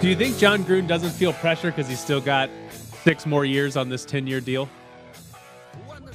Do 0.00 0.06
you 0.08 0.14
think 0.14 0.38
Jon 0.38 0.62
Gruden 0.62 0.86
doesn't 0.86 1.10
feel 1.10 1.32
pressure 1.32 1.72
because 1.72 1.88
he's 1.88 1.98
still 1.98 2.20
got 2.20 2.48
six 3.02 3.26
more 3.26 3.44
years 3.44 3.76
on 3.76 3.88
this 3.88 4.04
10 4.04 4.28
year 4.28 4.40
deal? 4.40 4.68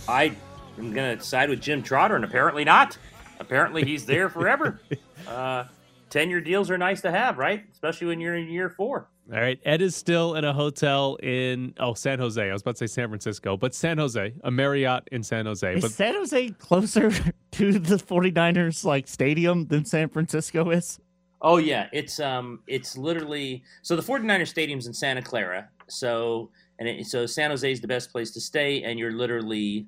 I 0.07 0.37
am 0.77 0.93
going 0.93 1.17
to 1.17 1.23
side 1.23 1.49
with 1.49 1.59
Jim 1.59 1.83
Trotter, 1.83 2.15
and 2.15 2.23
apparently 2.23 2.63
not. 2.63 2.97
Apparently 3.41 3.83
he's 3.83 4.05
there 4.05 4.29
forever. 4.29 4.79
uh, 5.27 5.65
10 6.11 6.29
year 6.29 6.39
deals 6.39 6.71
are 6.71 6.77
nice 6.77 7.01
to 7.01 7.11
have, 7.11 7.37
right? 7.37 7.65
Especially 7.73 8.07
when 8.07 8.21
you're 8.21 8.35
in 8.35 8.47
year 8.47 8.69
four. 8.69 9.09
All 9.33 9.41
right. 9.41 9.59
Ed 9.65 9.81
is 9.81 9.97
still 9.97 10.35
in 10.35 10.45
a 10.45 10.53
hotel 10.53 11.17
in, 11.21 11.73
oh, 11.77 11.93
San 11.93 12.19
Jose. 12.19 12.41
I 12.41 12.53
was 12.53 12.61
about 12.61 12.77
to 12.77 12.87
say 12.87 12.93
San 12.93 13.09
Francisco, 13.09 13.57
but 13.57 13.75
San 13.75 13.97
Jose, 13.97 14.33
a 14.45 14.51
Marriott 14.51 15.09
in 15.11 15.23
San 15.23 15.45
Jose. 15.45 15.75
Is 15.75 15.81
But 15.81 15.91
San 15.91 16.13
Jose 16.13 16.49
closer 16.51 17.11
to 17.51 17.79
the 17.79 17.97
49ers 17.97 18.85
like 18.85 19.09
stadium 19.09 19.67
than 19.67 19.83
San 19.83 20.07
Francisco 20.07 20.69
is? 20.69 21.01
Oh 21.43 21.57
yeah, 21.57 21.87
it's 21.91 22.19
um 22.19 22.61
it's 22.67 22.97
literally 22.97 23.63
so 23.81 23.95
the 23.95 24.01
49er 24.01 24.47
stadium's 24.47 24.87
in 24.87 24.93
Santa 24.93 25.21
Clara. 25.21 25.69
So 25.89 26.49
and 26.79 26.87
it, 26.87 27.05
so 27.05 27.25
San 27.25 27.49
Jose 27.49 27.69
is 27.69 27.81
the 27.81 27.87
best 27.87 28.11
place 28.11 28.31
to 28.31 28.41
stay 28.41 28.83
and 28.83 28.97
you're 28.97 29.11
literally 29.11 29.87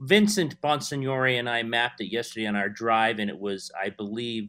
Vincent 0.00 0.60
Bonsignore 0.60 1.38
and 1.38 1.48
I 1.48 1.62
mapped 1.62 2.00
it 2.00 2.12
yesterday 2.12 2.46
on 2.46 2.56
our 2.56 2.68
drive 2.68 3.18
and 3.20 3.30
it 3.30 3.38
was 3.38 3.70
I 3.80 3.90
believe 3.90 4.48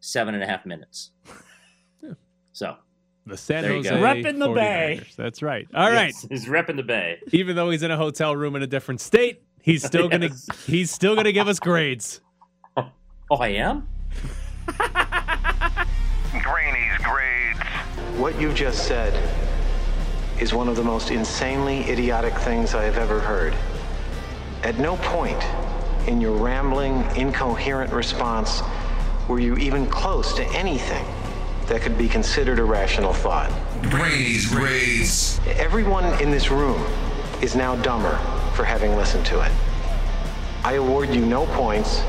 seven 0.00 0.34
and 0.34 0.42
a 0.42 0.46
half 0.46 0.64
minutes. 0.66 1.10
So 2.52 2.76
the 3.26 3.36
San 3.36 3.62
There 3.62 3.72
Jose 3.74 3.88
go. 3.88 3.96
Repping 3.96 4.38
the 4.38 4.48
Bay. 4.48 5.00
49ers. 5.02 5.16
That's 5.16 5.40
right. 5.40 5.68
All 5.72 5.88
right. 5.90 6.06
yes, 6.08 6.26
he's 6.28 6.46
repping 6.46 6.76
the 6.76 6.82
bay. 6.82 7.18
Even 7.32 7.54
though 7.54 7.70
he's 7.70 7.82
in 7.82 7.90
a 7.90 7.96
hotel 7.96 8.34
room 8.34 8.56
in 8.56 8.62
a 8.62 8.66
different 8.66 9.00
state, 9.00 9.42
he's 9.62 9.84
still 9.84 10.08
gonna 10.08 10.30
he's 10.66 10.90
still 10.90 11.14
gonna 11.14 11.32
give 11.32 11.46
us 11.48 11.60
grades. 11.60 12.20
Oh, 12.76 13.36
I 13.38 13.48
am. 13.50 13.86
Granny's 16.38 16.96
grades. 16.98 17.58
What 18.16 18.40
you've 18.40 18.54
just 18.54 18.86
said 18.86 19.12
is 20.38 20.54
one 20.54 20.68
of 20.68 20.76
the 20.76 20.84
most 20.84 21.10
insanely 21.10 21.80
idiotic 21.90 22.34
things 22.34 22.74
I 22.74 22.84
have 22.84 22.96
ever 22.98 23.18
heard. 23.18 23.54
At 24.62 24.78
no 24.78 24.96
point 24.98 25.42
in 26.06 26.20
your 26.20 26.36
rambling, 26.36 27.04
incoherent 27.16 27.92
response 27.92 28.62
were 29.26 29.40
you 29.40 29.56
even 29.56 29.86
close 29.86 30.32
to 30.34 30.44
anything 30.52 31.04
that 31.66 31.82
could 31.82 31.98
be 31.98 32.08
considered 32.08 32.58
a 32.58 32.64
rational 32.64 33.12
thought. 33.12 33.50
Granny's 33.90 34.46
grades. 34.46 35.40
Everyone 35.46 36.04
in 36.22 36.30
this 36.30 36.50
room 36.50 36.80
is 37.42 37.56
now 37.56 37.74
dumber 37.76 38.16
for 38.54 38.64
having 38.64 38.94
listened 38.96 39.26
to 39.26 39.40
it. 39.40 39.52
I 40.62 40.74
award 40.74 41.08
you 41.10 41.24
no 41.24 41.46
points, 41.46 42.02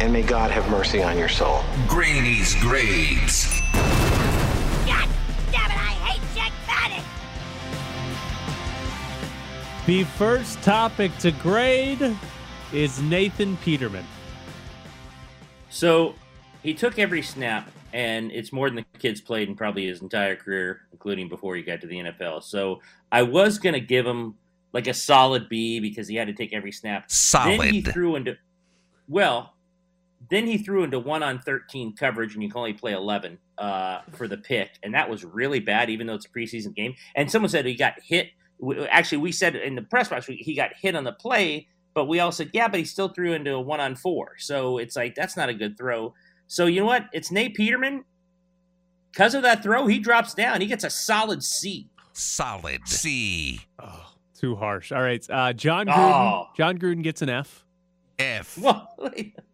and 0.00 0.12
may 0.12 0.22
God 0.22 0.50
have 0.50 0.68
mercy 0.70 1.02
on 1.02 1.18
your 1.18 1.28
soul. 1.28 1.62
Granny's 1.86 2.54
grades. 2.60 3.60
God 3.72 5.08
damn 5.50 5.70
it, 5.70 5.76
I 5.76 5.94
hate 6.06 6.22
Jack 6.34 6.52
Paddock! 6.66 7.04
The 9.86 10.04
first 10.04 10.62
topic 10.62 11.16
to 11.18 11.32
grade 11.32 12.16
is 12.72 13.00
Nathan 13.02 13.56
Peterman. 13.58 14.04
So 15.70 16.14
he 16.62 16.74
took 16.74 16.98
every 16.98 17.22
snap, 17.22 17.70
and 17.92 18.30
it's 18.30 18.52
more 18.52 18.68
than 18.70 18.76
the 18.76 18.98
kid's 18.98 19.20
played 19.20 19.48
in 19.48 19.56
probably 19.56 19.86
his 19.86 20.02
entire 20.02 20.36
career, 20.36 20.82
including 20.92 21.28
before 21.28 21.56
he 21.56 21.62
got 21.62 21.80
to 21.80 21.86
the 21.86 21.96
NFL. 21.96 22.42
So 22.44 22.80
I 23.10 23.22
was 23.22 23.58
going 23.58 23.74
to 23.74 23.80
give 23.80 24.06
him 24.06 24.34
like 24.72 24.86
a 24.86 24.94
solid 24.94 25.48
B 25.48 25.80
because 25.80 26.06
he 26.06 26.14
had 26.16 26.28
to 26.28 26.34
take 26.34 26.52
every 26.52 26.72
snap. 26.72 27.10
Solid. 27.10 27.60
Then 27.60 27.72
he 27.72 27.82
Solid. 27.82 27.94
threw 27.94 28.16
into, 28.16 28.36
well, 29.08 29.54
then 30.30 30.46
he 30.46 30.58
threw 30.58 30.82
into 30.84 30.98
one 30.98 31.22
on 31.22 31.40
13 31.40 31.94
coverage, 31.96 32.34
and 32.34 32.42
you 32.42 32.50
can 32.50 32.58
only 32.58 32.74
play 32.74 32.92
11 32.92 33.38
uh, 33.56 34.00
for 34.12 34.28
the 34.28 34.36
pick. 34.36 34.70
And 34.82 34.94
that 34.94 35.08
was 35.08 35.24
really 35.24 35.60
bad, 35.60 35.90
even 35.90 36.06
though 36.06 36.14
it's 36.14 36.26
a 36.26 36.28
preseason 36.28 36.74
game. 36.74 36.94
And 37.14 37.30
someone 37.30 37.48
said 37.48 37.64
he 37.64 37.74
got 37.74 37.94
hit. 38.02 38.28
Actually, 38.90 39.18
we 39.18 39.32
said 39.32 39.56
in 39.56 39.74
the 39.74 39.82
press 39.82 40.08
box, 40.08 40.26
he 40.26 40.54
got 40.54 40.70
hit 40.80 40.94
on 40.96 41.04
the 41.04 41.12
play, 41.12 41.68
but 41.94 42.06
we 42.06 42.20
all 42.20 42.32
said, 42.32 42.50
yeah, 42.52 42.68
but 42.68 42.78
he 42.78 42.84
still 42.84 43.08
threw 43.08 43.32
into 43.32 43.54
a 43.54 43.60
one 43.60 43.80
on 43.80 43.96
four. 43.96 44.32
So 44.38 44.78
it's 44.78 44.96
like, 44.96 45.14
that's 45.14 45.36
not 45.36 45.48
a 45.48 45.54
good 45.54 45.78
throw. 45.78 46.14
So 46.46 46.66
you 46.66 46.80
know 46.80 46.86
what? 46.86 47.06
It's 47.12 47.30
Nate 47.30 47.54
Peterman. 47.54 48.04
Because 49.12 49.34
of 49.34 49.42
that 49.42 49.62
throw, 49.62 49.86
he 49.86 49.98
drops 49.98 50.34
down. 50.34 50.60
He 50.60 50.66
gets 50.66 50.84
a 50.84 50.90
solid 50.90 51.42
C. 51.42 51.88
Solid. 52.12 52.86
C. 52.86 53.60
Oh, 53.78 54.12
too 54.38 54.54
harsh. 54.56 54.92
All 54.92 55.02
right. 55.02 55.24
Uh, 55.30 55.52
Jon 55.52 55.86
Gruden. 55.86 55.96
Oh. 55.96 56.46
Jon 56.56 56.78
Gruden 56.78 57.02
gets 57.02 57.22
an 57.22 57.28
F 57.28 57.64
F. 58.18 58.58
Well, 58.62 58.96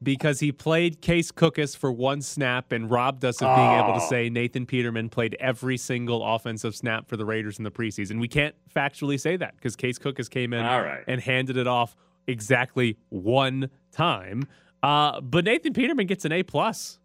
because 0.02 0.40
he 0.40 0.50
played 0.52 1.00
Case 1.00 1.30
Cookus 1.30 1.76
for 1.76 1.92
one 1.92 2.22
snap 2.22 2.72
and 2.72 2.90
robbed 2.90 3.24
us 3.24 3.42
of 3.42 3.54
being 3.56 3.70
able 3.72 3.94
to 3.98 4.04
Oh. 4.04 4.08
say 4.08 4.30
Nathan 4.30 4.64
Peterman 4.66 5.08
played 5.10 5.36
every 5.40 5.76
single 5.76 6.24
offensive 6.24 6.74
snap 6.74 7.08
for 7.08 7.16
the 7.16 7.24
Raiders 7.24 7.58
in 7.58 7.64
the 7.64 7.70
preseason. 7.70 8.20
We 8.20 8.28
can't 8.28 8.54
factually 8.74 9.20
say 9.20 9.36
that 9.36 9.54
because 9.56 9.76
Case 9.76 9.98
Cookus 9.98 10.28
came 10.30 10.52
in 10.52 10.64
all 10.64 10.80
right. 10.82 11.04
and 11.06 11.20
handed 11.20 11.56
it 11.56 11.66
off 11.66 11.94
exactly 12.26 12.96
one 13.10 13.68
time. 13.92 14.44
Uh, 14.82 15.20
but 15.20 15.44
Nathan 15.44 15.72
Peterman 15.72 16.06
gets 16.06 16.24
an 16.24 16.32
A 16.32 16.42
plus 16.42 16.98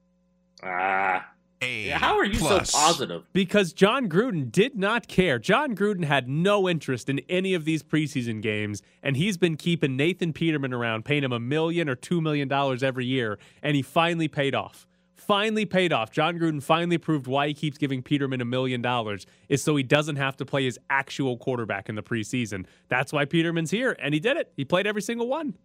Ah, 0.63 1.25
A. 1.61 1.87
how 1.89 2.17
are 2.17 2.25
you 2.25 2.39
plus. 2.39 2.69
so 2.69 2.77
positive? 2.77 3.23
because 3.33 3.73
Jon 3.73 4.07
Gruden 4.07 4.51
did 4.51 4.77
not 4.77 5.07
care. 5.07 5.39
Jon 5.39 5.75
Gruden 5.75 6.05
had 6.05 6.29
no 6.29 6.69
interest 6.69 7.09
in 7.09 7.19
any 7.27 7.53
of 7.53 7.65
these 7.65 7.83
preseason 7.83 8.41
games, 8.41 8.81
and 9.03 9.17
he's 9.17 9.37
been 9.37 9.57
keeping 9.57 9.97
Nathan 9.97 10.31
Peterman 10.31 10.73
around, 10.73 11.03
paying 11.05 11.23
him 11.23 11.33
a 11.33 11.39
million 11.39 11.89
or 11.89 11.95
two 11.95 12.21
million 12.21 12.47
dollars 12.47 12.81
every 12.81 13.05
year, 13.05 13.37
and 13.61 13.75
he 13.75 13.81
finally 13.81 14.27
paid 14.27 14.55
off. 14.55 14.87
Finally 15.15 15.65
paid 15.65 15.93
off. 15.93 16.11
Jon 16.11 16.39
Gruden 16.39 16.63
finally 16.63 16.97
proved 16.97 17.27
why 17.27 17.49
he 17.49 17.53
keeps 17.53 17.77
giving 17.77 18.01
Peterman 18.01 18.41
a 18.41 18.45
million 18.45 18.81
dollars 18.81 19.27
is 19.47 19.61
so 19.61 19.75
he 19.75 19.83
doesn't 19.83 20.15
have 20.15 20.35
to 20.37 20.45
play 20.45 20.63
his 20.63 20.79
actual 20.89 21.37
quarterback 21.37 21.87
in 21.87 21.95
the 21.95 22.01
preseason. 22.01 22.65
That's 22.87 23.13
why 23.13 23.25
Peterman's 23.25 23.69
here, 23.69 23.95
and 23.99 24.13
he 24.13 24.19
did 24.19 24.37
it. 24.37 24.51
He 24.55 24.65
played 24.65 24.87
every 24.87 25.01
single 25.03 25.27
one. 25.27 25.55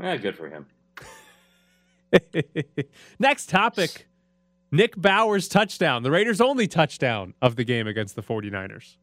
Yeah, 0.00 0.16
good 0.16 0.36
for 0.36 0.48
him. 0.48 0.66
Next 3.18 3.48
topic 3.48 4.06
Nick 4.70 4.96
Bowers' 4.96 5.48
touchdown, 5.48 6.02
the 6.02 6.10
Raiders' 6.10 6.40
only 6.40 6.66
touchdown 6.66 7.34
of 7.40 7.56
the 7.56 7.64
game 7.64 7.86
against 7.86 8.16
the 8.16 8.22
49ers. 8.22 8.96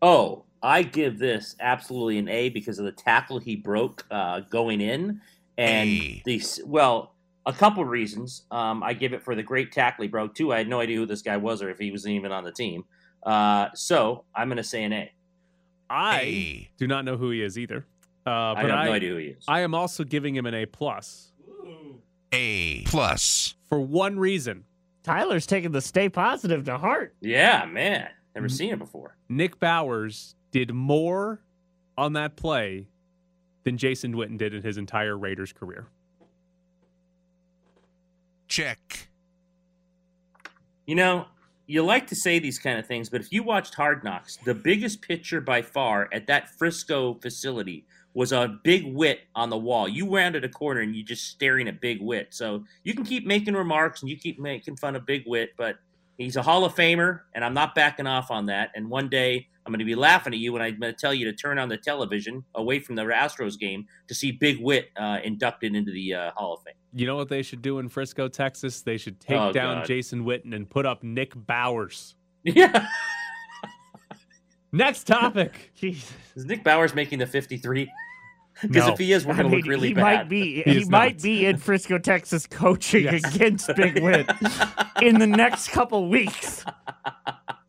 Oh, 0.00 0.44
I 0.62 0.82
give 0.82 1.18
this 1.18 1.56
absolutely 1.60 2.18
an 2.18 2.28
A 2.28 2.48
because 2.48 2.78
of 2.78 2.84
the 2.84 2.92
tackle 2.92 3.38
he 3.38 3.56
broke 3.56 4.06
uh, 4.10 4.40
going 4.40 4.80
in, 4.80 5.20
and 5.58 5.88
A. 5.88 6.22
the 6.24 6.42
well, 6.64 7.14
a 7.46 7.52
couple 7.52 7.84
reasons. 7.84 8.42
Um, 8.50 8.82
I 8.82 8.94
give 8.94 9.12
it 9.12 9.22
for 9.22 9.34
the 9.34 9.42
great 9.42 9.72
tackle 9.72 10.02
he 10.02 10.08
broke. 10.08 10.34
Two, 10.34 10.52
I 10.52 10.58
had 10.58 10.68
no 10.68 10.80
idea 10.80 10.96
who 10.96 11.06
this 11.06 11.22
guy 11.22 11.36
was 11.36 11.62
or 11.62 11.70
if 11.70 11.78
he 11.78 11.90
was 11.90 12.06
even 12.06 12.32
on 12.32 12.44
the 12.44 12.52
team. 12.52 12.84
Uh, 13.24 13.68
so 13.74 14.24
I'm 14.34 14.48
going 14.48 14.56
to 14.56 14.64
say 14.64 14.84
an 14.84 14.92
A. 14.92 15.12
I 15.90 16.20
A. 16.20 16.70
do 16.78 16.86
not 16.86 17.04
know 17.04 17.16
who 17.16 17.30
he 17.30 17.42
is 17.42 17.58
either. 17.58 17.86
Uh, 18.26 18.30
I 18.30 18.62
have 18.62 18.70
I, 18.70 18.84
no 18.86 18.92
idea 18.92 19.10
who 19.10 19.16
he 19.16 19.26
is. 19.26 19.44
I 19.48 19.60
am 19.60 19.74
also 19.74 20.04
giving 20.04 20.34
him 20.34 20.46
an 20.46 20.54
A 20.54 20.66
plus 20.66 21.31
A. 22.32 22.82
Plus. 22.84 23.54
for 23.68 23.80
one 23.80 24.18
reason. 24.18 24.64
Tyler's 25.02 25.46
taking 25.46 25.72
the 25.72 25.80
stay 25.80 26.08
positive 26.08 26.64
to 26.64 26.78
heart. 26.78 27.14
yeah, 27.20 27.64
man, 27.66 28.08
never 28.34 28.48
seen 28.48 28.72
it 28.72 28.78
before. 28.78 29.16
Nick 29.28 29.58
Bowers 29.58 30.34
did 30.52 30.72
more 30.72 31.40
on 31.98 32.12
that 32.12 32.36
play 32.36 32.86
than 33.64 33.76
Jason 33.76 34.14
Witten 34.14 34.38
did 34.38 34.54
in 34.54 34.62
his 34.62 34.76
entire 34.78 35.16
Raiders 35.18 35.52
career. 35.52 35.86
Check. 38.48 39.08
You 40.86 40.94
know, 40.94 41.26
you 41.72 41.82
like 41.82 42.06
to 42.08 42.14
say 42.14 42.38
these 42.38 42.58
kind 42.58 42.78
of 42.78 42.86
things, 42.86 43.08
but 43.08 43.22
if 43.22 43.32
you 43.32 43.42
watched 43.42 43.74
Hard 43.74 44.04
Knocks, 44.04 44.36
the 44.44 44.54
biggest 44.54 45.00
picture 45.00 45.40
by 45.40 45.62
far 45.62 46.06
at 46.12 46.26
that 46.26 46.50
Frisco 46.58 47.14
facility 47.14 47.86
was 48.12 48.30
a 48.30 48.58
big 48.62 48.94
wit 48.94 49.20
on 49.34 49.48
the 49.48 49.56
wall. 49.56 49.88
You 49.88 50.14
rounded 50.14 50.44
a 50.44 50.50
corner 50.50 50.82
and 50.82 50.94
you 50.94 51.02
just 51.02 51.28
staring 51.28 51.68
at 51.68 51.80
Big 51.80 52.02
Wit. 52.02 52.28
So 52.30 52.64
you 52.84 52.92
can 52.92 53.04
keep 53.04 53.26
making 53.26 53.54
remarks 53.54 54.02
and 54.02 54.10
you 54.10 54.18
keep 54.18 54.38
making 54.38 54.76
fun 54.76 54.96
of 54.96 55.06
Big 55.06 55.22
Wit, 55.26 55.52
but 55.56 55.76
he's 56.18 56.36
a 56.36 56.42
Hall 56.42 56.66
of 56.66 56.74
Famer, 56.74 57.20
and 57.34 57.42
I'm 57.42 57.54
not 57.54 57.74
backing 57.74 58.06
off 58.06 58.30
on 58.30 58.44
that. 58.46 58.70
And 58.74 58.90
one 58.90 59.08
day 59.08 59.48
I'm 59.64 59.72
going 59.72 59.78
to 59.78 59.86
be 59.86 59.94
laughing 59.94 60.34
at 60.34 60.38
you 60.38 60.52
when 60.52 60.60
I'm 60.60 60.78
going 60.78 60.92
to 60.92 60.98
tell 60.98 61.14
you 61.14 61.24
to 61.24 61.32
turn 61.32 61.58
on 61.58 61.70
the 61.70 61.78
television 61.78 62.44
away 62.54 62.80
from 62.80 62.96
the 62.96 63.04
Astros 63.04 63.58
game 63.58 63.86
to 64.08 64.14
see 64.14 64.30
Big 64.30 64.60
Wit 64.60 64.90
uh, 64.98 65.20
inducted 65.24 65.74
into 65.74 65.90
the 65.90 66.12
uh, 66.12 66.30
Hall 66.32 66.52
of 66.52 66.62
Fame. 66.64 66.74
You 66.94 67.06
know 67.06 67.16
what 67.16 67.28
they 67.28 67.42
should 67.42 67.62
do 67.62 67.78
in 67.78 67.88
Frisco, 67.88 68.28
Texas? 68.28 68.82
They 68.82 68.98
should 68.98 69.18
take 69.20 69.38
Oh, 69.38 69.52
down 69.52 69.78
God. 69.78 69.86
Jason 69.86 70.24
Witten 70.24 70.54
and 70.54 70.68
put 70.68 70.84
up 70.86 71.02
Nick 71.02 71.32
Bowers. 71.34 72.14
Yeah. 72.44 72.86
Next 74.72 75.04
topic. 75.06 75.72
Jesus. 75.74 76.10
Is 76.34 76.44
Nick 76.46 76.64
Bowers 76.64 76.94
making 76.94 77.18
the 77.18 77.26
53? 77.26 77.90
Because 78.62 78.86
No. 78.86 78.92
if 78.92 78.98
he 78.98 79.12
is, 79.12 79.26
we're 79.26 79.34
I 79.34 79.36
going 79.38 79.50
to 79.50 79.56
look 79.56 79.66
really 79.66 79.88
he 79.88 79.94
bad. 79.94 80.02
might 80.02 80.28
be 80.28 80.62
He 80.62 80.80
he, 80.80 80.84
might 80.86 81.14
not. 81.16 81.22
be 81.22 81.46
in 81.46 81.56
Frisco, 81.58 81.98
Texas, 81.98 82.46
coaching 82.46 83.04
Yes. 83.04 83.34
against 83.34 83.70
Big 83.76 83.94
Win 84.02 84.26
in 85.02 85.18
the 85.18 85.26
next 85.26 85.68
couple 85.70 86.08
weeks. 86.08 86.64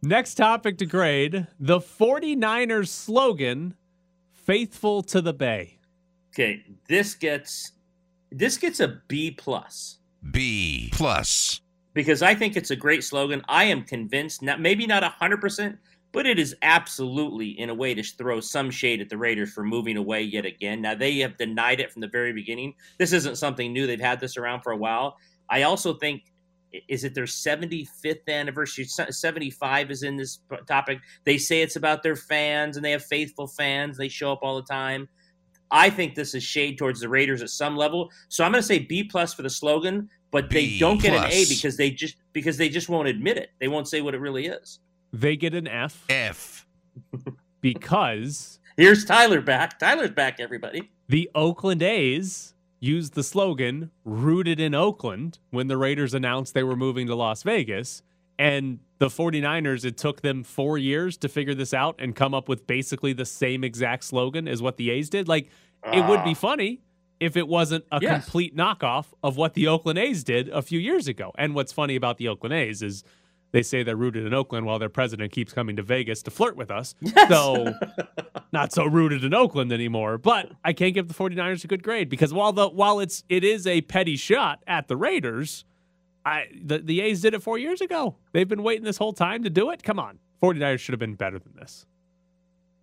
Next 0.01 0.35
topic 0.35 0.77
to 0.79 0.85
grade 0.85 1.47
the 1.59 1.79
49ers 1.79 2.89
slogan, 2.89 3.75
faithful 4.31 5.01
to 5.03 5.21
the 5.21 5.33
Bay. 5.33 5.79
Okay, 6.33 6.63
this 6.87 7.15
gets 7.15 7.72
this 8.33 8.57
gets 8.57 8.79
a 8.79 9.01
B 9.07 9.31
plus. 9.31 9.99
B. 10.31 10.89
Plus. 10.93 11.61
because 11.93 12.21
I 12.21 12.33
think 12.33 12.55
it's 12.55 12.71
a 12.71 12.75
great 12.75 13.03
slogan. 13.03 13.43
I 13.47 13.65
am 13.65 13.83
convinced, 13.83 14.41
not 14.41 14.59
maybe 14.59 14.87
not 14.87 15.03
hundred 15.03 15.41
percent, 15.41 15.77
but 16.11 16.25
it 16.25 16.39
is 16.39 16.55
absolutely 16.61 17.49
in 17.59 17.69
a 17.69 17.73
way 17.73 17.93
to 17.93 18.03
throw 18.03 18.39
some 18.39 18.71
shade 18.71 19.01
at 19.01 19.09
the 19.09 19.17
Raiders 19.17 19.51
for 19.51 19.63
moving 19.63 19.97
away 19.97 20.21
yet 20.21 20.45
again. 20.45 20.81
Now 20.81 20.95
they 20.95 21.19
have 21.19 21.37
denied 21.37 21.79
it 21.79 21.91
from 21.91 22.01
the 22.01 22.07
very 22.07 22.33
beginning. 22.33 22.73
This 22.97 23.13
isn't 23.13 23.37
something 23.37 23.73
new; 23.73 23.85
they've 23.85 23.99
had 23.99 24.19
this 24.19 24.37
around 24.37 24.61
for 24.61 24.71
a 24.71 24.77
while. 24.77 25.17
I 25.49 25.63
also 25.63 25.93
think 25.93 26.23
is 26.87 27.03
it 27.03 27.13
their 27.13 27.25
75th 27.25 28.27
anniversary 28.27 28.85
75 28.85 29.91
is 29.91 30.01
in 30.01 30.17
this 30.17 30.39
topic 30.67 30.97
they 31.23 31.37
say 31.37 31.61
it's 31.61 31.75
about 31.75 32.01
their 32.01 32.15
fans 32.15 32.75
and 32.77 32.83
they 32.83 32.89
have 32.89 33.05
faithful 33.05 33.45
fans 33.45 33.95
they 33.95 34.09
show 34.09 34.31
up 34.31 34.39
all 34.41 34.55
the 34.55 34.63
time 34.63 35.07
i 35.73 35.89
think 35.89 36.15
this 36.15 36.33
is 36.33 36.41
shade 36.43 36.77
towards 36.77 37.01
the 37.01 37.09
raiders 37.09 37.41
at 37.41 37.49
some 37.49 37.75
level. 37.75 38.09
So 38.29 38.45
i'm 38.45 38.51
going 38.53 38.61
to 38.61 38.67
say 38.67 38.79
b 38.79 39.03
plus 39.03 39.33
for 39.33 39.41
the 39.41 39.49
slogan 39.49 40.09
but 40.33 40.49
they 40.49 40.65
B 40.65 40.79
don't 40.79 40.99
get 40.99 41.13
an 41.13 41.31
a 41.31 41.45
because 41.47 41.77
they 41.77 41.91
just 41.91 42.15
because 42.33 42.57
they 42.57 42.67
just 42.67 42.89
won't 42.89 43.07
admit 43.07 43.37
it. 43.37 43.51
They 43.59 43.67
won't 43.67 43.87
say 43.87 44.01
what 44.01 44.15
it 44.15 44.19
really 44.19 44.47
is. 44.47 44.79
They 45.13 45.37
get 45.37 45.53
an 45.53 45.67
F. 45.67 46.03
F. 46.09 46.65
because 47.61 48.59
here's 48.75 49.05
tyler 49.05 49.41
back. 49.41 49.77
Tyler's 49.77 50.09
back 50.09 50.39
everybody. 50.39 50.89
the 51.07 51.29
Oakland 51.35 51.83
A's 51.83 52.55
used 52.79 53.13
the 53.13 53.23
slogan 53.23 53.91
rooted 54.03 54.59
in 54.59 54.73
Oakland 54.73 55.37
when 55.51 55.67
the 55.67 55.77
Raiders 55.77 56.15
announced 56.15 56.55
they 56.55 56.63
were 56.63 56.75
moving 56.75 57.05
to 57.07 57.15
Las 57.15 57.43
Vegas. 57.43 58.01
And 58.39 58.79
the 58.99 59.07
49ers, 59.07 59.85
it 59.85 59.97
took 59.97 60.21
them 60.21 60.43
four 60.43 60.77
years 60.77 61.17
to 61.17 61.29
figure 61.29 61.53
this 61.53 61.73
out 61.73 61.95
and 61.99 62.15
come 62.15 62.33
up 62.33 62.49
with 62.49 62.65
basically 62.67 63.13
the 63.13 63.25
same 63.25 63.63
exact 63.63 64.03
slogan 64.05 64.47
as 64.47 64.61
what 64.61 64.77
the 64.77 64.89
A's 64.89 65.09
did. 65.09 65.27
Like, 65.27 65.49
it 65.91 66.05
would 66.07 66.23
be 66.23 66.31
ah. 66.31 66.35
funny 66.35 66.81
if 67.19 67.37
it 67.37 67.47
wasn't 67.47 67.85
a 67.91 67.99
Yes. 68.01 68.23
complete 68.23 68.55
knockoff 68.55 69.07
of 69.23 69.37
what 69.37 69.53
the 69.53 69.67
Oakland 69.67 69.99
A's 69.99 70.23
did 70.23 70.49
a 70.49 70.61
few 70.61 70.79
years 70.79 71.07
ago. 71.07 71.31
And 71.37 71.53
what's 71.55 71.71
funny 71.71 71.95
about 71.95 72.17
the 72.17 72.27
Oakland 72.27 72.53
A's 72.53 72.81
is 72.81 73.03
they 73.51 73.61
say 73.61 73.83
they're 73.83 73.95
rooted 73.95 74.25
in 74.25 74.33
Oakland 74.33 74.65
while 74.65 74.79
their 74.79 74.89
president 74.89 75.31
keeps 75.31 75.53
coming 75.53 75.75
to 75.75 75.83
Vegas 75.83 76.23
to 76.23 76.31
flirt 76.31 76.55
with 76.55 76.71
us. 76.71 76.95
So 77.29 77.73
not 78.51 78.71
so 78.73 78.85
rooted 78.85 79.23
in 79.23 79.33
Oakland 79.33 79.71
anymore. 79.71 80.17
But 80.17 80.51
I 80.63 80.73
can't 80.73 80.93
give 80.93 81.07
the 81.07 81.13
49ers 81.13 81.63
a 81.63 81.67
good 81.67 81.83
grade 81.83 82.09
because 82.09 82.33
while 82.33 82.51
the 82.51 82.67
while 82.69 82.99
it's 82.99 83.23
it 83.29 83.43
is 83.43 83.65
a 83.67 83.81
petty 83.81 84.15
shot 84.15 84.63
at 84.67 84.87
the 84.87 84.95
Raiders, 84.97 85.65
I 86.25 86.47
the, 86.63 86.79
the 86.79 87.01
A's 87.01 87.21
did 87.21 87.33
it 87.33 87.41
four 87.43 87.57
years 87.57 87.81
ago. 87.81 88.15
They've 88.31 88.47
been 88.47 88.63
waiting 88.63 88.83
this 88.83 88.97
whole 88.97 89.13
time 89.13 89.43
to 89.43 89.49
do 89.49 89.69
it. 89.71 89.83
Come 89.83 89.99
on. 89.99 90.19
49ers 90.41 90.79
should 90.79 90.93
have 90.93 90.99
been 90.99 91.15
better 91.15 91.39
than 91.39 91.53
this. 91.55 91.85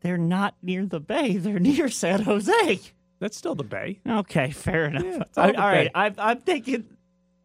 They're 0.00 0.18
not 0.18 0.54
near 0.62 0.86
the 0.86 1.00
bay. 1.00 1.36
They're 1.36 1.58
near 1.58 1.88
San 1.88 2.22
Jose. 2.22 2.80
That's 3.20 3.36
still 3.36 3.54
the 3.54 3.64
Bay. 3.64 4.00
Okay, 4.08 4.50
fair 4.50 4.86
enough. 4.86 5.04
Yeah, 5.04 5.22
all 5.36 5.44
all 5.44 5.52
the 5.52 5.58
right. 5.58 5.90
I'm, 5.94 6.14
I'm 6.16 6.40
thinking. 6.40 6.86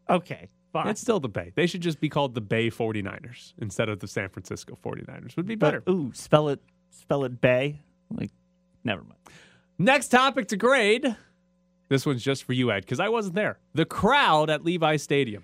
Okay, 0.10 0.48
fine. 0.72 0.88
It's 0.88 1.02
still 1.02 1.20
the 1.20 1.28
Bay. 1.28 1.52
They 1.54 1.68
should 1.68 1.82
just 1.82 2.00
be 2.00 2.08
called 2.08 2.34
the 2.34 2.40
Bay 2.40 2.70
49ers 2.70 3.54
instead 3.58 3.90
of 3.90 4.00
the 4.00 4.08
San 4.08 4.30
Francisco 4.30 4.78
49ers. 4.82 5.36
Would 5.36 5.46
be 5.46 5.56
better. 5.56 5.82
But, 5.82 5.92
ooh, 5.92 6.12
spell 6.14 6.48
it. 6.48 6.62
Spell 6.92 7.26
it 7.26 7.42
Bay. 7.42 7.82
Like, 8.10 8.32
never 8.86 9.02
mind. 9.02 9.20
Next 9.78 10.08
topic 10.08 10.48
to 10.48 10.56
grade. 10.58 11.14
This 11.90 12.06
one's 12.06 12.24
just 12.24 12.46
for 12.46 12.54
you, 12.54 12.72
Ed, 12.72 12.80
because 12.82 13.02
I 13.02 13.10
wasn't 13.10 13.36
there. 13.36 13.60
The 13.74 13.86
crowd 13.86 14.50
at 14.50 14.64
Levi 14.64 14.96
Stadium. 14.96 15.44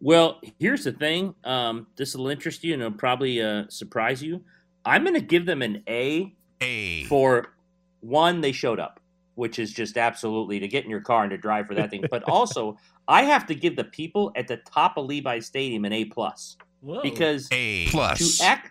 Well, 0.00 0.40
here's 0.58 0.84
the 0.84 0.92
thing. 0.92 1.34
Um, 1.44 1.86
this 1.96 2.14
will 2.14 2.28
interest 2.28 2.62
you 2.62 2.72
and 2.74 2.82
it'll 2.82 2.96
probably 2.96 3.42
uh, 3.42 3.64
surprise 3.68 4.22
you. 4.22 4.42
I'm 4.84 5.02
going 5.02 5.14
to 5.14 5.20
give 5.20 5.44
them 5.44 5.62
an 5.62 5.82
A 5.88 6.34
A. 6.60 7.04
for 7.04 7.54
one, 8.00 8.40
they 8.40 8.52
showed 8.52 8.78
up, 8.78 9.00
which 9.34 9.58
is 9.58 9.72
just 9.72 9.96
absolutely 9.96 10.60
to 10.60 10.68
get 10.68 10.84
in 10.84 10.90
your 10.90 11.00
car 11.00 11.22
and 11.22 11.30
to 11.30 11.36
drive 11.36 11.66
for 11.66 11.74
that 11.74 11.90
thing. 11.90 12.04
But 12.10 12.22
also, 12.28 12.78
I 13.08 13.22
have 13.24 13.46
to 13.46 13.54
give 13.54 13.76
the 13.76 13.84
people 13.84 14.32
at 14.36 14.46
the 14.46 14.58
top 14.58 14.96
of 14.96 15.06
Levi 15.06 15.40
Stadium 15.40 15.84
an 15.84 15.92
A 15.92 16.04
plus 16.04 16.56
Whoa. 16.80 17.02
because 17.02 17.48
A 17.50 17.88
plus. 17.88 18.38
to 18.38 18.44
act 18.44 18.70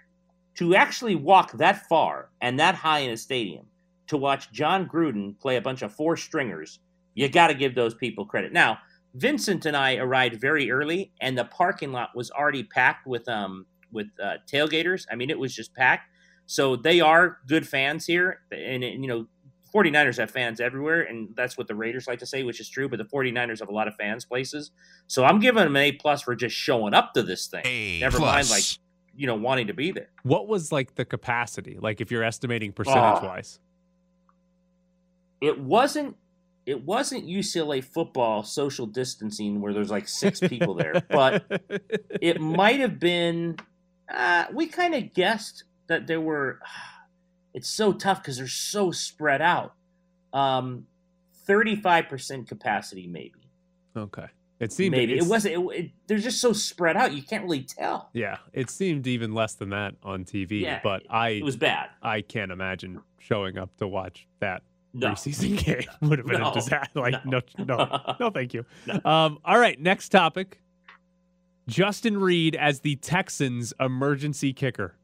to 0.56 0.76
actually 0.76 1.16
walk 1.16 1.52
that 1.54 1.88
far 1.88 2.30
and 2.42 2.60
that 2.60 2.74
high 2.74 3.00
in 3.00 3.12
a 3.12 3.18
stadium 3.18 3.66
to 4.08 4.18
watch 4.18 4.52
Jon 4.52 4.88
Gruden 4.88 5.38
play 5.40 5.58
a 5.58 5.62
bunch 5.62 5.82
of 5.82 5.94
four 5.94 6.18
stringers, 6.18 6.80
you 7.14 7.30
got 7.30 7.48
to 7.48 7.54
give 7.54 7.76
those 7.76 7.94
people 7.94 8.26
credit. 8.26 8.54
Now, 8.54 8.80
Vincent 9.18 9.66
and 9.66 9.76
I 9.76 9.96
arrived 9.96 10.40
very 10.40 10.72
early, 10.72 11.12
and 11.20 11.38
the 11.38 11.46
parking 11.46 11.92
lot 11.92 12.10
was 12.16 12.32
already 12.32 12.64
packed 12.64 13.08
with 13.08 13.28
um 13.28 13.66
with 13.92 14.08
uh, 14.22 14.36
tailgaters. 14.52 15.06
I 15.12 15.16
mean, 15.16 15.30
it 15.30 15.40
was 15.40 15.54
just 15.54 15.74
packed. 15.74 16.10
So 16.46 16.76
they 16.76 17.02
are 17.02 17.40
good 17.48 17.68
fans 17.68 18.06
here, 18.06 18.42
and, 18.52 18.84
and 18.84 19.04
you 19.04 19.10
know. 19.10 19.28
49ers 19.76 20.18
have 20.18 20.32
fans 20.32 20.62
everywhere, 20.62 21.02
and 21.02 21.28
that's 21.36 21.58
what 21.58 21.68
the 21.68 21.76
Raiders 21.76 22.08
like 22.08 22.20
to 22.20 22.26
say, 22.26 22.44
which 22.44 22.62
is 22.62 22.70
true. 22.70 22.88
But 22.88 23.00
the 23.00 23.06
49ers 23.06 23.60
have 23.60 23.68
a 23.68 23.74
lot 23.74 23.90
of 23.90 23.96
fans 23.96 24.24
places, 24.24 24.72
so 25.08 25.26
I'm 25.26 25.40
giving 25.42 25.62
them 25.62 25.76
an 25.76 25.82
A 25.82 25.92
plus 25.92 26.22
for 26.22 26.36
just 26.36 26.56
showing 26.56 26.94
up 26.94 27.14
to 27.16 27.22
this 27.22 27.48
thing. 27.48 27.64
A 27.66 28.00
Never 28.00 28.18
plus. 28.18 28.50
mind, 28.50 28.50
like 28.50 28.64
you 29.14 29.28
know, 29.28 29.36
wanting 29.36 29.68
to 29.68 29.74
be 29.74 29.92
there. 29.92 30.10
What 30.24 30.48
was 30.48 30.72
like 30.72 30.96
the 30.96 31.04
capacity? 31.04 31.78
Like 31.80 32.00
if 32.00 32.12
you're 32.12 32.24
estimating 32.24 32.72
percentage 32.72 33.22
wise? 33.24 33.60
It 35.42 35.60
wasn't. 35.60 36.16
It 36.68 36.84
wasn't 36.84 37.26
UCLA 37.26 37.82
football 37.82 38.44
social 38.44 38.86
distancing 38.86 39.62
where 39.62 39.74
there's 39.74 39.90
like 39.90 40.08
six 40.08 40.40
people 40.54 40.74
there, 40.76 41.02
but 41.10 41.46
it 42.22 42.42
might 42.42 42.82
have 42.82 43.00
been. 43.00 43.56
Uh, 44.14 44.46
we 44.54 44.68
kind 44.68 44.94
of 44.94 45.14
guessed 45.14 45.64
that 45.88 46.06
there 46.06 46.22
were. 46.22 46.60
It's 47.54 47.70
so 47.70 47.92
tough 47.92 48.22
because 48.22 48.38
they're 48.38 48.48
so 48.48 48.92
spread 48.92 49.42
out. 49.42 49.74
Um, 50.32 50.86
thirty-five 51.48 52.08
percent 52.08 52.48
capacity, 52.48 53.08
maybe. 53.08 53.50
okay. 53.96 54.28
It 54.60 54.72
seemed 54.72 54.92
maybe 54.92 55.18
it 55.18 55.26
wasn't. 55.26 55.56
It, 55.56 55.80
it, 55.80 55.92
they're 56.06 56.20
just 56.20 56.40
so 56.40 56.54
spread 56.54 56.98
out. 56.98 57.14
You 57.14 57.24
can't 57.24 57.44
really 57.44 57.64
tell. 57.64 58.10
Yeah, 58.14 58.38
it 58.54 58.70
seemed 58.70 59.08
even 59.08 59.34
less 59.34 59.56
than 59.56 59.70
that 59.70 59.96
on 60.04 60.24
TV. 60.24 60.62
Yeah, 60.62 60.82
but 60.84 61.04
I 61.10 61.30
It 61.30 61.44
was 61.46 61.56
bad. 61.58 61.90
I 62.04 62.22
can't 62.22 62.52
imagine 62.52 63.02
showing 63.18 63.58
up 63.58 63.76
to 63.78 63.88
watch 63.88 64.28
that 64.40 64.62
No. 64.94 65.10
preseason 65.10 65.58
game. 65.66 65.82
Would 66.02 66.20
have 66.20 66.28
been 66.28 66.40
No. 66.42 66.52
a 66.52 66.54
disaster. 66.54 66.90
Like 67.00 67.26
no, 67.26 67.42
No. 67.60 67.64
no, 67.66 68.16
no, 68.20 68.30
thank 68.30 68.54
you. 68.54 68.66
Um, 69.06 69.40
all 69.46 69.60
right, 69.60 69.80
next 69.80 70.10
topic. 70.10 70.60
Justin 71.68 72.18
Reid 72.18 72.56
as 72.56 72.80
the 72.80 72.96
Texans' 72.98 73.74
emergency 73.80 74.54
kicker. 74.54 74.96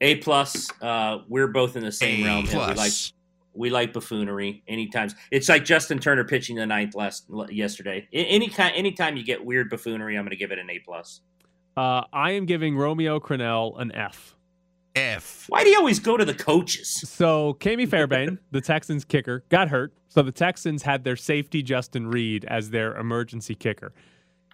A 0.00 0.16
plus. 0.16 0.70
Uh, 0.80 1.18
we're 1.28 1.48
both 1.48 1.76
in 1.76 1.82
the 1.84 1.92
same 1.92 2.22
A 2.22 2.26
realm. 2.26 2.44
here. 2.46 2.54
We 2.60 2.66
like 2.66 2.74
plus. 2.76 3.12
we 3.52 3.68
like 3.70 3.92
buffoonery 3.92 4.62
anytime. 4.68 5.10
It's 5.30 5.48
like 5.48 5.64
Justin 5.64 5.98
Turner 5.98 6.24
pitching 6.24 6.56
the 6.56 6.66
ninth 6.66 6.94
last 6.94 7.26
yesterday. 7.50 8.06
A- 8.12 8.16
Any 8.26 8.48
kind, 8.48 8.72
anytime 8.76 9.16
you 9.16 9.24
get 9.24 9.44
weird 9.44 9.68
buffoonery, 9.68 10.16
I'm 10.16 10.22
going 10.24 10.30
to 10.30 10.36
give 10.36 10.52
it 10.52 10.58
an 10.58 10.70
A 10.70 10.78
plus. 10.78 11.20
Uh, 11.76 12.02
I 12.12 12.32
am 12.32 12.46
giving 12.46 12.76
Romeo 12.76 13.18
Crennel 13.20 13.80
an 13.80 13.92
F. 13.92 14.36
F. 14.94 15.46
Why 15.48 15.64
do 15.64 15.70
you 15.70 15.78
always 15.78 15.98
go 15.98 16.16
to 16.16 16.24
the 16.24 16.34
coaches? 16.34 16.88
So 17.08 17.54
Ka'imi 17.60 17.88
Fairbairn, 17.88 18.38
the 18.50 18.60
Texans 18.60 19.04
kicker, 19.04 19.44
got 19.48 19.68
hurt. 19.68 19.92
So 20.08 20.22
the 20.22 20.32
Texans 20.32 20.82
had 20.82 21.04
their 21.04 21.16
safety 21.16 21.62
Justin 21.62 22.08
Reid 22.08 22.44
as 22.46 22.70
their 22.70 22.96
emergency 22.96 23.54
kicker. 23.54 23.92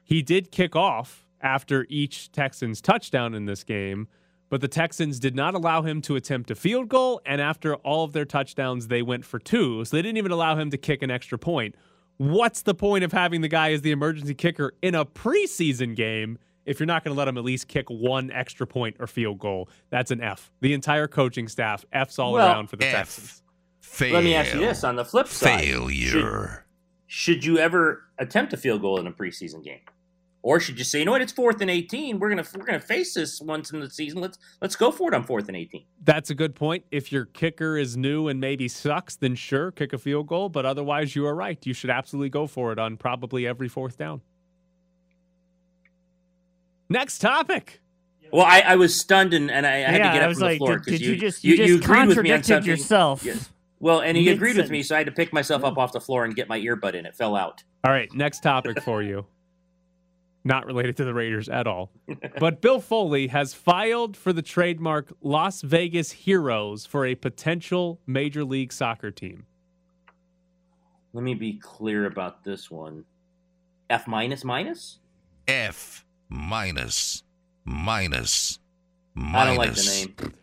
He 0.04 0.22
did 0.22 0.50
kick 0.50 0.76
off 0.76 1.26
after 1.40 1.86
each 1.88 2.30
Texans 2.32 2.80
touchdown 2.80 3.34
in 3.34 3.46
this 3.46 3.64
game, 3.64 4.08
but 4.48 4.60
the 4.60 4.68
Texans 4.68 5.18
did 5.18 5.34
not 5.34 5.54
allow 5.54 5.82
him 5.82 6.00
to 6.02 6.16
attempt 6.16 6.50
a 6.50 6.54
field 6.54 6.88
goal. 6.88 7.20
And 7.26 7.40
after 7.40 7.74
all 7.76 8.04
of 8.04 8.12
their 8.12 8.24
touchdowns, 8.24 8.88
they 8.88 9.02
went 9.02 9.24
for 9.24 9.38
two. 9.38 9.84
So 9.84 9.96
they 9.96 10.02
didn't 10.02 10.18
even 10.18 10.32
allow 10.32 10.56
him 10.56 10.70
to 10.70 10.78
kick 10.78 11.02
an 11.02 11.10
extra 11.10 11.38
point. 11.38 11.74
What's 12.18 12.62
the 12.62 12.74
point 12.74 13.04
of 13.04 13.12
having 13.12 13.40
the 13.40 13.48
guy 13.48 13.72
as 13.72 13.82
the 13.82 13.90
emergency 13.90 14.34
kicker 14.34 14.72
in 14.80 14.94
a 14.94 15.04
preseason 15.04 15.94
game 15.96 16.38
if 16.66 16.78
you're 16.78 16.86
not 16.86 17.02
going 17.04 17.14
to 17.14 17.18
let 17.18 17.24
them 17.24 17.38
at 17.38 17.44
least 17.44 17.68
kick 17.68 17.88
one 17.88 18.30
extra 18.30 18.66
point 18.66 18.96
or 19.00 19.06
field 19.06 19.38
goal? 19.38 19.68
That's 19.90 20.10
an 20.10 20.20
F. 20.20 20.50
The 20.60 20.74
entire 20.74 21.08
coaching 21.08 21.48
staff, 21.48 21.84
F's 21.92 22.18
all 22.18 22.32
Well, 22.32 22.46
around 22.46 22.66
for 22.68 22.76
the 22.76 22.86
F. 22.86 22.92
Texans. 22.94 23.42
Fail. 23.80 24.14
Let 24.14 24.24
me 24.24 24.34
ask 24.34 24.52
you 24.52 24.60
this: 24.60 24.84
on 24.84 24.96
the 24.96 25.04
flip 25.04 25.28
side, 25.28 25.60
Failure. 25.60 26.66
should 27.06 27.44
you 27.44 27.58
ever 27.58 28.02
attempt 28.18 28.52
a 28.52 28.56
field 28.56 28.82
goal 28.82 28.98
in 29.00 29.06
a 29.06 29.12
preseason 29.12 29.62
game, 29.64 29.78
or 30.42 30.58
should 30.60 30.76
you 30.76 30.84
say, 30.84 30.98
you 30.98 31.04
know 31.04 31.12
what, 31.12 31.22
it's 31.22 31.32
fourth 31.32 31.60
and 31.60 31.70
eighteen. 31.70 32.18
We're 32.18 32.28
gonna 32.28 32.44
we're 32.56 32.66
gonna 32.66 32.80
face 32.80 33.14
this 33.14 33.40
once 33.40 33.70
in 33.72 33.80
the 33.80 33.88
season. 33.88 34.20
Let's 34.20 34.38
let's 34.60 34.74
go 34.76 34.90
for 34.90 35.08
it 35.12 35.14
on 35.14 35.22
fourth 35.24 35.46
and 35.48 35.56
eighteen. 35.56 35.84
That's 36.02 36.30
a 36.30 36.34
good 36.34 36.54
point. 36.54 36.84
If 36.90 37.10
your 37.12 37.26
kicker 37.26 37.78
is 37.78 37.96
new 37.96 38.28
and 38.28 38.40
maybe 38.40 38.66
sucks, 38.68 39.16
then 39.16 39.34
sure, 39.34 39.70
kick 39.70 39.92
a 39.92 39.98
field 39.98 40.26
goal. 40.26 40.48
But 40.48 40.66
otherwise, 40.66 41.14
you 41.16 41.24
are 41.26 41.34
right. 41.34 41.64
You 41.64 41.72
should 41.72 41.90
absolutely 41.90 42.28
go 42.30 42.46
for 42.46 42.72
it 42.72 42.78
on 42.78 42.96
probably 42.96 43.46
every 43.46 43.68
fourth 43.68 43.96
down. 43.96 44.20
Next 46.88 47.18
topic. 47.18 47.80
Well, 48.32 48.44
I, 48.44 48.60
I 48.60 48.76
was 48.76 48.98
stunned 48.98 49.34
and, 49.34 49.50
and 49.50 49.66
I, 49.66 49.76
I 49.76 49.80
had 49.80 50.00
yeah, 50.00 50.08
to 50.08 50.12
get 50.14 50.22
I 50.22 50.24
up 50.24 50.28
was 50.28 50.38
from 50.38 50.46
like, 50.46 50.54
the 50.54 50.58
floor 50.58 50.78
did, 50.78 50.90
did 50.90 51.00
you, 51.00 51.10
you 51.12 51.16
just 51.16 51.44
you, 51.44 51.56
just 51.56 51.84
agreed 51.84 52.08
with 52.08 52.18
me 52.18 52.32
on 52.32 52.38
contradicted 52.38 52.66
yourself? 52.66 53.24
Yes. 53.24 53.50
Well, 53.78 54.00
and 54.00 54.16
he 54.16 54.30
agreed 54.30 54.56
with 54.56 54.70
me, 54.70 54.82
so 54.82 54.94
I 54.94 54.98
had 54.98 55.06
to 55.06 55.12
pick 55.12 55.32
myself 55.32 55.62
up 55.62 55.76
off 55.76 55.92
the 55.92 56.00
floor 56.00 56.24
and 56.24 56.34
get 56.34 56.48
my 56.48 56.58
earbud 56.58 56.94
in. 56.94 57.04
It 57.04 57.14
fell 57.14 57.36
out. 57.36 57.62
All 57.84 57.92
right, 57.92 58.12
next 58.14 58.42
topic 58.42 58.80
for 58.82 59.02
you. 59.02 59.26
Not 60.44 60.64
related 60.64 60.96
to 60.98 61.04
the 61.04 61.12
Raiders 61.12 61.48
at 61.48 61.66
all. 61.66 61.90
But 62.38 62.62
Bill 62.62 62.80
Foley 62.80 63.26
has 63.26 63.52
filed 63.52 64.16
for 64.16 64.32
the 64.32 64.42
trademark 64.42 65.12
Las 65.20 65.60
Vegas 65.60 66.12
Heroes 66.12 66.86
for 66.86 67.04
a 67.04 67.16
potential 67.16 68.00
Major 68.06 68.44
League 68.44 68.72
Soccer 68.72 69.10
team. 69.10 69.44
Let 71.12 71.24
me 71.24 71.34
be 71.34 71.54
clear 71.54 72.06
about 72.06 72.44
this 72.44 72.70
one. 72.70 73.04
F 73.90 74.06
minus 74.06 74.44
minus? 74.44 75.00
F 75.48 76.05
minus 76.28 77.22
minus 77.64 78.58
minus. 79.14 79.36
I 79.36 79.46
don't 79.46 79.56
like 79.56 79.74
the 79.74 79.82
name. 79.82 80.34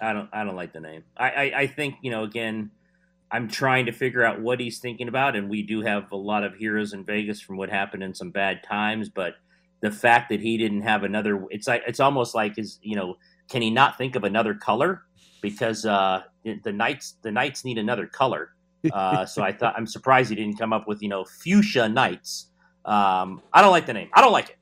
I 0.00 0.12
don't. 0.12 0.28
I 0.32 0.44
don't 0.44 0.56
like 0.56 0.72
the 0.72 0.80
name. 0.80 1.04
I, 1.16 1.30
I. 1.30 1.42
I 1.60 1.66
think 1.66 1.96
you 2.02 2.10
know. 2.10 2.24
Again, 2.24 2.70
I'm 3.30 3.48
trying 3.48 3.86
to 3.86 3.92
figure 3.92 4.24
out 4.24 4.40
what 4.40 4.58
he's 4.60 4.78
thinking 4.78 5.08
about, 5.08 5.36
and 5.36 5.48
we 5.48 5.62
do 5.62 5.82
have 5.82 6.10
a 6.12 6.16
lot 6.16 6.44
of 6.44 6.54
heroes 6.54 6.92
in 6.92 7.04
Vegas 7.04 7.40
from 7.40 7.56
what 7.56 7.70
happened 7.70 8.02
in 8.02 8.14
some 8.14 8.30
bad 8.30 8.62
times. 8.62 9.08
But 9.08 9.34
the 9.80 9.90
fact 9.90 10.28
that 10.30 10.40
he 10.40 10.58
didn't 10.58 10.82
have 10.82 11.04
another, 11.04 11.44
it's 11.50 11.68
like 11.68 11.82
it's 11.86 12.00
almost 12.00 12.34
like 12.34 12.58
is 12.58 12.78
you 12.82 12.96
know, 12.96 13.16
can 13.48 13.62
he 13.62 13.70
not 13.70 13.96
think 13.96 14.16
of 14.16 14.24
another 14.24 14.54
color? 14.54 15.02
Because 15.40 15.86
uh, 15.86 16.22
the 16.44 16.72
Knights, 16.72 17.16
the 17.22 17.32
Knights 17.32 17.64
need 17.64 17.78
another 17.78 18.06
color. 18.06 18.50
Uh, 18.92 19.24
so 19.24 19.42
I 19.42 19.52
thought 19.52 19.74
I'm 19.76 19.86
surprised 19.86 20.30
he 20.30 20.34
didn't 20.36 20.58
come 20.58 20.72
up 20.72 20.88
with 20.88 21.02
you 21.02 21.08
know 21.08 21.24
fuchsia 21.24 21.88
Knights. 21.88 22.48
Um, 22.84 23.40
I 23.52 23.62
don't 23.62 23.70
like 23.70 23.86
the 23.86 23.92
name. 23.92 24.10
I 24.12 24.20
don't 24.20 24.32
like 24.32 24.50
it. 24.50 24.56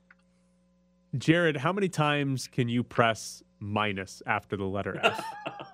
Jared, 1.17 1.57
how 1.57 1.73
many 1.73 1.89
times 1.89 2.47
can 2.47 2.69
you 2.69 2.83
press 2.83 3.43
minus 3.59 4.21
after 4.25 4.55
the 4.55 4.65
letter 4.65 4.99
F? 5.03 5.23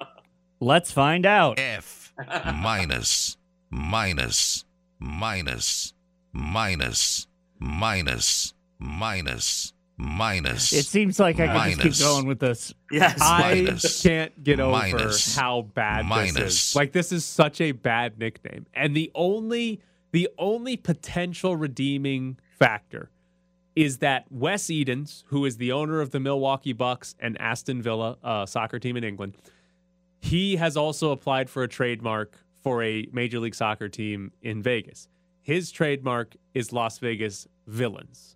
Let's 0.60 0.92
find 0.92 1.26
out. 1.26 1.60
F 1.60 2.14
minus 2.56 3.38
minus 3.70 4.66
minus 5.00 5.94
minus 6.34 7.28
minus 7.60 8.54
minus 8.80 9.74
minus. 9.98 10.74
It 10.74 10.86
seems 10.86 11.20
like 11.20 11.40
I 11.40 11.48
can 11.48 11.56
just 11.56 11.78
Minus. 11.78 11.98
keep 12.00 12.06
going 12.08 12.28
with 12.28 12.40
this. 12.40 12.74
Yes. 12.92 13.18
I 13.22 13.56
Minus. 13.56 14.02
can't 14.04 14.44
get 14.44 14.60
over 14.60 14.72
Minus. 14.72 15.36
how 15.36 15.64
bad 15.74 16.06
this 16.06 16.10
Minus. 16.10 16.70
is. 16.70 16.76
Like 16.76 16.92
this 16.92 17.12
is 17.12 17.26
such 17.26 17.62
a 17.62 17.72
bad 17.72 18.18
nickname. 18.18 18.66
And 18.74 18.96
the 18.96 19.12
only 19.14 19.82
the 20.12 20.30
only 20.38 20.78
potential 20.78 21.56
redeeming 21.56 22.38
factor 22.60 23.10
is 23.78 24.00
that 24.00 24.26
Wes 24.32 24.72
Edens, 24.72 25.24
who 25.28 25.46
is 25.46 25.58
the 25.58 25.72
owner 25.72 26.02
of 26.02 26.10
the 26.10 26.20
Milwaukee 26.20 26.74
Bucks 26.74 27.14
and 27.20 27.40
Aston 27.40 27.80
Villa 27.80 28.18
uh, 28.24 28.44
soccer 28.48 28.80
team 28.80 28.98
in 28.98 29.04
England, 29.04 29.38
he 30.20 30.56
has 30.56 30.76
also 30.76 31.12
applied 31.12 31.48
for 31.48 31.62
a 31.62 31.68
trademark 31.68 32.40
for 32.64 32.82
a 32.82 33.08
Major 33.14 33.40
League 33.40 33.54
Soccer 33.54 33.88
team 33.88 34.32
in 34.42 34.64
Vegas. 34.64 35.08
His 35.42 35.70
trademark 35.70 36.36
is 36.56 36.74
Las 36.74 36.98
Vegas 36.98 37.48
Villains. 37.68 38.36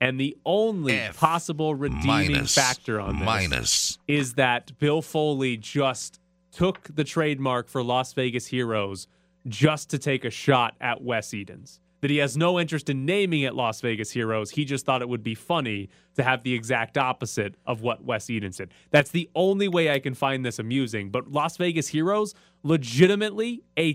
And 0.00 0.18
the 0.18 0.36
only 0.44 0.94
F 0.94 1.16
possible 1.16 1.76
redeeming 1.76 2.32
minus 2.32 2.54
factor 2.56 3.00
on 3.00 3.20
this 3.20 3.24
minus 3.24 3.98
is 4.08 4.34
that 4.34 4.76
Bill 4.80 5.02
Foley 5.02 5.56
just 5.56 6.18
took 6.50 6.88
the 6.92 7.04
trademark 7.04 7.68
for 7.68 7.84
Las 7.84 8.12
Vegas 8.12 8.48
Heroes 8.48 9.06
just 9.46 9.88
to 9.90 9.98
take 9.98 10.24
a 10.24 10.30
shot 10.30 10.74
at 10.80 11.00
Wes 11.00 11.32
Edens. 11.32 11.78
That 12.00 12.10
he 12.10 12.16
has 12.18 12.36
no 12.36 12.58
interest 12.58 12.88
in 12.88 13.04
naming 13.04 13.42
it 13.42 13.54
Las 13.54 13.80
Vegas 13.82 14.10
Heroes. 14.12 14.50
He 14.52 14.64
just 14.64 14.86
thought 14.86 15.02
it 15.02 15.08
would 15.08 15.22
be 15.22 15.34
funny 15.34 15.90
to 16.14 16.22
have 16.22 16.42
the 16.44 16.54
exact 16.54 16.96
opposite 16.96 17.56
of 17.66 17.82
what 17.82 18.02
Wes 18.04 18.30
Edens 18.30 18.56
did. 18.56 18.72
That's 18.90 19.10
the 19.10 19.28
only 19.34 19.68
way 19.68 19.90
I 19.90 19.98
can 19.98 20.14
find 20.14 20.44
this 20.44 20.58
amusing. 20.58 21.10
But 21.10 21.30
Las 21.30 21.58
Vegas 21.58 21.88
Heroes, 21.88 22.34
legitimately 22.62 23.62
a 23.76 23.94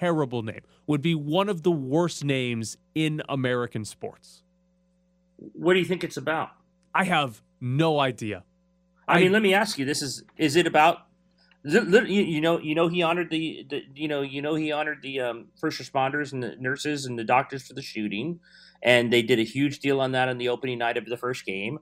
terrible 0.00 0.42
name. 0.42 0.60
Would 0.88 1.02
be 1.02 1.14
one 1.14 1.48
of 1.48 1.62
the 1.62 1.70
worst 1.70 2.24
names 2.24 2.76
in 2.94 3.22
American 3.28 3.84
sports. 3.84 4.42
What 5.36 5.74
do 5.74 5.78
you 5.80 5.84
think 5.84 6.02
it's 6.04 6.16
about? 6.16 6.50
I 6.94 7.04
have 7.04 7.42
no 7.60 7.98
idea. 8.00 8.44
I, 9.08 9.18
I- 9.18 9.20
mean, 9.22 9.32
let 9.32 9.42
me 9.42 9.54
ask 9.54 9.78
you: 9.78 9.84
This 9.84 10.02
is 10.02 10.22
is 10.36 10.56
it 10.56 10.66
about? 10.66 11.05
You 11.66 12.40
know, 12.40 12.60
you 12.60 12.74
know, 12.76 12.88
he 12.88 13.02
honored 13.02 13.30
the, 13.30 13.66
the 13.68 13.82
you 13.94 14.06
know, 14.06 14.22
you 14.22 14.40
know, 14.40 14.54
he 14.54 14.70
honored 14.70 15.02
the 15.02 15.20
um, 15.20 15.46
first 15.60 15.80
responders 15.80 16.32
and 16.32 16.42
the 16.42 16.54
nurses 16.60 17.06
and 17.06 17.18
the 17.18 17.24
doctors 17.24 17.66
for 17.66 17.74
the 17.74 17.82
shooting, 17.82 18.38
and 18.82 19.12
they 19.12 19.22
did 19.22 19.40
a 19.40 19.44
huge 19.44 19.80
deal 19.80 20.00
on 20.00 20.12
that 20.12 20.28
on 20.28 20.38
the 20.38 20.48
opening 20.48 20.78
night 20.78 20.96
of 20.96 21.06
the 21.06 21.16
first 21.16 21.44
game. 21.44 21.78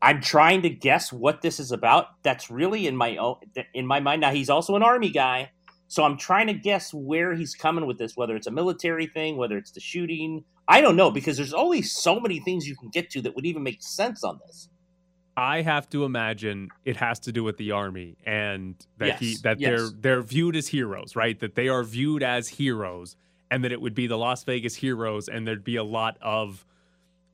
I'm 0.00 0.20
trying 0.20 0.62
to 0.62 0.70
guess 0.70 1.12
what 1.12 1.42
this 1.42 1.58
is 1.58 1.72
about. 1.72 2.22
That's 2.22 2.50
really 2.50 2.86
in 2.86 2.96
my 2.96 3.16
own 3.16 3.36
in 3.74 3.86
my 3.86 3.98
mind. 4.00 4.20
Now 4.20 4.30
he's 4.32 4.50
also 4.50 4.76
an 4.76 4.84
army 4.84 5.10
guy, 5.10 5.50
so 5.88 6.04
I'm 6.04 6.16
trying 6.16 6.46
to 6.46 6.54
guess 6.54 6.94
where 6.94 7.34
he's 7.34 7.56
coming 7.56 7.86
with 7.86 7.98
this. 7.98 8.16
Whether 8.16 8.36
it's 8.36 8.46
a 8.46 8.52
military 8.52 9.06
thing, 9.08 9.36
whether 9.36 9.58
it's 9.58 9.72
the 9.72 9.80
shooting, 9.80 10.44
I 10.68 10.80
don't 10.80 10.96
know 10.96 11.10
because 11.10 11.36
there's 11.36 11.54
only 11.54 11.82
so 11.82 12.20
many 12.20 12.38
things 12.38 12.68
you 12.68 12.76
can 12.76 12.90
get 12.90 13.10
to 13.10 13.22
that 13.22 13.34
would 13.34 13.46
even 13.46 13.64
make 13.64 13.82
sense 13.82 14.22
on 14.22 14.38
this. 14.46 14.68
I 15.36 15.62
have 15.62 15.88
to 15.90 16.04
imagine 16.04 16.70
it 16.84 16.96
has 16.96 17.18
to 17.20 17.32
do 17.32 17.42
with 17.42 17.56
the 17.56 17.72
army 17.72 18.16
and 18.24 18.74
that 18.98 19.18
he 19.18 19.36
that 19.42 19.58
yes. 19.58 19.70
they're 19.70 19.90
they're 20.00 20.22
viewed 20.22 20.54
as 20.56 20.68
heroes, 20.68 21.16
right? 21.16 21.38
That 21.38 21.54
they 21.54 21.68
are 21.68 21.82
viewed 21.82 22.22
as 22.22 22.48
heroes 22.48 23.16
and 23.50 23.64
that 23.64 23.72
it 23.72 23.80
would 23.80 23.94
be 23.94 24.06
the 24.06 24.16
Las 24.16 24.44
Vegas 24.44 24.76
heroes 24.76 25.28
and 25.28 25.46
there'd 25.46 25.64
be 25.64 25.76
a 25.76 25.84
lot 25.84 26.16
of 26.20 26.64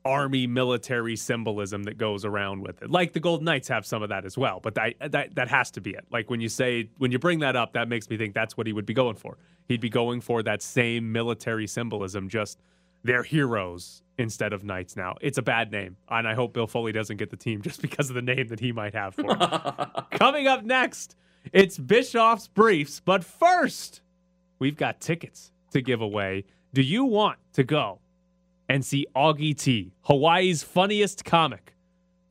army 0.03 0.47
military 0.47 1.15
symbolism 1.15 1.83
that 1.83 1.97
goes 1.97 2.25
around 2.25 2.61
with 2.61 2.81
it. 2.81 2.89
Like 2.89 3.13
the 3.13 3.19
Golden 3.19 3.45
Knights 3.45 3.67
have 3.67 3.85
some 3.85 4.01
of 4.01 4.09
that 4.09 4.25
as 4.25 4.37
well, 4.37 4.59
but 4.61 4.75
that 4.75 4.95
that 5.11 5.35
that 5.35 5.47
has 5.49 5.69
to 5.71 5.81
be 5.81 5.91
it. 5.91 6.05
Like 6.11 6.29
when 6.29 6.41
you 6.41 6.49
say 6.49 6.89
when 6.97 7.11
you 7.11 7.19
bring 7.19 7.39
that 7.39 7.55
up, 7.55 7.73
that 7.73 7.87
makes 7.87 8.09
me 8.09 8.17
think 8.17 8.33
that's 8.33 8.57
what 8.57 8.67
he 8.67 8.73
would 8.73 8.85
be 8.85 8.93
going 8.95 9.15
for. 9.15 9.37
He'd 9.67 9.81
be 9.81 9.89
going 9.89 10.21
for 10.21 10.41
that 10.43 10.61
same 10.61 11.11
military 11.11 11.67
symbolism 11.67 12.29
just 12.29 12.59
they're 13.03 13.23
heroes 13.23 14.00
instead 14.17 14.53
of 14.53 14.63
knights 14.63 14.95
now. 14.95 15.15
It's 15.21 15.37
a 15.37 15.41
bad 15.41 15.71
name, 15.71 15.97
and 16.09 16.27
I 16.27 16.33
hope 16.33 16.53
Bill 16.53 16.67
Foley 16.67 16.91
doesn't 16.91 17.17
get 17.17 17.29
the 17.29 17.37
team 17.37 17.61
just 17.63 17.81
because 17.81 18.09
of 18.09 18.15
the 18.15 18.21
name 18.21 18.47
that 18.49 18.59
he 18.59 18.71
might 18.71 18.93
have 18.93 19.15
for 19.15 19.25
it. 19.29 19.89
Coming 20.19 20.47
up 20.47 20.63
next, 20.63 21.15
it's 21.53 21.77
Bischoff's 21.77 22.47
Briefs, 22.47 22.99
but 22.99 23.23
first, 23.23 24.01
we've 24.59 24.77
got 24.77 24.99
tickets 24.99 25.51
to 25.71 25.81
give 25.81 26.01
away. 26.01 26.45
Do 26.73 26.81
you 26.81 27.05
want 27.05 27.39
to 27.53 27.63
go 27.63 27.99
and 28.69 28.85
see 28.85 29.05
Augie 29.15 29.57
T, 29.57 29.93
Hawaii's 30.03 30.63
funniest 30.63 31.25
comic? 31.25 31.73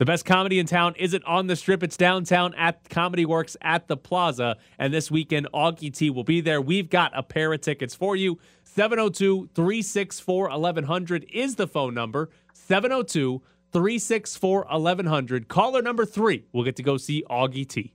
The 0.01 0.07
best 0.07 0.25
comedy 0.25 0.59
in 0.59 0.65
town 0.65 0.95
isn't 0.97 1.23
on 1.25 1.47
the 1.47 1.55
strip, 1.55 1.83
it's 1.83 1.99
downtown 1.99 2.55
at 2.55 2.89
Comedy 2.89 3.27
Works 3.27 3.55
at 3.61 3.87
the 3.87 3.99
Plaza. 3.99 4.57
And 4.79 4.95
this 4.95 5.11
weekend, 5.11 5.47
Augie 5.53 5.95
T 5.95 6.09
will 6.09 6.25
be 6.25 6.41
there. 6.41 6.59
We've 6.59 6.89
got 6.89 7.13
a 7.15 7.23
pair 7.23 7.53
of 7.53 7.61
tickets 7.61 7.95
for 7.95 8.17
you. 8.17 8.39
702 8.65 9.51
364 9.55 10.49
1100 10.49 11.27
is 11.31 11.57
the 11.57 11.67
phone 11.67 11.93
number. 11.93 12.31
702 12.55 13.43
364 13.75 14.67
1100. 14.71 15.49
Caller 15.49 15.83
number 15.83 16.07
three 16.07 16.47
We'll 16.55 16.65
get 16.65 16.77
to 16.77 16.83
go 16.83 16.97
see 16.97 17.23
Augie 17.29 17.69
T. 17.69 17.93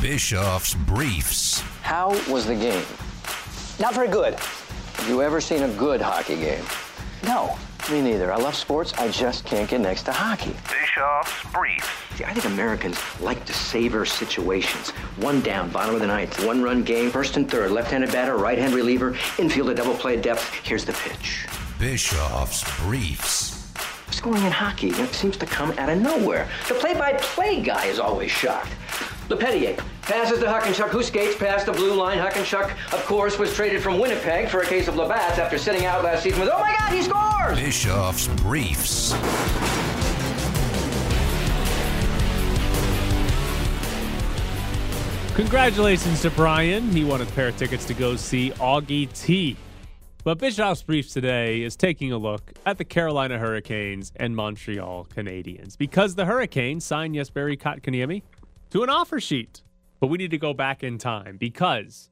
Bischoff's 0.00 0.72
Briefs. 0.72 1.60
How 1.82 2.18
was 2.32 2.46
the 2.46 2.54
game? 2.54 2.86
Not 3.78 3.94
very 3.94 4.08
good. 4.08 4.36
Have 4.36 5.08
you 5.10 5.20
ever 5.20 5.42
seen 5.42 5.64
a 5.64 5.68
good 5.74 6.00
hockey 6.00 6.36
game? 6.36 6.64
No. 7.24 7.58
Me 7.90 8.00
neither. 8.00 8.32
I 8.32 8.36
love 8.36 8.54
sports. 8.54 8.94
I 8.94 9.08
just 9.08 9.44
can't 9.44 9.68
get 9.68 9.80
next 9.80 10.04
to 10.04 10.12
hockey. 10.12 10.56
Bischoff's 10.70 11.52
Briefs. 11.52 11.86
See, 12.16 12.24
I 12.24 12.32
think 12.32 12.46
Americans 12.46 12.98
like 13.20 13.44
to 13.44 13.52
savor 13.52 14.06
situations. 14.06 14.90
One 15.18 15.42
down, 15.42 15.68
bottom 15.68 15.94
of 15.94 16.00
the 16.00 16.06
ninth, 16.06 16.44
one 16.46 16.62
run 16.62 16.82
game, 16.82 17.10
first 17.10 17.36
and 17.36 17.50
third, 17.50 17.72
left 17.72 17.90
handed 17.90 18.10
batter, 18.10 18.36
right 18.36 18.56
hand 18.56 18.72
reliever, 18.72 19.16
infield 19.38 19.68
a 19.68 19.74
double 19.74 19.94
play 19.94 20.18
depth. 20.18 20.50
Here's 20.62 20.86
the 20.86 20.94
pitch. 20.94 21.46
Bischoff's 21.78 22.64
Briefs. 22.80 23.70
Scoring 24.10 24.44
in 24.44 24.52
hockey 24.52 24.88
it 24.88 25.12
seems 25.12 25.36
to 25.36 25.44
come 25.44 25.72
out 25.72 25.90
of 25.90 25.98
nowhere. 25.98 26.48
The 26.68 26.74
play 26.74 26.94
by 26.94 27.12
play 27.14 27.60
guy 27.60 27.86
is 27.86 27.98
always 27.98 28.30
shocked. 28.30 28.72
LePetier 29.28 29.76
passes 30.02 30.38
to 30.40 30.46
Huckenchuck, 30.46 30.90
who 30.90 31.02
skates 31.02 31.36
past 31.36 31.66
the 31.66 31.72
blue 31.72 31.94
line. 31.94 32.18
Huckenchuck, 32.18 32.70
of 32.92 33.04
course, 33.06 33.38
was 33.38 33.54
traded 33.54 33.82
from 33.82 33.98
Winnipeg 33.98 34.48
for 34.48 34.60
a 34.60 34.66
case 34.66 34.86
of 34.86 34.96
Labatt's 34.96 35.38
after 35.38 35.56
sitting 35.56 35.86
out 35.86 36.04
last 36.04 36.22
season 36.22 36.40
with, 36.40 36.50
oh 36.52 36.58
my 36.58 36.74
God, 36.78 36.92
he 36.92 37.02
scores! 37.02 37.58
Bischoff's 37.58 38.28
Briefs. 38.42 39.14
Congratulations 45.34 46.22
to 46.22 46.30
Brian. 46.30 46.90
He 46.90 47.02
won 47.02 47.20
a 47.20 47.26
pair 47.26 47.48
of 47.48 47.56
tickets 47.56 47.84
to 47.86 47.94
go 47.94 48.14
see 48.16 48.50
Augie 48.52 49.12
T. 49.20 49.56
But 50.22 50.38
Bischoff's 50.38 50.82
Briefs 50.82 51.12
today 51.12 51.62
is 51.62 51.76
taking 51.76 52.12
a 52.12 52.16
look 52.16 52.52
at 52.64 52.78
the 52.78 52.84
Carolina 52.84 53.38
Hurricanes 53.38 54.12
and 54.16 54.34
Montreal 54.36 55.06
Canadiens 55.14 55.76
because 55.76 56.14
the 56.14 56.24
Hurricanes 56.24 56.84
signed 56.84 57.14
Jesperi 57.14 57.60
Kotkaniemi 57.60 58.22
to 58.74 58.82
an 58.82 58.90
offer 58.90 59.20
sheet. 59.20 59.62
But 60.00 60.08
we 60.08 60.18
need 60.18 60.32
to 60.32 60.38
go 60.38 60.52
back 60.52 60.82
in 60.82 60.98
time 60.98 61.36
because 61.36 62.10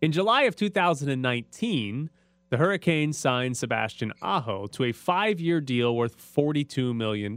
in 0.00 0.12
July 0.12 0.42
of 0.42 0.54
2019, 0.54 2.08
the 2.50 2.56
Hurricanes 2.56 3.18
signed 3.18 3.56
Sebastian 3.56 4.12
Aho 4.22 4.68
to 4.68 4.84
a 4.84 4.92
five 4.92 5.40
year 5.40 5.60
deal 5.60 5.96
worth 5.96 6.16
$42 6.16 6.94
million. 6.94 7.36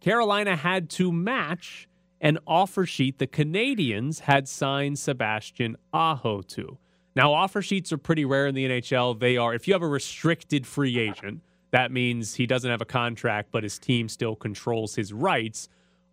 Carolina 0.00 0.56
had 0.56 0.90
to 0.90 1.12
match 1.12 1.88
an 2.20 2.38
offer 2.44 2.86
sheet 2.86 3.18
the 3.18 3.26
Canadians 3.28 4.18
had 4.18 4.48
signed 4.48 4.98
Sebastian 4.98 5.76
Aho 5.92 6.42
to. 6.42 6.78
Now, 7.14 7.32
offer 7.32 7.62
sheets 7.62 7.92
are 7.92 7.98
pretty 7.98 8.24
rare 8.24 8.48
in 8.48 8.56
the 8.56 8.66
NHL. 8.66 9.20
They 9.20 9.36
are, 9.36 9.54
if 9.54 9.68
you 9.68 9.74
have 9.74 9.82
a 9.82 9.86
restricted 9.86 10.66
free 10.66 10.98
agent, 10.98 11.40
that 11.70 11.92
means 11.92 12.34
he 12.34 12.46
doesn't 12.46 12.70
have 12.70 12.82
a 12.82 12.86
contract, 12.86 13.50
but 13.52 13.62
his 13.62 13.78
team 13.78 14.08
still 14.08 14.34
controls 14.34 14.96
his 14.96 15.12
rights. 15.12 15.68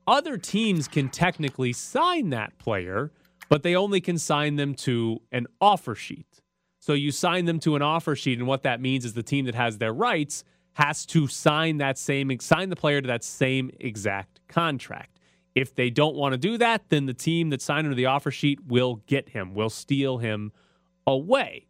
Other 0.07 0.37
teams 0.37 0.87
can 0.87 1.09
technically 1.09 1.73
sign 1.73 2.29
that 2.31 2.57
player, 2.57 3.11
but 3.49 3.63
they 3.63 3.75
only 3.75 4.01
can 4.01 4.17
sign 4.17 4.55
them 4.57 4.73
to 4.75 5.21
an 5.31 5.47
offer 5.61 5.95
sheet. 5.95 6.41
So 6.79 6.93
you 6.93 7.11
sign 7.11 7.45
them 7.45 7.59
to 7.61 7.75
an 7.75 7.81
offer 7.81 8.15
sheet, 8.15 8.39
and 8.39 8.47
what 8.47 8.63
that 8.63 8.81
means 8.81 9.05
is 9.05 9.13
the 9.13 9.23
team 9.23 9.45
that 9.45 9.55
has 9.55 9.77
their 9.77 9.93
rights 9.93 10.43
has 10.73 11.05
to 11.05 11.27
sign 11.27 11.77
that 11.77 11.97
same 11.97 12.37
sign 12.39 12.69
the 12.69 12.75
player 12.75 12.99
to 12.99 13.07
that 13.07 13.23
same 13.23 13.71
exact 13.79 14.41
contract. 14.47 15.19
If 15.55 15.75
they 15.75 15.89
don't 15.89 16.15
want 16.15 16.33
to 16.33 16.37
do 16.37 16.57
that, 16.57 16.89
then 16.89 17.05
the 17.05 17.13
team 17.13 17.51
that 17.51 17.61
signed 17.61 17.85
under 17.85 17.95
the 17.95 18.07
offer 18.07 18.31
sheet 18.31 18.59
will 18.65 18.95
get 19.05 19.29
him, 19.29 19.53
will 19.53 19.69
steal 19.69 20.17
him 20.17 20.51
away. 21.05 21.67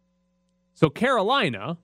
So 0.74 0.88
Carolina 0.88 1.78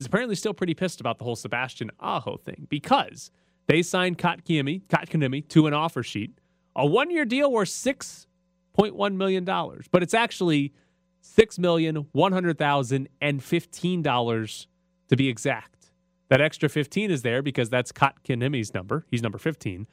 is 0.00 0.06
apparently 0.06 0.34
still 0.34 0.54
pretty 0.54 0.74
pissed 0.74 1.00
about 1.00 1.18
the 1.18 1.24
whole 1.24 1.36
Sebastian 1.36 1.90
Aho 2.00 2.36
thing 2.36 2.66
because 2.68 3.30
they 3.70 3.82
signed 3.82 4.18
Kotkaniemi, 4.18 4.82
Kotkaniemi 4.88 5.46
to 5.50 5.68
an 5.68 5.74
offer 5.74 6.02
sheet, 6.02 6.36
a 6.74 6.84
one-year 6.84 7.24
deal 7.24 7.52
worth 7.52 7.68
six 7.68 8.26
point 8.72 8.96
one 8.96 9.16
million 9.16 9.44
dollars, 9.44 9.86
but 9.92 10.02
it's 10.02 10.12
actually 10.12 10.72
six 11.20 11.56
million 11.56 11.94
one 12.10 12.32
hundred 12.32 12.58
thousand 12.58 13.08
and 13.20 13.44
fifteen 13.44 14.02
dollars 14.02 14.66
to 15.08 15.14
be 15.14 15.28
exact. 15.28 15.92
That 16.30 16.40
extra 16.40 16.68
fifteen 16.68 17.12
is 17.12 17.22
there 17.22 17.42
because 17.42 17.70
that's 17.70 17.92
Kotkaniemi's 17.92 18.74
number. 18.74 19.06
He's 19.08 19.22
number 19.22 19.38
fifteen. 19.38 19.86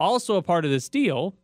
Also, 0.00 0.34
a 0.34 0.42
part 0.42 0.64
of 0.64 0.72
this 0.72 0.88
deal 0.88 1.36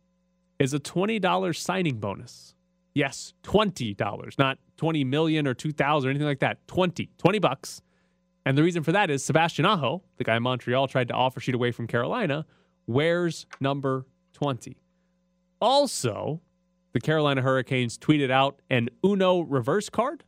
is 0.59 0.73
a 0.73 0.79
twenty 0.79 1.19
dollars 1.19 1.57
signing 1.57 2.01
bonus. 2.01 2.53
Yes, 2.93 3.33
twenty 3.43 3.93
dollars, 3.93 4.35
not 4.37 4.57
twenty 4.75 5.05
million 5.05 5.47
or 5.47 5.53
two 5.53 5.71
thousand 5.71 6.09
or 6.09 6.11
anything 6.11 6.27
like 6.27 6.39
that. 6.39 6.67
20, 6.67 7.09
20 7.17 7.39
bucks. 7.39 7.81
And 8.45 8.57
the 8.57 8.63
reason 8.63 8.83
for 8.83 8.91
that 8.91 9.09
is 9.09 9.23
Sebastian 9.23 9.65
Aho, 9.65 10.03
the 10.17 10.23
guy 10.23 10.35
in 10.35 10.43
Montreal 10.43 10.87
tried 10.87 11.07
to 11.09 11.13
offer 11.13 11.39
sheet 11.39 11.55
away 11.55 11.71
from 11.71 11.87
Carolina, 11.87 12.45
wears 12.87 13.45
number 13.59 14.07
20. 14.33 14.77
Also, 15.61 16.41
the 16.93 16.99
Carolina 16.99 17.41
Hurricanes 17.41 17.97
tweeted 17.97 18.31
out 18.31 18.61
an 18.69 18.89
Uno 19.05 19.41
reverse 19.41 19.89
card. 19.89 20.23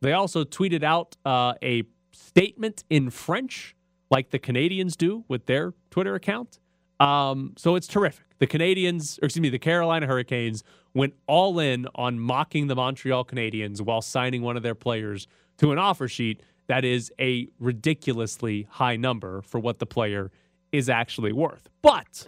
They 0.00 0.12
also 0.12 0.44
tweeted 0.44 0.82
out 0.82 1.16
uh, 1.24 1.54
a 1.62 1.84
statement 2.12 2.84
in 2.90 3.10
French, 3.10 3.74
like 4.10 4.30
the 4.30 4.38
Canadians 4.38 4.96
do 4.96 5.24
with 5.28 5.46
their 5.46 5.72
Twitter 5.90 6.14
account. 6.14 6.58
Um, 7.00 7.54
so 7.56 7.74
it's 7.74 7.86
terrific. 7.86 8.26
The 8.38 8.46
Canadians, 8.46 9.18
or 9.22 9.26
excuse 9.26 9.40
me, 9.40 9.48
the 9.48 9.58
Carolina 9.58 10.06
Hurricanes 10.06 10.62
went 10.92 11.14
all 11.26 11.58
in 11.58 11.86
on 11.94 12.20
mocking 12.20 12.66
the 12.66 12.76
Montreal 12.76 13.24
Canadiens 13.24 13.80
while 13.80 14.02
signing 14.02 14.42
one 14.42 14.56
of 14.56 14.62
their 14.62 14.74
players 14.74 15.26
to 15.58 15.72
an 15.72 15.78
offer 15.78 16.06
sheet 16.06 16.42
that 16.66 16.84
is 16.84 17.12
a 17.20 17.48
ridiculously 17.58 18.66
high 18.70 18.96
number 18.96 19.42
for 19.42 19.58
what 19.58 19.78
the 19.78 19.86
player 19.86 20.30
is 20.72 20.88
actually 20.88 21.32
worth. 21.32 21.68
But 21.82 22.26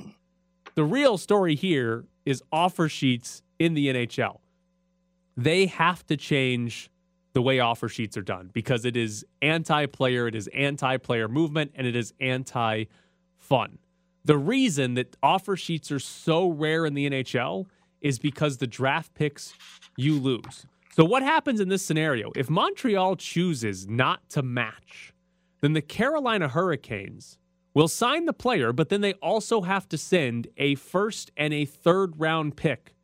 the 0.74 0.84
real 0.84 1.18
story 1.18 1.54
here 1.54 2.04
is 2.24 2.42
offer 2.52 2.88
sheets 2.88 3.42
in 3.58 3.74
the 3.74 3.88
NHL. 3.88 4.40
They 5.36 5.66
have 5.66 6.06
to 6.06 6.16
change 6.16 6.90
the 7.32 7.42
way 7.42 7.60
offer 7.60 7.88
sheets 7.88 8.16
are 8.16 8.22
done 8.22 8.50
because 8.52 8.84
it 8.84 8.96
is 8.96 9.24
anti 9.42 9.86
player, 9.86 10.26
it 10.26 10.34
is 10.34 10.48
anti 10.48 10.96
player 10.96 11.28
movement, 11.28 11.72
and 11.74 11.86
it 11.86 11.94
is 11.94 12.14
anti 12.20 12.84
fun. 13.36 13.78
The 14.24 14.38
reason 14.38 14.94
that 14.94 15.16
offer 15.22 15.56
sheets 15.56 15.92
are 15.92 15.98
so 15.98 16.48
rare 16.48 16.86
in 16.86 16.94
the 16.94 17.08
NHL 17.08 17.66
is 18.00 18.18
because 18.18 18.56
the 18.56 18.66
draft 18.66 19.14
picks 19.14 19.54
you 19.96 20.18
lose. 20.18 20.66
So, 20.96 21.04
what 21.04 21.22
happens 21.22 21.60
in 21.60 21.68
this 21.68 21.84
scenario? 21.84 22.32
If 22.34 22.48
Montreal 22.48 23.16
chooses 23.16 23.86
not 23.86 24.30
to 24.30 24.42
match, 24.42 25.12
then 25.60 25.74
the 25.74 25.82
Carolina 25.82 26.48
Hurricanes 26.48 27.36
will 27.74 27.86
sign 27.86 28.24
the 28.24 28.32
player, 28.32 28.72
but 28.72 28.88
then 28.88 29.02
they 29.02 29.12
also 29.14 29.60
have 29.60 29.86
to 29.90 29.98
send 29.98 30.48
a 30.56 30.74
first 30.76 31.30
and 31.36 31.52
a 31.52 31.66
third 31.66 32.18
round 32.18 32.56
pick 32.56 32.94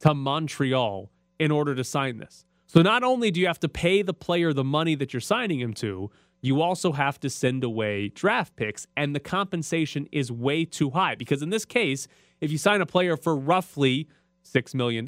to 0.00 0.14
Montreal 0.14 1.10
in 1.38 1.50
order 1.50 1.74
to 1.74 1.84
sign 1.84 2.16
this. 2.16 2.46
So, 2.68 2.80
not 2.80 3.02
only 3.02 3.30
do 3.30 3.38
you 3.38 3.48
have 3.48 3.60
to 3.60 3.68
pay 3.68 4.00
the 4.00 4.14
player 4.14 4.54
the 4.54 4.64
money 4.64 4.94
that 4.94 5.12
you're 5.12 5.20
signing 5.20 5.60
him 5.60 5.74
to, 5.74 6.10
you 6.40 6.62
also 6.62 6.92
have 6.92 7.20
to 7.20 7.28
send 7.28 7.64
away 7.64 8.08
draft 8.08 8.56
picks, 8.56 8.86
and 8.96 9.14
the 9.14 9.20
compensation 9.20 10.08
is 10.10 10.32
way 10.32 10.64
too 10.64 10.88
high. 10.88 11.16
Because 11.16 11.42
in 11.42 11.50
this 11.50 11.66
case, 11.66 12.08
if 12.40 12.50
you 12.50 12.56
sign 12.56 12.80
a 12.80 12.86
player 12.86 13.14
for 13.14 13.36
roughly 13.36 14.08
$6 14.42 14.74
million, 14.74 15.04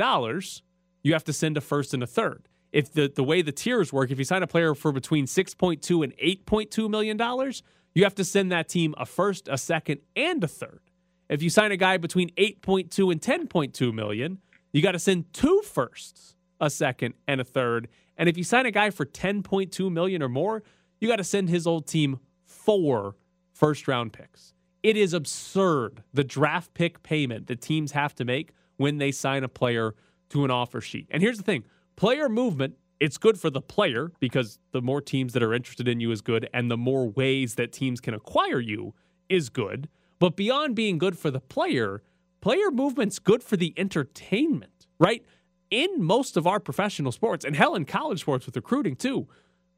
you 1.05 1.13
have 1.13 1.23
to 1.25 1.33
send 1.33 1.57
a 1.57 1.61
first 1.61 1.95
and 1.95 2.03
a 2.03 2.07
third. 2.07 2.49
If 2.73 2.93
the, 2.93 3.13
the 3.15 3.23
way 3.23 3.43
the 3.43 3.53
tiers 3.53 3.93
work, 3.93 4.11
if 4.11 4.19
you 4.19 4.25
sign 4.25 4.43
a 4.43 4.49
player 4.49 4.75
for 4.75 4.91
between 4.91 5.27
6.2 5.27 6.03
and 6.03 6.17
8.2 6.17 6.91
million 6.91 7.17
dollars, 7.17 7.63
you 7.95 8.03
have 8.03 8.17
to 8.17 8.25
send 8.25 8.51
that 8.51 8.69
team 8.69 8.95
a 8.99 9.07
first, 9.07 9.47
a 9.49 9.57
second, 9.57 10.01
and 10.17 10.43
a 10.43 10.49
third. 10.49 10.81
If 11.29 11.43
you 11.43 11.51
sign 11.51 11.71
a 11.71 11.77
guy 11.77 11.99
between 11.99 12.31
8.2 12.31 13.13
and 13.13 13.21
10.2 13.21 13.95
million, 13.95 14.39
you 14.73 14.83
got 14.83 14.93
to 14.93 14.99
send 14.99 15.33
two 15.33 15.63
firsts, 15.63 16.35
a 16.61 16.69
second, 16.69 17.15
and 17.29 17.41
a 17.41 17.45
third. 17.45 17.87
And 18.17 18.29
if 18.29 18.37
you 18.37 18.43
sign 18.43 18.67
a 18.67 18.73
guy 18.73 18.91
for 18.91 19.07
10.2 19.07 19.93
million 19.93 20.23
or 20.23 20.29
more, 20.29 20.65
you 21.01 21.07
got 21.07 21.17
to 21.17 21.25
send 21.25 21.49
his 21.49 21.67
old 21.67 21.87
team 21.87 22.19
four 22.45 23.15
first 23.53 23.87
round 23.87 24.13
picks. 24.13 24.53
It 24.83 24.97
is 24.97 25.15
absurd 25.15 26.03
the 26.13 26.25
draft 26.25 26.75
pick 26.75 27.03
payment 27.03 27.47
that 27.47 27.61
teams 27.61 27.93
have 27.93 28.15
to 28.17 28.25
make 28.25 28.51
when 28.77 28.99
they 28.99 29.13
sign 29.13 29.45
a 29.45 29.49
player 29.49 29.95
to 30.31 30.45
an 30.45 30.51
offer 30.51 30.81
sheet. 30.81 31.09
And 31.11 31.23
here's 31.23 31.39
the 31.39 31.45
thing 31.45 31.65
player 31.97 32.29
movement, 32.29 32.75
it's 33.01 33.19
good 33.19 33.39
for 33.39 33.51
the 33.51 33.61
player 33.61 34.13
because 34.21 34.59
the 34.73 34.81
more 34.81 35.01
teams 35.01 35.33
that 35.33 35.43
are 35.43 35.53
interested 35.53 35.89
in 35.89 36.01
you 36.01 36.11
is 36.11 36.21
good, 36.21 36.49
and 36.55 36.71
the 36.71 36.77
more 36.77 37.09
ways 37.09 37.57
that 37.57 37.73
teams 37.73 38.01
can 38.01 38.15
acquire 38.15 38.61
you 38.61 38.95
is 39.29 39.49
good. 39.49 39.89
But 40.19 40.37
beyond 40.37 40.75
being 40.77 40.99
good 40.99 41.19
for 41.19 41.31
the 41.31 41.41
player, 41.41 42.03
player 42.41 42.71
movement's 42.71 43.19
good 43.19 43.43
for 43.43 43.57
the 43.57 43.75
entertainment, 43.77 44.87
right? 44.99 45.25
In 45.71 46.03
most 46.03 46.37
of 46.37 46.47
our 46.47 46.61
professional 46.61 47.13
sports, 47.13 47.45
and 47.45 47.57
hell, 47.57 47.75
in 47.75 47.85
college 47.85 48.21
sports 48.21 48.47
with 48.47 48.57
recruiting 48.57 48.97
too, 48.97 49.27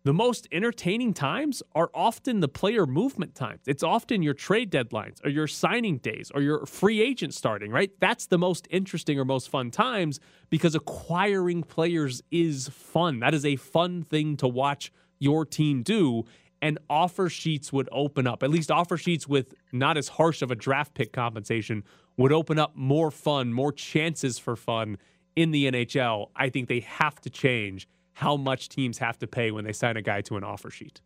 the 0.06 0.14
most 0.14 0.46
entertaining 0.52 1.12
times 1.12 1.64
are 1.74 1.90
often 1.92 2.38
the 2.38 2.46
player 2.46 2.86
movement 2.86 3.34
times. 3.34 3.62
It's 3.66 3.82
often 3.82 4.22
your 4.22 4.34
trade 4.34 4.70
deadlines 4.70 5.24
or 5.24 5.30
your 5.30 5.48
signing 5.48 5.98
days 5.98 6.30
or 6.32 6.42
your 6.42 6.64
free 6.64 7.00
agent 7.00 7.34
starting, 7.34 7.72
right? 7.72 7.90
That's 7.98 8.26
the 8.26 8.38
most 8.38 8.68
interesting 8.70 9.18
or 9.18 9.24
most 9.24 9.48
fun 9.48 9.72
times 9.72 10.20
because 10.48 10.76
acquiring 10.76 11.64
players 11.64 12.22
is 12.30 12.68
fun. 12.68 13.18
That 13.18 13.34
is 13.34 13.44
a 13.44 13.56
fun 13.56 14.04
thing 14.04 14.36
to 14.36 14.46
watch 14.46 14.92
your 15.18 15.44
team 15.44 15.82
do. 15.82 16.22
And 16.62 16.78
offer 16.88 17.28
sheets 17.28 17.72
would 17.72 17.88
open 17.90 18.28
up, 18.28 18.44
at 18.44 18.50
least 18.50 18.70
offer 18.70 18.96
sheets 18.96 19.26
with 19.26 19.54
not 19.72 19.96
as 19.96 20.06
harsh 20.06 20.40
of 20.40 20.52
a 20.52 20.54
draft 20.54 20.94
pick 20.94 21.12
compensation 21.12 21.82
would 22.16 22.32
open 22.32 22.60
up 22.60 22.76
more 22.76 23.10
fun, 23.10 23.52
more 23.52 23.72
chances 23.72 24.38
for 24.38 24.54
fun 24.54 24.98
in 25.34 25.50
the 25.50 25.70
NHL. 25.70 26.30
I 26.36 26.48
think 26.48 26.68
they 26.68 26.80
have 26.80 27.20
to 27.22 27.30
change 27.30 27.88
how 28.16 28.34
much 28.34 28.70
teams 28.70 28.96
have 28.96 29.18
to 29.18 29.26
pay 29.26 29.50
when 29.50 29.62
they 29.64 29.72
sign 29.74 29.94
a 29.98 30.00
guy 30.02 30.22
to 30.22 30.38
an 30.38 30.42
offer 30.42 30.70
sheet. 30.70 31.02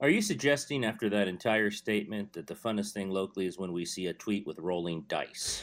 Are 0.00 0.08
you 0.08 0.20
suggesting 0.20 0.84
after 0.84 1.08
that 1.10 1.28
entire 1.28 1.70
statement 1.70 2.32
that 2.32 2.48
the 2.48 2.54
funnest 2.56 2.90
thing 2.92 3.08
locally 3.08 3.46
is 3.46 3.56
when 3.56 3.72
we 3.72 3.84
see 3.84 4.06
a 4.08 4.12
tweet 4.12 4.44
with 4.44 4.58
rolling 4.58 5.04
dice? 5.06 5.62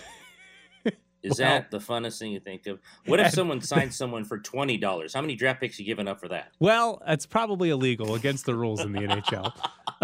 Is 1.21 1.37
Well- 1.37 1.49
that 1.49 1.69
the 1.71 1.79
funnest 1.79 2.19
thing 2.19 2.31
you 2.31 2.39
think 2.39 2.65
of? 2.67 2.79
What 3.05 3.19
if 3.19 3.31
someone 3.33 3.59
signs 3.73 3.97
someone 3.97 4.23
for 4.23 4.37
twenty 4.39 4.77
dollars? 4.77 5.13
How 5.13 5.19
many 5.19 5.35
draft 5.35 5.59
picks 5.59 5.77
are 5.77 5.81
you 5.81 5.85
giving 5.87 6.07
up 6.07 6.21
for 6.21 6.29
that? 6.29 6.53
Well, 6.61 7.01
it's 7.05 7.25
probably 7.25 7.71
illegal 7.71 8.15
against 8.15 8.45
the 8.45 8.55
rules 8.55 8.79
in 8.79 8.93
the 8.93 9.01
NHL. 9.01 9.53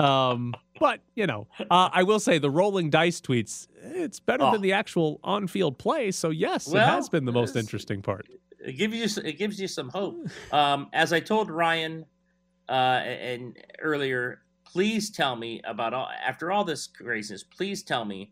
Um, 0.04 0.54
but, 0.78 1.00
you 1.16 1.26
know, 1.26 1.48
uh, 1.72 1.88
I 1.94 2.04
will 2.04 2.20
say 2.20 2.38
the 2.38 2.52
rolling 2.52 2.90
dice 2.90 3.22
tweets, 3.22 3.68
it's 3.82 4.20
better 4.20 4.44
Oh. 4.44 4.52
than 4.52 4.60
the 4.60 4.74
actual 4.74 5.22
on 5.24 5.48
field 5.48 5.78
play. 5.78 6.12
So, 6.12 6.32
yes, 6.32 6.68
it 6.68 6.78
has 6.78 7.08
been 7.08 7.24
the 7.24 7.32
most 7.32 7.56
interesting 7.56 8.02
part. 8.02 8.28
It 8.60 8.74
gives 8.74 8.96
you 9.18 9.24
it 9.24 9.38
gives 9.38 9.60
you 9.60 9.68
some 9.68 9.90
hope. 9.90 10.28
Um, 10.52 10.90
as 10.94 11.14
I 11.14 11.20
told 11.20 11.50
Ryan 11.50 12.06
uh, 12.70 12.72
and 12.72 13.58
earlier, 13.80 14.42
please 14.66 15.10
tell 15.10 15.36
me 15.36 15.62
about 15.66 15.94
all 15.94 16.10
after 16.26 16.52
all 16.52 16.64
this 16.64 16.88
craziness. 16.88 17.44
Please 17.44 17.84
tell 17.84 18.06
me 18.06 18.32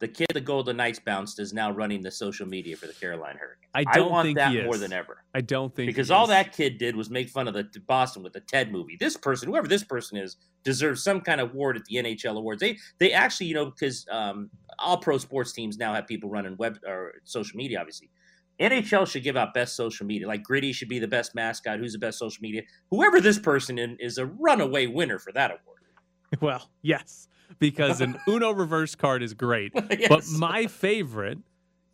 the 0.00 0.08
kid 0.08 0.28
the 0.32 0.40
Golden 0.40 0.78
Knights 0.78 0.98
bounced 0.98 1.38
is 1.38 1.52
now 1.52 1.70
running 1.70 2.00
the 2.00 2.10
social 2.10 2.46
media 2.46 2.76
for 2.76 2.86
the 2.86 2.94
Carolina 2.94 3.38
Hurricanes. 3.38 3.60
I 3.74 3.84
don't 3.84 4.10
want 4.10 4.26
think 4.26 4.38
that 4.38 4.52
he 4.52 4.62
more 4.62 4.78
than 4.78 4.92
ever 4.92 5.22
I 5.34 5.42
don't 5.42 5.74
think 5.74 5.86
because 5.86 6.10
all 6.10 6.24
is. 6.24 6.30
that 6.30 6.52
kid 6.52 6.78
did 6.78 6.96
was 6.96 7.08
make 7.08 7.28
fun 7.28 7.46
of 7.46 7.54
the 7.54 7.68
Boston 7.86 8.22
with 8.22 8.32
the 8.32 8.40
Ted 8.40 8.72
movie. 8.72 8.96
This 8.98 9.16
person, 9.16 9.48
whoever 9.48 9.68
this 9.68 9.84
person 9.84 10.16
is, 10.18 10.36
deserves 10.64 11.04
some 11.04 11.20
kind 11.20 11.40
of 11.40 11.50
award 11.50 11.76
at 11.76 11.84
the 11.84 11.96
NHL 11.96 12.36
awards. 12.36 12.60
They 12.60 12.78
they 12.98 13.12
actually, 13.12 13.46
you 13.46 13.54
know, 13.54 13.66
because 13.66 14.06
um, 14.10 14.50
all 14.78 14.96
pro 14.96 15.18
sports 15.18 15.52
teams 15.52 15.78
now 15.78 15.94
have 15.94 16.06
people 16.06 16.30
running 16.30 16.56
web 16.56 16.78
or 16.86 17.14
social 17.24 17.56
media, 17.56 17.78
obviously. 17.78 18.10
NHL 18.60 19.06
should 19.08 19.22
give 19.22 19.36
out 19.36 19.54
best 19.54 19.74
social 19.76 20.06
media. 20.06 20.28
Like 20.28 20.42
Gritty 20.42 20.72
should 20.72 20.88
be 20.88 20.98
the 20.98 21.08
best 21.08 21.34
mascot. 21.34 21.78
Who's 21.78 21.92
the 21.92 21.98
best 21.98 22.18
social 22.18 22.42
media? 22.42 22.62
Whoever 22.90 23.20
this 23.20 23.38
person 23.38 23.78
in, 23.78 23.96
is 23.98 24.18
a 24.18 24.26
runaway 24.26 24.86
winner 24.86 25.18
for 25.18 25.32
that 25.32 25.50
award. 25.50 25.78
Well, 26.40 26.70
yes, 26.82 27.26
because 27.58 28.00
an 28.00 28.16
Uno 28.28 28.52
reverse 28.52 28.94
card 28.94 29.20
is 29.22 29.34
great. 29.34 29.72
But 30.08 30.24
my 30.28 30.68
favorite 30.68 31.38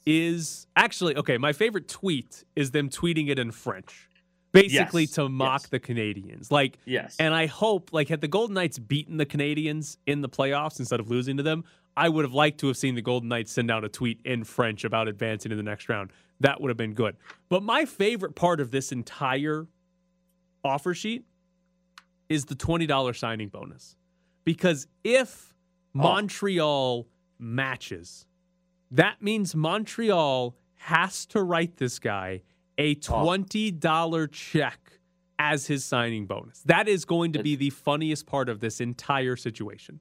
is 0.04 0.66
actually 0.76 1.16
okay. 1.16 1.38
My 1.38 1.52
favorite 1.54 1.88
tweet 1.88 2.44
is 2.54 2.70
them 2.70 2.90
tweeting 2.90 3.28
it 3.30 3.38
in 3.38 3.50
French, 3.50 4.10
basically 4.52 5.04
Yes, 5.04 5.12
to 5.12 5.28
mock 5.30 5.62
yes. 5.62 5.70
the 5.70 5.78
Canadians. 5.80 6.50
Like, 6.52 6.78
Yes. 6.84 7.16
and 7.18 7.32
I 7.34 7.46
hope 7.46 7.94
like 7.94 8.08
had 8.08 8.20
the 8.20 8.28
Golden 8.28 8.54
Knights 8.54 8.78
beaten 8.78 9.16
the 9.16 9.26
Canadians 9.26 9.96
in 10.06 10.20
the 10.20 10.28
playoffs 10.28 10.78
instead 10.78 11.00
of 11.00 11.08
losing 11.10 11.38
to 11.38 11.42
them, 11.42 11.64
I 11.96 12.10
would 12.10 12.26
have 12.26 12.34
liked 12.34 12.60
to 12.60 12.66
have 12.66 12.76
seen 12.76 12.94
the 12.94 13.02
Golden 13.02 13.30
Knights 13.30 13.52
send 13.52 13.70
out 13.70 13.84
a 13.84 13.88
tweet 13.88 14.20
in 14.24 14.44
French 14.44 14.84
about 14.84 15.08
advancing 15.08 15.48
to 15.48 15.56
the 15.56 15.62
next 15.62 15.88
round. 15.88 16.10
That 16.40 16.60
would 16.60 16.68
have 16.68 16.76
been 16.76 16.94
good. 16.94 17.16
But 17.48 17.62
my 17.62 17.84
favorite 17.84 18.34
part 18.34 18.60
of 18.60 18.70
this 18.70 18.92
entire 18.92 19.66
offer 20.64 20.94
sheet 20.94 21.24
is 22.28 22.46
the 22.46 22.54
$20 22.56 23.16
signing 23.18 23.48
bonus 23.48 23.96
because 24.44 24.86
if 25.04 25.52
Oh. 25.94 26.00
Montreal 26.00 27.08
matches, 27.38 28.26
that 28.90 29.22
means 29.22 29.54
Montreal 29.54 30.54
has 30.74 31.24
to 31.26 31.42
write 31.42 31.78
this 31.78 31.98
guy 31.98 32.42
a 32.76 32.90
Oh. 33.08 33.24
$20 33.24 34.26
check 34.28 35.00
as 35.38 35.66
his 35.68 35.84
signing 35.86 36.26
bonus. 36.26 36.60
That 36.64 36.86
is 36.88 37.04
going 37.06 37.32
to 37.32 37.42
be 37.42 37.56
the 37.56 37.70
funniest 37.70 38.26
part 38.26 38.48
of 38.50 38.60
this 38.60 38.80
entire 38.80 39.36
situation. 39.36 40.00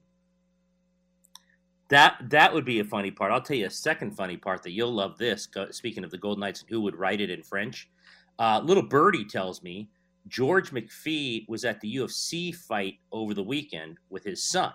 That 1.89 2.17
that 2.29 2.53
would 2.53 2.65
be 2.65 2.79
a 2.79 2.83
funny 2.83 3.11
part. 3.11 3.31
I'll 3.31 3.41
tell 3.41 3.57
you 3.57 3.67
a 3.67 3.71
second 3.71 4.15
funny 4.15 4.37
part 4.37 4.63
that 4.63 4.71
you'll 4.71 4.93
love. 4.93 5.17
This 5.17 5.47
speaking 5.71 6.03
of 6.03 6.11
the 6.11 6.17
Golden 6.17 6.41
Knights 6.41 6.61
and 6.61 6.69
who 6.69 6.81
would 6.81 6.95
write 6.95 7.21
it 7.21 7.29
in 7.29 7.43
French, 7.43 7.89
uh, 8.39 8.61
little 8.63 8.83
birdie 8.83 9.25
tells 9.25 9.61
me 9.61 9.89
George 10.27 10.71
McPhee 10.71 11.47
was 11.47 11.63
at 11.63 11.79
the 11.81 11.95
UFC 11.95 12.53
fight 12.55 12.95
over 13.11 13.33
the 13.33 13.43
weekend 13.43 13.97
with 14.09 14.23
his 14.23 14.43
son, 14.43 14.73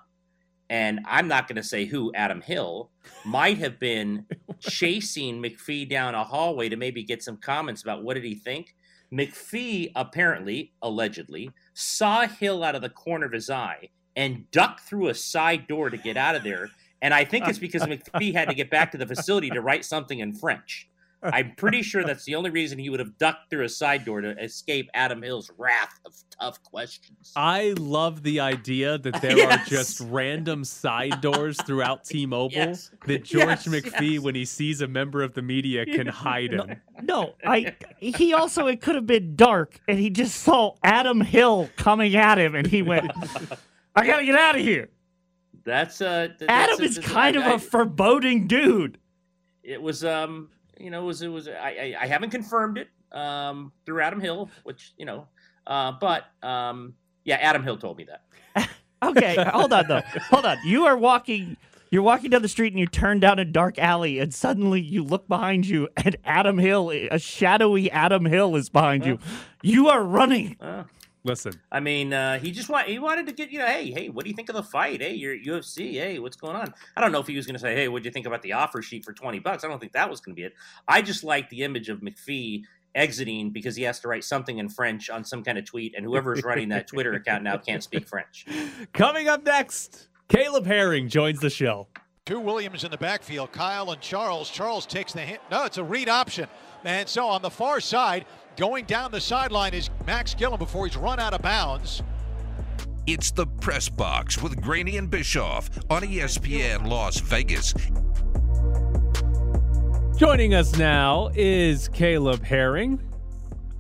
and 0.68 1.00
I'm 1.04 1.26
not 1.26 1.48
going 1.48 1.56
to 1.56 1.64
say 1.64 1.84
who. 1.84 2.12
Adam 2.14 2.40
Hill 2.40 2.90
might 3.24 3.58
have 3.58 3.80
been 3.80 4.24
chasing 4.60 5.42
McPhee 5.42 5.88
down 5.88 6.14
a 6.14 6.22
hallway 6.22 6.68
to 6.68 6.76
maybe 6.76 7.02
get 7.02 7.24
some 7.24 7.38
comments 7.38 7.82
about 7.82 8.04
what 8.04 8.14
did 8.14 8.24
he 8.24 8.36
think. 8.36 8.76
McPhee 9.12 9.90
apparently, 9.96 10.72
allegedly, 10.82 11.50
saw 11.74 12.26
Hill 12.28 12.62
out 12.62 12.76
of 12.76 12.82
the 12.82 12.88
corner 12.88 13.26
of 13.26 13.32
his 13.32 13.50
eye 13.50 13.88
and 14.14 14.50
ducked 14.50 14.80
through 14.80 15.08
a 15.08 15.14
side 15.14 15.66
door 15.66 15.90
to 15.90 15.96
get 15.96 16.16
out 16.16 16.36
of 16.36 16.44
there. 16.44 16.70
And 17.02 17.14
I 17.14 17.24
think 17.24 17.48
it's 17.48 17.58
because 17.58 17.82
McPhee 17.84 18.32
had 18.34 18.48
to 18.48 18.54
get 18.54 18.70
back 18.70 18.92
to 18.92 18.98
the 18.98 19.06
facility 19.06 19.50
to 19.50 19.60
write 19.60 19.84
something 19.84 20.18
in 20.20 20.32
French. 20.32 20.86
I'm 21.22 21.52
pretty 21.54 21.82
sure 21.82 22.02
that's 22.02 22.24
the 22.24 22.34
only 22.34 22.48
reason 22.48 22.78
he 22.78 22.88
would 22.88 22.98
have 22.98 23.18
ducked 23.18 23.50
through 23.50 23.64
a 23.64 23.68
side 23.68 24.06
door 24.06 24.22
to 24.22 24.30
escape 24.42 24.88
Adam 24.94 25.20
Hill's 25.20 25.50
wrath 25.58 26.00
of 26.06 26.14
tough 26.30 26.62
questions. 26.62 27.34
I 27.36 27.74
love 27.76 28.22
the 28.22 28.40
idea 28.40 28.96
that 28.96 29.20
there 29.20 29.36
Yes. 29.36 29.66
are 29.66 29.68
just 29.68 30.00
random 30.00 30.64
side 30.64 31.20
doors 31.20 31.60
throughout 31.60 32.04
T-Mobile 32.06 32.56
Yes. 32.56 32.90
that 33.06 33.24
George 33.24 33.44
Yes, 33.48 33.68
McPhee, 33.68 34.14
yes. 34.14 34.22
when 34.22 34.34
he 34.34 34.46
sees 34.46 34.80
a 34.80 34.88
member 34.88 35.22
of 35.22 35.34
the 35.34 35.42
media, 35.42 35.84
can 35.84 36.06
hide 36.24 36.52
him. 36.54 36.76
No, 37.02 37.34
I. 37.44 37.76
He 37.98 38.32
also 38.32 38.66
it 38.68 38.80
could 38.80 38.94
have 38.94 39.06
been 39.06 39.36
dark, 39.36 39.78
and 39.88 39.98
he 39.98 40.08
just 40.08 40.40
saw 40.40 40.76
Adam 40.82 41.20
Hill 41.20 41.68
coming 41.76 42.16
at 42.16 42.38
him, 42.38 42.54
and 42.54 42.66
he 42.66 42.80
went, 42.80 43.10
"I 43.94 44.06
gotta 44.06 44.24
get 44.24 44.36
out 44.36 44.54
of 44.56 44.62
here." 44.62 44.88
That's 45.64 46.00
uh, 46.00 46.28
that's 46.38 46.50
Adam 46.50 46.80
a- 46.80 46.84
is 46.84 46.98
kind 46.98 47.36
I- 47.36 47.40
of 47.40 47.46
I- 47.46 47.54
a 47.54 47.58
foreboding 47.58 48.46
dude. 48.46 48.98
it 49.62 49.80
was 49.80 50.04
um 50.04 50.48
you 50.78 50.90
know 50.90 51.02
it 51.02 51.06
was 51.06 51.22
it 51.22 51.28
was 51.28 51.48
I 51.48 51.52
I, 51.52 51.96
I 52.02 52.06
haven't 52.06 52.30
confirmed 52.30 52.78
it 52.78 52.88
um 53.12 53.72
through 53.86 54.00
Adam 54.00 54.20
Hill, 54.20 54.50
which 54.64 54.92
you 54.96 55.04
know, 55.06 55.26
uh, 55.66 55.92
but 56.00 56.24
um 56.42 56.94
yeah, 57.24 57.36
Adam 57.36 57.62
Hill 57.62 57.76
told 57.76 57.98
me 57.98 58.04
that. 58.04 58.68
Okay, 59.02 59.42
hold 59.50 59.72
on 59.72 59.86
though. 59.88 60.02
Hold 60.28 60.44
on. 60.44 60.58
You 60.62 60.84
are 60.84 60.94
walking. 60.96 61.56
You're 61.90 62.02
walking 62.02 62.28
down 62.30 62.42
the 62.42 62.48
street 62.48 62.74
and 62.74 62.78
you 62.78 62.86
turn 62.86 63.18
down 63.18 63.38
a 63.38 63.46
dark 63.46 63.78
alley, 63.78 64.18
and 64.18 64.32
suddenly 64.32 64.80
you 64.82 65.02
look 65.02 65.26
behind 65.26 65.66
you, 65.66 65.88
and 65.96 66.16
Adam 66.22 66.58
Hill, 66.58 66.90
a 66.90 67.18
shadowy 67.18 67.90
Adam 67.90 68.26
Hill, 68.26 68.56
is 68.56 68.68
behind 68.68 69.06
you. 69.06 69.18
You 69.62 69.88
are 69.88 70.02
running. 70.04 70.56
Uh, 70.60 70.84
Listen, 71.22 71.52
I 71.70 71.80
mean, 71.80 72.14
uh, 72.14 72.38
he 72.38 72.50
just 72.50 72.70
want 72.70 72.88
he 72.88 72.98
wanted 72.98 73.26
to 73.26 73.32
get 73.32 73.50
you 73.50 73.58
know, 73.58 73.66
hey, 73.66 73.90
hey, 73.90 74.08
what 74.08 74.24
do 74.24 74.30
you 74.30 74.36
think 74.36 74.48
of 74.48 74.54
the 74.54 74.62
fight? 74.62 75.02
Hey, 75.02 75.14
you're 75.14 75.34
at 75.34 75.42
UFC. 75.42 75.92
Hey, 75.92 76.18
what's 76.18 76.36
going 76.36 76.56
on? 76.56 76.72
I 76.96 77.00
don't 77.00 77.12
know 77.12 77.20
if 77.20 77.26
he 77.26 77.36
was 77.36 77.46
going 77.46 77.56
to 77.56 77.60
say, 77.60 77.74
hey, 77.74 77.88
what 77.88 78.02
do 78.02 78.08
you 78.08 78.12
think 78.12 78.26
about 78.26 78.40
the 78.40 78.54
offer 78.54 78.80
sheet 78.80 79.04
for 79.04 79.12
twenty 79.12 79.38
bucks? 79.38 79.62
I 79.62 79.68
don't 79.68 79.78
think 79.78 79.92
that 79.92 80.08
was 80.08 80.20
going 80.20 80.34
to 80.34 80.40
be 80.40 80.46
it. 80.46 80.54
I 80.88 81.02
just 81.02 81.22
like 81.22 81.50
the 81.50 81.62
image 81.62 81.90
of 81.90 82.00
McPhee 82.00 82.62
exiting 82.94 83.50
because 83.50 83.76
he 83.76 83.82
has 83.82 84.00
to 84.00 84.08
write 84.08 84.24
something 84.24 84.58
in 84.58 84.68
French 84.68 85.10
on 85.10 85.24
some 85.24 85.44
kind 85.44 85.58
of 85.58 85.66
tweet, 85.66 85.94
and 85.94 86.04
whoever's 86.04 86.42
running 86.42 86.70
that 86.70 86.86
Twitter 86.86 87.12
account 87.12 87.44
now 87.44 87.58
can't 87.58 87.82
speak 87.82 88.08
French. 88.08 88.46
coming 88.94 89.28
up 89.28 89.44
next, 89.44 90.08
Caleb 90.28 90.64
Herring 90.64 91.08
joins 91.08 91.40
the 91.40 91.50
show. 91.50 91.88
Two 92.26 92.40
Williams 92.40 92.84
in 92.84 92.90
the 92.90 92.98
backfield, 92.98 93.50
Kyle 93.52 93.90
and 93.90 94.00
Charles. 94.00 94.48
Charles 94.50 94.86
takes 94.86 95.12
the 95.12 95.20
hit. 95.20 95.40
No, 95.50 95.64
it's 95.64 95.78
a 95.78 95.84
read 95.84 96.08
option. 96.08 96.48
And 96.84 97.08
so 97.08 97.26
on 97.26 97.42
the 97.42 97.50
far 97.50 97.80
side, 97.80 98.24
going 98.60 98.84
down 98.84 99.10
the 99.10 99.20
sideline 99.22 99.72
is 99.72 99.88
Max 100.06 100.34
Gilliam 100.34 100.58
before 100.58 100.86
he's 100.86 100.94
run 100.94 101.18
out 101.18 101.32
of 101.32 101.40
bounds. 101.40 102.02
It's 103.06 103.30
the 103.30 103.46
Press 103.46 103.88
Box 103.88 104.42
with 104.42 104.60
Graney 104.60 104.98
and 104.98 105.10
Bischoff 105.10 105.70
on 105.88 106.02
ESPN 106.02 106.86
Las 106.86 107.20
Vegas. 107.20 107.72
Joining 110.18 110.52
us 110.52 110.76
now 110.76 111.30
is 111.34 111.88
Caleb 111.88 112.44
Herring. 112.44 113.00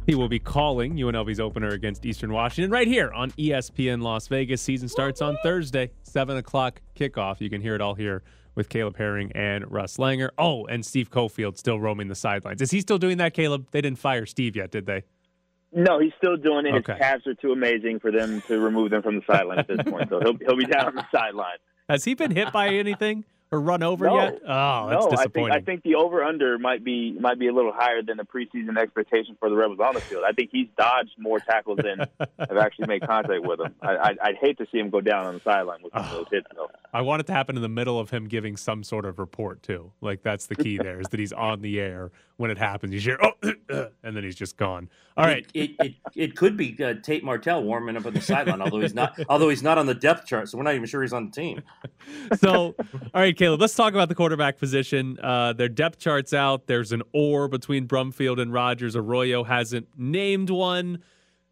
He 0.06 0.14
will 0.14 0.30
be 0.30 0.38
calling 0.38 0.94
UNLV's 0.94 1.40
opener 1.40 1.68
against 1.68 2.06
Eastern 2.06 2.32
Washington 2.32 2.70
right 2.70 2.88
here 2.88 3.12
on 3.12 3.32
ESPN 3.32 4.00
Las 4.00 4.28
Vegas. 4.28 4.62
Season 4.62 4.88
starts 4.88 5.20
on 5.20 5.36
Thursday, 5.42 5.90
7 6.04 6.38
o'clock 6.38 6.80
kickoff. 6.96 7.42
You 7.42 7.50
can 7.50 7.60
hear 7.60 7.74
it 7.74 7.82
all 7.82 7.94
here 7.94 8.22
with 8.54 8.68
Caleb 8.68 8.96
Herring 8.96 9.32
and 9.34 9.70
Russ 9.70 9.96
Langer. 9.96 10.30
Oh, 10.38 10.66
and 10.66 10.84
Steve 10.84 11.10
Cofield 11.10 11.58
still 11.58 11.80
roaming 11.80 12.08
the 12.08 12.14
sidelines. 12.14 12.60
Is 12.60 12.70
he 12.70 12.80
still 12.80 12.98
doing 12.98 13.18
that, 13.18 13.34
Caleb? 13.34 13.68
They 13.70 13.80
didn't 13.80 13.98
fire 13.98 14.26
Steve 14.26 14.56
yet, 14.56 14.70
did 14.70 14.86
they? 14.86 15.04
No, 15.72 16.00
he's 16.00 16.12
still 16.18 16.36
doing 16.36 16.66
it. 16.66 16.74
Okay. 16.74 16.92
His 16.94 17.00
calves 17.00 17.26
are 17.26 17.34
too 17.34 17.52
amazing 17.52 18.00
for 18.00 18.10
them 18.10 18.42
to 18.48 18.58
remove 18.58 18.90
them 18.90 19.02
from 19.02 19.16
the 19.16 19.22
sideline 19.26 19.60
at 19.60 19.68
this 19.68 19.82
point. 19.88 20.08
So 20.08 20.18
he'll 20.20 20.36
he'll 20.36 20.56
be 20.56 20.66
down 20.66 20.86
on 20.86 20.94
the 20.96 21.06
sideline. 21.12 21.58
Has 21.88 22.04
he 22.04 22.14
been 22.14 22.32
hit 22.32 22.52
by 22.52 22.68
anything 22.68 23.24
or 23.52 23.60
run 23.60 23.82
over 23.82 24.06
No. 24.06 24.16
yet? 24.16 24.40
Oh, 24.46 24.88
that's 24.88 25.06
no, 25.06 25.18
I 25.18 25.26
think. 25.26 25.50
I 25.50 25.60
think 25.60 25.82
the 25.82 25.96
over 25.96 26.22
under 26.22 26.58
might 26.58 26.84
be 26.84 27.12
might 27.18 27.38
be 27.38 27.48
a 27.48 27.52
little 27.52 27.72
higher 27.72 28.02
than 28.02 28.16
the 28.16 28.24
preseason 28.24 28.76
expectation 28.78 29.36
for 29.40 29.50
the 29.50 29.56
Rebels 29.56 29.80
on 29.80 29.94
the 29.94 30.00
field. 30.00 30.24
I 30.26 30.32
think 30.32 30.50
he's 30.52 30.68
dodged 30.78 31.14
more 31.18 31.40
tackles 31.40 31.78
than 31.82 31.98
have 32.38 32.56
actually 32.56 32.86
made 32.86 33.06
contact 33.06 33.42
with 33.42 33.60
him. 33.60 33.74
I, 33.82 33.96
I, 33.96 34.14
I'd 34.22 34.36
hate 34.36 34.58
to 34.58 34.66
see 34.70 34.78
him 34.78 34.90
go 34.90 35.00
down 35.00 35.26
on 35.26 35.34
the 35.34 35.40
sideline 35.40 35.82
with 35.82 35.92
some 35.92 36.04
of 36.04 36.10
those 36.12 36.26
hits 36.30 36.46
though. 36.54 36.70
I 36.92 37.02
want 37.02 37.20
it 37.20 37.26
to 37.26 37.32
happen 37.32 37.56
in 37.56 37.62
the 37.62 37.68
middle 37.68 37.98
of 37.98 38.10
him 38.10 38.26
giving 38.28 38.56
some 38.56 38.82
sort 38.84 39.04
of 39.04 39.18
report 39.18 39.62
too. 39.62 39.92
Like 40.00 40.22
that's 40.22 40.46
the 40.46 40.56
key 40.56 40.78
there 40.78 41.00
is 41.00 41.08
that 41.08 41.20
he's 41.20 41.32
on 41.32 41.60
the 41.62 41.80
air 41.80 42.10
when 42.36 42.50
it 42.50 42.58
happens. 42.58 42.94
You 42.94 43.00
hear 43.00 43.18
oh, 43.22 43.32
and 44.02 44.16
then 44.16 44.22
he's 44.24 44.36
just 44.36 44.56
gone. 44.56 44.88
All 45.16 45.26
right, 45.26 45.46
It 45.52 45.72
it, 45.80 45.94
it 46.14 46.36
could 46.36 46.56
be 46.56 46.74
uh, 46.82 46.94
Tate 47.02 47.22
Martell 47.22 47.62
warming 47.62 47.96
up 47.96 48.06
on 48.06 48.14
the 48.14 48.22
sideline, 48.22 48.62
although 48.62 48.80
he's 48.80 48.94
not. 48.94 49.18
Although 49.28 49.50
he's 49.50 49.62
not 49.62 49.76
on 49.76 49.84
the 49.84 49.94
depth 49.94 50.26
chart, 50.26 50.48
so 50.48 50.56
we're 50.56 50.64
not 50.64 50.74
even 50.74 50.86
sure 50.86 51.02
he's 51.02 51.12
on 51.12 51.26
the 51.26 51.32
team. 51.32 51.62
so 52.38 52.74
all 53.12 53.20
right, 53.20 53.36
Caleb, 53.40 53.62
let's 53.62 53.74
talk 53.74 53.94
about 53.94 54.10
the 54.10 54.14
quarterback 54.14 54.58
position. 54.58 55.18
Uh, 55.18 55.54
their 55.54 55.70
depth 55.70 55.98
charts 55.98 56.34
out. 56.34 56.66
There's 56.66 56.92
an 56.92 57.02
or 57.14 57.48
between 57.48 57.88
Brumfield 57.88 58.38
and 58.38 58.52
Rogers. 58.52 58.94
Arroyo 58.94 59.44
hasn't 59.44 59.88
named 59.96 60.50
one. 60.50 61.02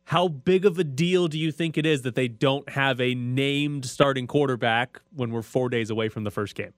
How 0.04 0.28
big 0.28 0.66
of 0.66 0.78
a 0.78 0.84
deal 0.84 1.28
do 1.28 1.38
you 1.38 1.50
think 1.50 1.78
it 1.78 1.86
is 1.86 2.02
that 2.02 2.14
they 2.14 2.28
don't 2.28 2.68
have 2.68 3.00
a 3.00 3.14
named 3.14 3.86
starting 3.86 4.26
quarterback 4.26 5.00
when 5.16 5.32
we're 5.32 5.40
four 5.40 5.70
days 5.70 5.88
away 5.88 6.10
from 6.10 6.24
the 6.24 6.30
first 6.30 6.54
game? 6.54 6.74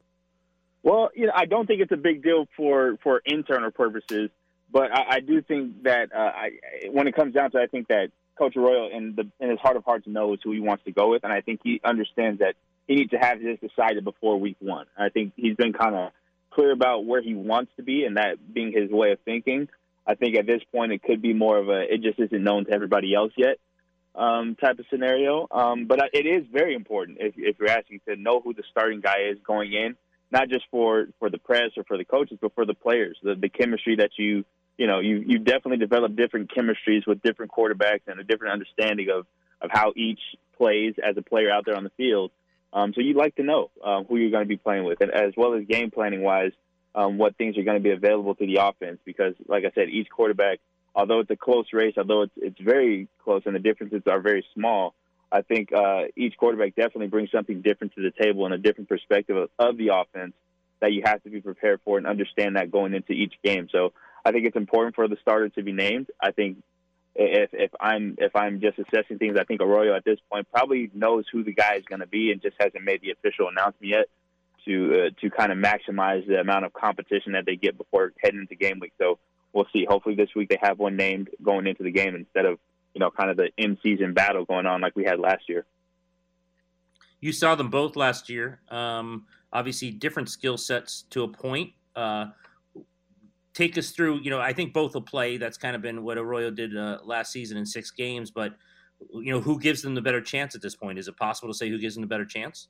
Well, 0.85 1.11
you 1.17 1.27
know, 1.27 1.33
I 1.35 1.45
don't 1.45 1.67
think 1.67 1.81
it's 1.81 1.91
a 1.91 1.97
big 1.97 2.23
deal 2.23 2.47
for 2.57 2.97
for 3.03 3.21
internal 3.27 3.73
purposes, 3.73 4.31
but 4.71 4.97
I, 4.97 5.17
I 5.17 5.19
do 5.19 5.43
think 5.43 5.83
that 5.83 6.15
uh, 6.15 6.19
I, 6.19 6.51
when 6.93 7.09
it 7.09 7.17
comes 7.17 7.35
down 7.35 7.51
to, 7.51 7.59
it, 7.59 7.63
I 7.65 7.67
think 7.67 7.89
that 7.89 8.13
Coach 8.39 8.57
Arroyo, 8.57 8.97
in 8.97 9.17
the 9.17 9.27
in 9.41 9.51
his 9.51 9.59
heart 9.59 9.77
of 9.77 9.83
hearts, 9.83 10.07
knows 10.07 10.39
who 10.45 10.53
he 10.53 10.61
wants 10.61 10.85
to 10.85 10.93
go 10.93 11.11
with, 11.11 11.25
and 11.25 11.33
I 11.33 11.41
think 11.41 11.63
he 11.65 11.81
understands 11.85 12.39
that 12.39 12.55
he 12.87 12.97
needs 12.97 13.11
to 13.11 13.19
have 13.19 13.41
this 13.41 13.59
decided 13.61 14.05
before 14.05 14.39
week 14.39 14.57
one. 14.61 14.87
I 14.97 15.09
think 15.09 15.33
he's 15.37 15.57
been 15.57 15.73
kind 15.73 15.95
of 15.95 16.13
clear 16.51 16.73
about 16.73 17.05
where 17.05 17.23
he 17.23 17.35
wants 17.35 17.73
to 17.77 17.83
be, 17.83 18.05
and 18.05 18.17
that 18.17 18.37
being 18.53 18.73
his 18.73 18.91
way 18.91 19.13
of 19.13 19.21
thinking. 19.25 19.69
I 20.07 20.15
think 20.15 20.37
at 20.37 20.47
this 20.47 20.63
point 20.73 20.93
it 20.93 21.03
could 21.03 21.23
be 21.23 21.33
more 21.33 21.59
of 21.59 21.69
a 21.69 21.93
it 21.93 22.03
just 22.03 22.19
isn't 22.19 22.43
known 22.43 22.65
to 22.65 22.73
everybody 22.73 23.15
else 23.15 23.33
yet 23.37 23.59
um, 24.15 24.57
type 24.57 24.79
of 24.79 24.87
scenario. 24.91 25.47
Um, 25.51 25.87
but 25.87 26.01
it 26.13 26.27
is 26.27 26.45
very 26.53 26.75
important 26.75 27.19
if, 27.21 27.35
if 27.37 27.59
you're 27.59 27.71
asking 27.71 28.01
to 28.09 28.17
know 28.17 28.41
who 28.41 28.55
the 28.55 28.65
starting 28.71 29.01
guy 29.01 29.29
is 29.31 29.39
going 29.47 29.73
in, 29.73 29.97
not 30.31 30.49
just 30.49 30.65
for, 30.71 31.07
for 31.19 31.31
the 31.31 31.39
press 31.39 31.71
or 31.77 31.85
for 31.85 31.97
the 31.97 32.05
coaches, 32.05 32.39
but 32.41 32.55
for 32.55 32.67
the 32.67 32.75
players, 32.75 33.19
the, 33.23 33.35
the 33.35 33.49
chemistry 33.49 33.97
that 33.97 34.11
you 34.17 34.45
you 34.77 34.87
know 34.87 35.01
you 35.01 35.23
you 35.27 35.39
definitely 35.39 35.77
develop 35.77 36.17
different 36.17 36.51
chemistries 36.55 37.07
with 37.07 37.21
different 37.21 37.53
quarterbacks 37.53 38.01
and 38.07 38.19
a 38.19 38.25
different 38.25 38.55
understanding 38.55 39.09
of 39.11 39.27
of 39.61 39.69
how 39.71 39.93
each 39.95 40.21
plays 40.57 40.95
as 41.07 41.17
a 41.19 41.23
player 41.23 41.51
out 41.51 41.65
there 41.67 41.77
on 41.77 41.85
the 41.85 41.91
field. 41.99 42.31
Um, 42.73 42.93
so 42.95 43.01
you'd 43.01 43.17
like 43.17 43.35
to 43.37 43.43
know 43.43 43.71
um, 43.85 44.05
who 44.05 44.17
you're 44.17 44.31
going 44.31 44.45
to 44.45 44.49
be 44.49 44.57
playing 44.57 44.85
with, 44.85 45.01
and 45.01 45.11
as 45.11 45.33
well 45.37 45.55
as 45.55 45.65
game 45.67 45.91
planning 45.91 46.23
wise, 46.23 46.53
um, 46.95 47.19
what 47.19 47.37
things 47.37 47.57
are 47.59 47.63
going 47.63 47.77
to 47.77 47.83
be 47.83 47.91
available 47.91 48.35
to 48.35 48.47
the 48.47 48.57
offense. 48.57 48.99
Because, 49.05 49.35
like 49.47 49.65
I 49.65 49.71
said, 49.75 49.89
each 49.89 50.09
quarterback, 50.09 50.59
although 50.95 51.21
it's 51.21 51.31
a 51.31 51.37
close 51.37 51.67
race, 51.73 51.95
although 51.97 52.23
it's 52.23 52.33
it's 52.37 52.61
very 52.61 53.09
close 53.25 53.43
and 53.47 53.55
the 53.55 53.61
differences 53.61 54.03
are 54.09 54.21
very 54.21 54.45
small, 54.55 54.95
I 55.33 55.43
think 55.43 55.73
uh, 55.73 56.05
each 56.17 56.37
quarterback 56.37 56.75
definitely 56.75 57.09
brings 57.09 57.31
something 57.31 57.61
different 57.61 57.95
to 57.95 58.03
the 58.03 58.11
table 58.11 58.45
and 58.45 58.55
a 58.55 58.59
different 58.59 58.89
perspective 58.89 59.37
of, 59.37 59.51
of 59.59 59.77
the 59.77 59.89
offense 59.95 60.35
that 60.81 60.93
you 60.93 61.03
have 61.05 61.23
to 61.23 61.31
be 61.31 61.41
prepared 61.41 61.81
for 61.85 61.99
and 61.99 62.07
understand 62.07 62.57
that 62.57 62.71
going 62.71 62.95
into 62.95 63.13
each 63.13 63.35
game. 63.45 63.69
So 63.71 63.93
I 64.25 64.33
think 64.33 64.47
it's 64.47 64.57
important 64.57 64.95
for 64.95 65.07
the 65.09 65.17
starter 65.21 65.49
to 65.51 65.63
be 65.63 65.73
named. 65.73 66.09
I 66.21 66.33
think 66.33 66.63
if 67.21 67.51
if 67.53 67.71
I'm 67.81 68.17
if 68.19 68.35
I'm 68.35 68.61
just 68.61 68.79
assessing 68.79 69.19
things, 69.19 69.37
I 69.39 69.45
think 69.45 69.61
Arroyo 69.61 69.95
at 69.95 70.05
this 70.05 70.19
point 70.31 70.47
probably 70.53 70.91
knows 70.95 71.27
who 71.31 71.45
the 71.45 71.53
guy 71.53 71.75
is 71.75 71.85
going 71.85 72.01
to 72.01 72.07
be 72.07 72.33
and 72.33 72.41
just 72.41 72.57
hasn't 72.59 72.83
made 72.83 73.03
the 73.03 73.11
official 73.11 73.49
announcement 73.49 73.91
yet 73.91 74.07
to 74.65 75.07
uh, 75.07 75.11
to 75.21 75.31
kind 75.31 75.53
of 75.53 75.59
maximize 75.59 76.27
the 76.27 76.41
amount 76.41 76.65
of 76.65 76.73
competition 76.73 77.33
that 77.33 77.45
they 77.45 77.57
get 77.57 77.77
before 77.77 78.13
heading 78.23 78.41
into 78.41 78.55
game 78.55 78.79
week. 78.81 78.93
So 78.99 79.19
we'll 79.53 79.67
see. 79.73 79.85
Hopefully 79.89 80.15
this 80.15 80.31
week 80.35 80.49
they 80.49 80.59
have 80.63 80.79
one 80.79 80.97
named 80.97 81.29
going 81.43 81.67
into 81.67 81.83
the 81.83 81.91
game 81.91 82.15
instead 82.15 82.47
of 82.47 82.59
you 82.95 83.01
know 83.01 83.11
kind 83.11 83.31
of 83.31 83.37
the 83.37 83.51
in 83.59 83.77
season 83.83 84.15
battle 84.15 84.45
going 84.47 84.67
on 84.67 84.81
like 84.81 84.97
we 84.97 85.05
had 85.05 85.21
last 85.21 85.49
year. 85.49 85.67
You 87.21 87.33
saw 87.33 87.55
them 87.55 87.69
both 87.69 87.97
last 87.97 88.31
year. 88.31 88.61
Um, 88.71 89.27
obviously, 89.53 89.91
different 89.91 90.31
skill 90.31 90.57
sets 90.57 91.03
to 91.11 91.25
a 91.25 91.29
point. 91.29 91.73
Uh, 91.95 92.27
take 93.55 93.77
us 93.79 93.91
through. 93.91 94.21
You 94.23 94.31
know, 94.31 94.41
I 94.41 94.53
think 94.53 94.73
both 94.73 94.95
will 94.95 95.03
play. 95.03 95.37
That's 95.37 95.59
kind 95.59 95.77
of 95.77 95.83
been 95.83 96.03
what 96.03 96.19
Arroyo 96.19 96.51
did 96.51 96.77
uh, 96.77 96.99
last 97.05 97.33
season 97.33 97.57
in 97.57 97.67
six 97.67 97.91
games. 97.91 98.31
But 98.31 98.55
you 99.13 99.33
know, 99.33 99.41
who 99.41 99.59
gives 99.59 99.83
them 99.83 99.95
the 99.95 100.03
better 100.03 100.21
chance 100.21 100.55
at 100.55 100.63
this 100.63 100.75
point? 100.75 100.99
Is 100.99 101.09
it 101.09 101.17
possible 101.17 101.53
to 101.53 101.57
say 101.57 101.69
who 101.69 101.79
gives 101.79 101.95
them 101.95 102.03
the 102.03 102.09
better 102.09 102.25
chance? 102.25 102.69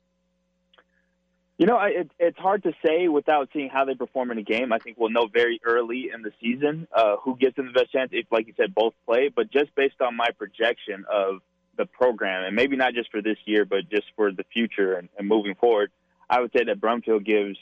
You 1.57 1.67
know, 1.67 1.79
it, 1.79 2.09
it's 2.17 2.39
hard 2.39 2.63
to 2.63 2.73
say 2.83 3.07
without 3.07 3.49
seeing 3.53 3.69
how 3.69 3.85
they 3.85 3.93
perform 3.93 4.31
in 4.31 4.39
a 4.39 4.43
game. 4.43 4.73
I 4.73 4.79
think 4.79 4.97
we'll 4.97 5.11
know 5.11 5.27
very 5.31 5.61
early 5.63 6.09
in 6.11 6.23
the 6.23 6.31
season 6.41 6.87
uh, 6.95 7.17
who 7.23 7.37
gives 7.37 7.55
them 7.55 7.67
the 7.67 7.71
best 7.71 7.91
chance. 7.91 8.09
If, 8.11 8.25
like 8.31 8.47
you 8.47 8.53
said, 8.57 8.73
both 8.73 8.93
play, 9.05 9.29
but 9.29 9.51
just 9.51 9.75
based 9.75 10.01
on 10.01 10.15
my 10.15 10.29
projection 10.39 11.05
of 11.11 11.35
the 11.77 11.85
program, 11.85 12.45
and 12.45 12.55
maybe 12.55 12.77
not 12.77 12.95
just 12.95 13.11
for 13.11 13.21
this 13.21 13.37
year, 13.45 13.63
but 13.65 13.89
just 13.91 14.05
for 14.15 14.31
the 14.31 14.43
future 14.51 14.93
and, 14.93 15.07
and 15.19 15.27
moving 15.27 15.53
forward, 15.53 15.91
I 16.27 16.39
would 16.39 16.51
say 16.51 16.63
that 16.63 16.81
Brumfield 16.81 17.25
gives 17.25 17.59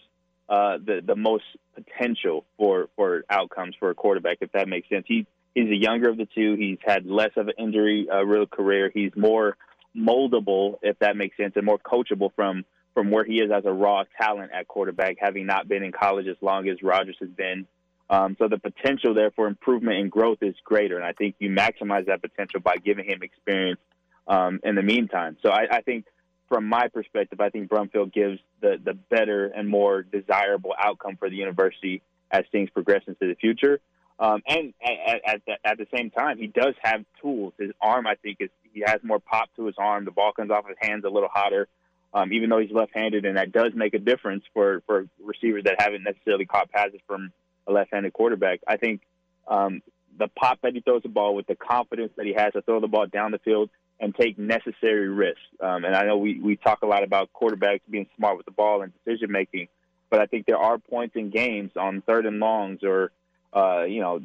uh, 0.50 0.78
the 0.84 1.02
the 1.06 1.16
most 1.16 1.44
potential 1.76 2.46
for 2.58 2.90
for 2.96 3.24
outcomes 3.30 3.76
for 3.80 3.90
a 3.92 3.96
quarterback, 3.96 4.38
if 4.42 4.52
that 4.54 4.68
makes 4.68 4.90
sense. 4.90 5.06
He 5.08 5.28
he's 5.54 5.70
the 5.70 5.78
younger 5.78 6.10
of 6.10 6.18
the 6.18 6.28
two. 6.34 6.56
He's 6.56 6.80
had 6.84 7.06
less 7.06 7.32
of 7.38 7.48
an 7.48 7.54
injury 7.58 8.08
uh, 8.12 8.24
real 8.24 8.48
career. 8.48 8.92
He's 8.94 9.12
more 9.16 9.58
moldable, 9.96 10.80
if 10.82 10.98
that 11.00 11.16
makes 11.16 11.38
sense, 11.38 11.54
and 11.56 11.66
more 11.66 11.78
coachable 11.80 12.32
from 12.36 12.66
from 12.94 13.12
where 13.12 13.24
he 13.24 13.36
is 13.36 13.52
as 13.52 13.66
a 13.66 13.72
raw 13.72 14.04
talent 14.20 14.52
at 14.54 14.68
quarterback, 14.68 15.18
having 15.20 15.46
not 15.46 15.68
been 15.68 15.84
in 15.84 15.92
college 15.92 16.28
as 16.28 16.38
long 16.42 16.68
as 16.68 16.82
Rogers 16.82 17.18
has 17.20 17.30
been. 17.30 17.68
Um, 18.10 18.36
so 18.40 18.48
the 18.48 18.58
potential 18.58 19.14
there 19.14 19.30
for 19.32 19.48
improvement 19.48 20.00
and 20.00 20.10
growth 20.10 20.40
is 20.42 20.56
greater, 20.64 20.96
and 20.96 21.06
I 21.06 21.14
think 21.14 21.36
you 21.38 21.52
maximize 21.52 22.08
that 22.08 22.22
potential 22.22 22.60
by 22.60 22.78
giving 22.78 23.06
him 23.06 23.22
experience 23.22 23.80
um, 24.28 24.60
in 24.64 24.74
the 24.74 24.82
meantime. 24.82 25.38
So 25.44 25.52
I, 25.52 25.68
I 25.72 25.82
think, 25.82 26.06
from 26.50 26.68
my 26.68 26.88
perspective, 26.90 27.40
I 27.40 27.50
think 27.50 27.70
Brumfield 27.70 28.12
gives 28.14 28.40
the 28.62 28.80
the 28.84 28.94
better 28.94 29.48
and 29.48 29.70
more 29.70 30.04
desirable 30.04 30.74
outcome 30.78 31.16
for 31.18 31.30
the 31.30 31.36
university 31.36 32.02
as 32.32 32.44
things 32.52 32.70
progress 32.72 33.04
into 33.08 33.28
the 33.28 33.36
future. 33.36 33.80
Um, 34.20 34.42
and 34.46 34.74
at, 34.84 35.22
at, 35.26 35.42
the, 35.48 35.54
at 35.64 35.78
the 35.78 35.88
same 35.96 36.12
time, 36.12 36.38
he 36.38 36.48
does 36.48 36.76
have 36.84 37.06
tools. 37.22 37.54
His 37.58 37.72
arm, 37.80 38.06
I 38.06 38.16
think, 38.16 38.38
is 38.42 38.50
he 38.74 38.84
has 38.86 39.00
more 39.02 39.20
pop 39.20 39.50
to 39.56 39.66
his 39.66 39.76
arm. 39.78 40.04
The 40.04 40.12
ball 40.12 40.34
comes 40.34 40.52
off 40.52 40.68
his 40.68 40.76
hands 40.82 41.06
a 41.06 41.10
little 41.10 41.30
hotter 41.32 41.70
um, 42.14 42.34
even 42.34 42.50
though 42.50 42.60
he's 42.60 42.72
left-handed, 42.72 43.26
and 43.26 43.38
that 43.38 43.52
does 43.52 43.72
make 43.76 43.94
a 43.94 44.00
difference 44.00 44.44
for 44.54 44.82
for 44.88 45.08
receivers 45.24 45.64
that 45.66 45.76
haven't 45.80 46.04
necessarily 46.04 46.46
caught 46.46 46.72
passes 46.72 47.00
from 47.08 47.32
a 47.68 47.72
left-handed 47.72 48.14
quarterback. 48.14 48.62
I 48.68 48.78
think 48.78 49.02
um, 49.48 49.82
the 50.18 50.28
pop 50.28 50.60
that 50.64 50.74
he 50.74 50.82
throws 50.82 51.04
the 51.04 51.10
ball 51.10 51.36
with, 51.36 51.48
the 51.48 51.56
confidence 51.56 52.12
that 52.18 52.26
he 52.26 52.34
has 52.34 52.54
to 52.54 52.62
throw 52.62 52.80
the 52.80 52.88
ball 52.88 53.06
down 53.08 53.32
the 53.32 53.40
field 53.40 53.70
and 54.00 54.16
take 54.16 54.38
necessary 54.38 55.10
risks. 55.10 55.42
Um, 55.60 55.84
and 55.84 55.96
I 55.96 56.06
know 56.06 56.18
we 56.18 56.40
we 56.40 56.56
talk 56.56 56.82
a 56.82 56.88
lot 56.88 57.04
about 57.04 57.30
quarterbacks 57.34 57.82
being 57.90 58.08
smart 58.18 58.38
with 58.38 58.46
the 58.46 58.52
ball 58.52 58.82
and 58.82 58.94
decision 59.04 59.32
making, 59.32 59.68
but 60.10 60.22
I 60.22 60.26
think 60.26 60.46
there 60.46 60.58
are 60.58 60.78
points 60.78 61.16
in 61.16 61.30
games 61.30 61.72
on 61.76 62.02
third 62.02 62.26
and 62.26 62.40
longs 62.40 62.84
or 62.84 63.12
uh, 63.54 63.84
you 63.84 64.02
know 64.02 64.22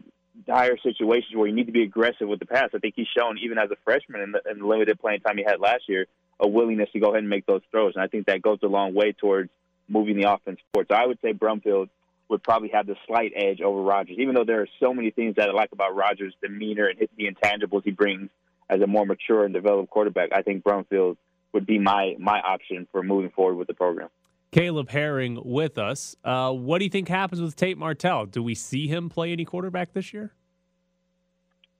dire 0.46 0.76
situations 0.78 1.34
where 1.34 1.46
you 1.46 1.54
need 1.54 1.66
to 1.66 1.72
be 1.72 1.82
aggressive 1.82 2.28
with 2.28 2.40
the 2.40 2.46
pass. 2.46 2.70
I 2.74 2.78
think 2.78 2.94
he's 2.96 3.06
shown 3.16 3.38
even 3.38 3.58
as 3.58 3.70
a 3.70 3.76
freshman 3.84 4.20
in 4.20 4.32
the, 4.32 4.42
in 4.50 4.58
the 4.58 4.66
limited 4.66 5.00
playing 5.00 5.20
time 5.20 5.37
he 5.37 5.44
had 5.44 5.60
last 5.60 5.88
year 5.88 6.06
a 6.40 6.48
willingness 6.48 6.90
to 6.92 6.98
go 6.98 7.10
ahead 7.10 7.20
and 7.20 7.28
make 7.28 7.46
those 7.46 7.62
throws. 7.70 7.94
And 7.94 8.02
I 8.02 8.08
think 8.08 8.26
that 8.26 8.42
goes 8.42 8.58
a 8.62 8.66
long 8.66 8.94
way 8.94 9.12
towards 9.12 9.50
moving 9.88 10.16
the 10.16 10.30
offense 10.30 10.58
forward. 10.72 10.88
So 10.90 10.96
I 10.96 11.06
would 11.06 11.18
say 11.22 11.32
Brumfield 11.32 11.88
would 12.28 12.42
probably 12.42 12.70
have 12.70 12.87
the 12.87 12.96
slight 13.06 13.32
edge 13.37 13.60
over 13.60 13.80
Rogers, 13.80 14.16
even 14.18 14.34
though 14.34 14.44
there 14.44 14.60
are 14.62 14.68
so 14.80 14.92
many 14.92 15.10
things 15.10 15.37
that 15.37 15.48
I 15.48 15.52
like 15.52 15.72
about 15.72 15.94
Rogers' 15.94 16.34
demeanor 16.42 16.88
and 16.88 16.98
the 17.16 17.30
intangibles 17.30 17.84
he 17.84 17.90
brings 17.90 18.30
as 18.68 18.81
a 18.81 18.87
more 18.87 19.07
mature 19.07 19.44
and 19.44 19.55
developed 19.55 19.90
quarterback. 19.90 20.31
I 20.33 20.42
think 20.42 20.64
Brumfield 20.64 21.16
would 21.53 21.66
be 21.66 21.79
my 21.79 22.16
my 22.18 22.40
option 22.40 22.87
for 22.90 23.03
moving 23.03 23.31
forward 23.31 23.57
with 23.57 23.68
the 23.68 23.74
program. 23.74 24.09
Caleb 24.50 24.90
Herring 24.90 25.40
with 25.44 25.79
us. 25.79 26.14
Uh, 26.22 26.53
what 26.53 26.79
do 26.79 26.85
you 26.85 26.90
think 26.90 27.09
happens 27.09 27.40
with 27.40 27.57
Tate 27.57 27.77
Martell? 27.77 28.27
Do 28.27 28.42
we 28.42 28.55
see 28.55 28.87
him 28.87 29.09
play 29.09 29.33
any 29.33 29.44
quarterback 29.44 29.92
this 29.92 30.12
year? 30.12 30.33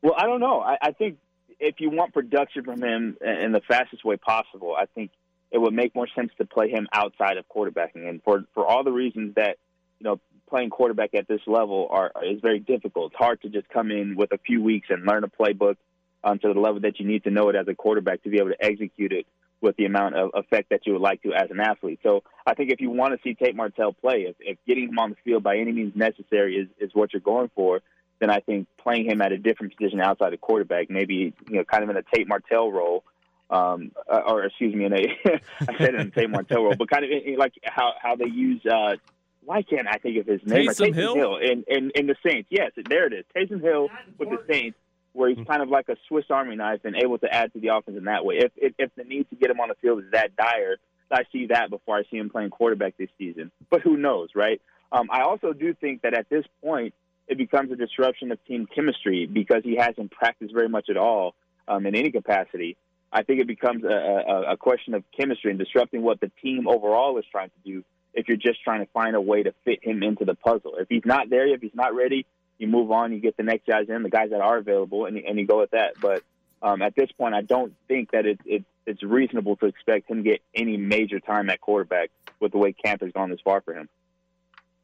Well, 0.03 0.15
I 0.17 0.27
don't 0.27 0.41
know. 0.41 0.61
I, 0.61 0.77
I 0.83 0.91
think 0.91 1.19
if 1.61 1.77
you 1.79 1.91
want 1.91 2.13
production 2.13 2.65
from 2.65 2.83
him 2.83 3.17
in 3.21 3.53
the 3.53 3.61
fastest 3.67 4.05
way 4.05 4.17
possible, 4.17 4.75
I 4.77 4.87
think 4.87 5.13
it 5.51 5.59
would 5.59 5.73
make 5.73 5.95
more 5.95 6.09
sense 6.17 6.33
to 6.39 6.45
play 6.45 6.69
him 6.69 6.89
outside 6.93 7.37
of 7.37 7.45
quarterbacking. 7.49 8.09
And 8.09 8.21
for 8.23 8.45
for 8.55 8.67
all 8.67 8.83
the 8.83 8.93
reasons 8.93 9.37
that 9.37 9.59
you 10.01 10.05
know 10.05 10.21
playing 10.49 10.71
quarterback 10.71 11.15
at 11.15 11.29
this 11.29 11.41
level 11.47 11.89
are 11.91 12.13
is 12.25 12.41
very 12.41 12.59
difficult. 12.59 13.13
It's 13.13 13.19
hard 13.19 13.41
to 13.43 13.49
just 13.49 13.69
come 13.69 13.91
in 13.91 14.17
with 14.17 14.33
a 14.33 14.39
few 14.39 14.63
weeks 14.63 14.89
and 14.91 15.07
learn 15.07 15.25
a 15.25 15.29
playbook 15.29 15.77
um, 16.25 16.39
to 16.41 16.53
the 16.53 16.59
level 16.59 16.81
that 16.81 16.99
you 16.99 17.07
need 17.07 17.25
to 17.25 17.31
know 17.31 17.49
it 17.51 17.57
as 17.57 17.69
a 17.69 17.75
quarterback 17.75 18.23
to 18.23 18.31
be 18.31 18.39
able 18.39 18.51
to 18.51 18.65
execute 18.65 19.13
it 19.13 19.27
with 19.61 19.77
the 19.77 19.85
amount 19.85 20.15
of 20.15 20.31
effect 20.35 20.71
that 20.71 20.87
you 20.87 20.93
would 20.93 21.03
like 21.03 21.23
to 21.23 21.33
as 21.33 21.51
an 21.51 21.61
athlete. 21.61 22.01
So 22.03 22.23
I 22.47 22.55
think 22.55 22.71
if 22.71 22.81
you 22.81 22.91
want 22.91 23.15
to 23.15 23.21
see 23.23 23.35
Tate 23.35 23.57
Martell 23.57 23.93
play, 23.93 24.27
if, 24.29 24.37
if 24.41 24.59
getting 24.67 24.89
him 24.89 24.99
on 24.99 25.11
the 25.11 25.17
field 25.25 25.43
by 25.43 25.57
any 25.57 25.73
means 25.73 25.95
necessary 25.95 26.57
is, 26.57 26.69
is 26.79 26.95
what 26.95 27.13
you're 27.13 27.21
going 27.21 27.51
for, 27.55 27.81
then 28.21 28.31
I 28.31 28.41
think 28.41 28.69
playing 28.79 29.07
him 29.07 29.21
at 29.23 29.33
a 29.33 29.39
different 29.39 29.77
position 29.77 30.01
outside 30.01 30.33
the 30.33 30.37
quarterback, 30.37 30.91
maybe 30.91 31.35
you 31.49 31.57
know, 31.57 31.65
kind 31.65 31.83
of 31.83 31.91
in 31.91 31.97
a 31.97 32.03
Tate 32.15 32.29
Martell 32.29 32.71
role, 32.71 33.05
um, 33.51 33.93
uh, 34.11 34.21
or 34.27 34.45
excuse 34.45 34.75
me, 34.75 34.85
in 34.85 34.93
a 34.93 35.07
I 35.61 35.79
said 35.79 35.95
in 35.95 36.01
a 36.01 36.11
Tate 36.11 36.31
Martell 36.31 36.65
role, 36.65 36.77
but 36.79 36.89
kind 36.89 37.05
of 37.05 37.11
in, 37.11 37.33
in 37.33 37.39
like 37.39 37.55
how 37.65 37.93
how 38.01 38.17
they 38.17 38.29
use. 38.29 38.65
Uh, 38.65 38.97
why 39.45 39.61
can't 39.61 39.87
I 39.87 39.99
think 39.99 40.19
of 40.19 40.27
his 40.27 40.41
name? 40.47 40.69
Taysom, 40.69 40.89
Taysom 40.89 40.95
Hill? 40.95 41.15
Hill 41.15 41.37
in, 41.37 41.65
in 41.69 41.91
in 41.95 42.07
the 42.07 42.17
Saints. 42.27 42.49
Yes, 42.51 42.73
there 42.89 43.07
it 43.07 43.13
is. 43.13 43.25
Taysom 43.37 43.61
Hill 43.61 43.89
with 44.19 44.31
the 44.31 44.43
Saints, 44.49 44.79
where 45.15 45.31
he's 45.31 45.47
kind 45.47 45.63
of 45.63 45.69
like 45.69 45.89
a 45.89 45.97
Swiss 46.09 46.27
Army 46.29 46.57
knife 46.57 46.81
and 46.85 46.95
able 46.97 47.19
to 47.19 47.33
add 47.33 47.53
to 47.55 47.61
the 47.61 47.69
offense 47.69 47.97
in 47.97 48.05
that 48.05 48.25
way. 48.25 48.37
If 48.39 48.53
if, 48.57 48.75
if 48.79 48.91
the 48.97 49.05
need 49.05 49.31
to 49.31 49.37
get 49.37 49.51
him 49.51 49.61
on 49.61 49.69
the 49.69 49.77
field 49.77 50.01
is 50.05 50.11
that 50.13 50.37
dire, 50.37 50.77
I 51.11 51.23
see 51.33 51.47
that 51.47 51.71
before 51.71 51.97
I 51.97 52.03
see 52.11 52.19
him 52.19 52.29
playing 52.29 52.51
quarterback 52.51 52.97
this 52.99 53.09
season. 53.17 53.51
But 53.71 53.81
who 53.81 53.97
knows, 53.97 54.31
right? 54.35 54.61
Um, 54.93 55.09
I 55.11 55.23
also 55.23 55.53
do 55.53 55.73
think 55.75 56.03
that 56.03 56.15
at 56.15 56.29
this 56.29 56.45
point, 56.63 56.95
it 57.27 57.39
becomes 57.39 57.73
a 57.73 57.77
disruption 57.77 58.33
of 58.33 58.45
team 58.45 58.67
chemistry 58.75 59.27
because 59.27 59.63
he 59.65 59.77
hasn't 59.77 60.11
practiced 60.11 60.53
very 60.53 60.69
much 60.69 60.91
at 60.91 60.97
all 60.97 61.35
um, 61.67 61.87
in 61.87 61.95
any 61.95 62.11
capacity. 62.11 62.77
I 63.13 63.23
think 63.23 63.41
it 63.41 63.47
becomes 63.47 63.85
a, 63.85 63.89
a, 63.89 64.53
a 64.53 64.57
question 64.57 64.95
of 64.95 65.05
chemistry 65.19 65.51
and 65.51 65.59
disrupting 65.59 66.03
what 66.03 66.21
the 66.21 66.31
team 66.43 66.67
overall 66.69 67.17
is 67.19 67.25
trying 67.31 67.51
to 67.51 67.71
do. 67.71 67.85
If 68.13 68.29
you're 68.29 68.37
just 68.37 68.63
trying 68.63 68.85
to 68.85 68.91
find 68.93 69.17
a 69.17 69.21
way 69.21 69.43
to 69.43 69.55
fit 69.65 69.83
him 69.83 70.03
into 70.03 70.25
the 70.25 70.35
puzzle, 70.35 70.77
if 70.79 70.89
he's 70.89 71.05
not 71.05 71.31
there, 71.31 71.47
yet, 71.47 71.57
if 71.57 71.63
he's 71.63 71.75
not 71.75 71.95
ready, 71.95 72.27
you 72.59 72.67
move 72.67 72.91
on. 72.91 73.13
You 73.13 73.21
get 73.21 73.37
the 73.37 73.43
next 73.43 73.67
guys 73.67 73.87
in, 73.89 74.03
the 74.03 74.11
guys 74.11 74.31
that 74.31 74.41
are 74.41 74.59
available, 74.59 75.07
and, 75.07 75.17
and 75.19 75.39
you 75.39 75.47
go 75.47 75.61
with 75.61 75.71
that. 75.73 75.95
But 76.01 76.23
um, 76.63 76.83
at 76.83 76.95
this 76.95 77.11
point, 77.13 77.35
I 77.35 77.43
don't 77.43 77.75
think 77.89 78.11
that 78.13 78.27
it, 78.27 78.41
it, 78.45 78.65
it's 78.87 79.03
reasonable 79.03 79.57
to 79.57 79.67
expect 79.67 80.11
him 80.11 80.25
to 80.25 80.31
get 80.31 80.43
any 80.55 80.77
major 80.77 81.21
time 81.21 81.51
at 81.51 81.61
quarterback 81.61 82.11
with 82.41 82.53
the 82.53 82.59
way 82.59 82.73
camp 82.73 83.03
has 83.03 83.13
gone 83.13 83.31
this 83.31 83.41
far 83.43 83.61
for 83.61 83.75
him. 83.75 83.89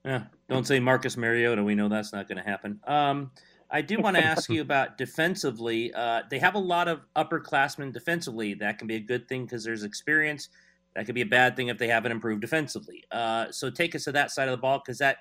Yeah, 0.04 0.24
don't 0.48 0.66
say 0.66 0.80
Marcus 0.80 1.16
Mariota. 1.16 1.62
We 1.62 1.74
know 1.74 1.88
that's 1.88 2.12
not 2.12 2.26
going 2.26 2.38
to 2.38 2.44
happen. 2.44 2.80
Um, 2.86 3.30
I 3.70 3.82
do 3.82 3.98
want 4.00 4.16
to 4.16 4.24
ask 4.24 4.48
you 4.50 4.62
about 4.62 4.98
defensively. 4.98 5.92
Uh, 5.92 6.22
they 6.30 6.38
have 6.38 6.54
a 6.54 6.60
lot 6.60 6.88
of 6.88 7.00
upperclassmen 7.14 7.92
defensively. 7.92 8.54
That 8.54 8.78
can 8.78 8.86
be 8.86 8.96
a 8.96 9.00
good 9.00 9.28
thing 9.28 9.44
because 9.44 9.62
there's 9.62 9.84
experience. 9.84 10.48
That 10.94 11.06
could 11.06 11.14
be 11.14 11.20
a 11.20 11.26
bad 11.26 11.54
thing 11.54 11.68
if 11.68 11.78
they 11.78 11.88
haven't 11.88 12.12
improved 12.12 12.40
defensively. 12.40 13.04
Uh, 13.12 13.50
so 13.52 13.70
take 13.70 13.94
us 13.94 14.04
to 14.04 14.12
that 14.12 14.30
side 14.30 14.48
of 14.48 14.52
the 14.52 14.60
ball 14.60 14.82
because 14.84 14.98
that, 14.98 15.18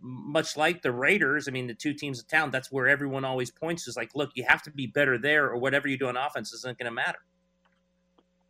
much 0.00 0.56
like 0.56 0.82
the 0.82 0.92
Raiders, 0.92 1.48
I 1.48 1.50
mean, 1.50 1.66
the 1.66 1.74
two 1.74 1.94
teams 1.94 2.20
of 2.20 2.28
town, 2.28 2.50
that's 2.50 2.70
where 2.70 2.88
everyone 2.88 3.24
always 3.24 3.50
points 3.50 3.88
is 3.88 3.96
like, 3.96 4.14
look, 4.14 4.30
you 4.34 4.44
have 4.46 4.62
to 4.62 4.70
be 4.70 4.86
better 4.86 5.18
there, 5.18 5.46
or 5.46 5.56
whatever 5.56 5.88
you 5.88 5.98
do 5.98 6.08
on 6.08 6.16
offense 6.16 6.52
isn't 6.52 6.78
going 6.78 6.90
to 6.90 6.94
matter. 6.94 7.18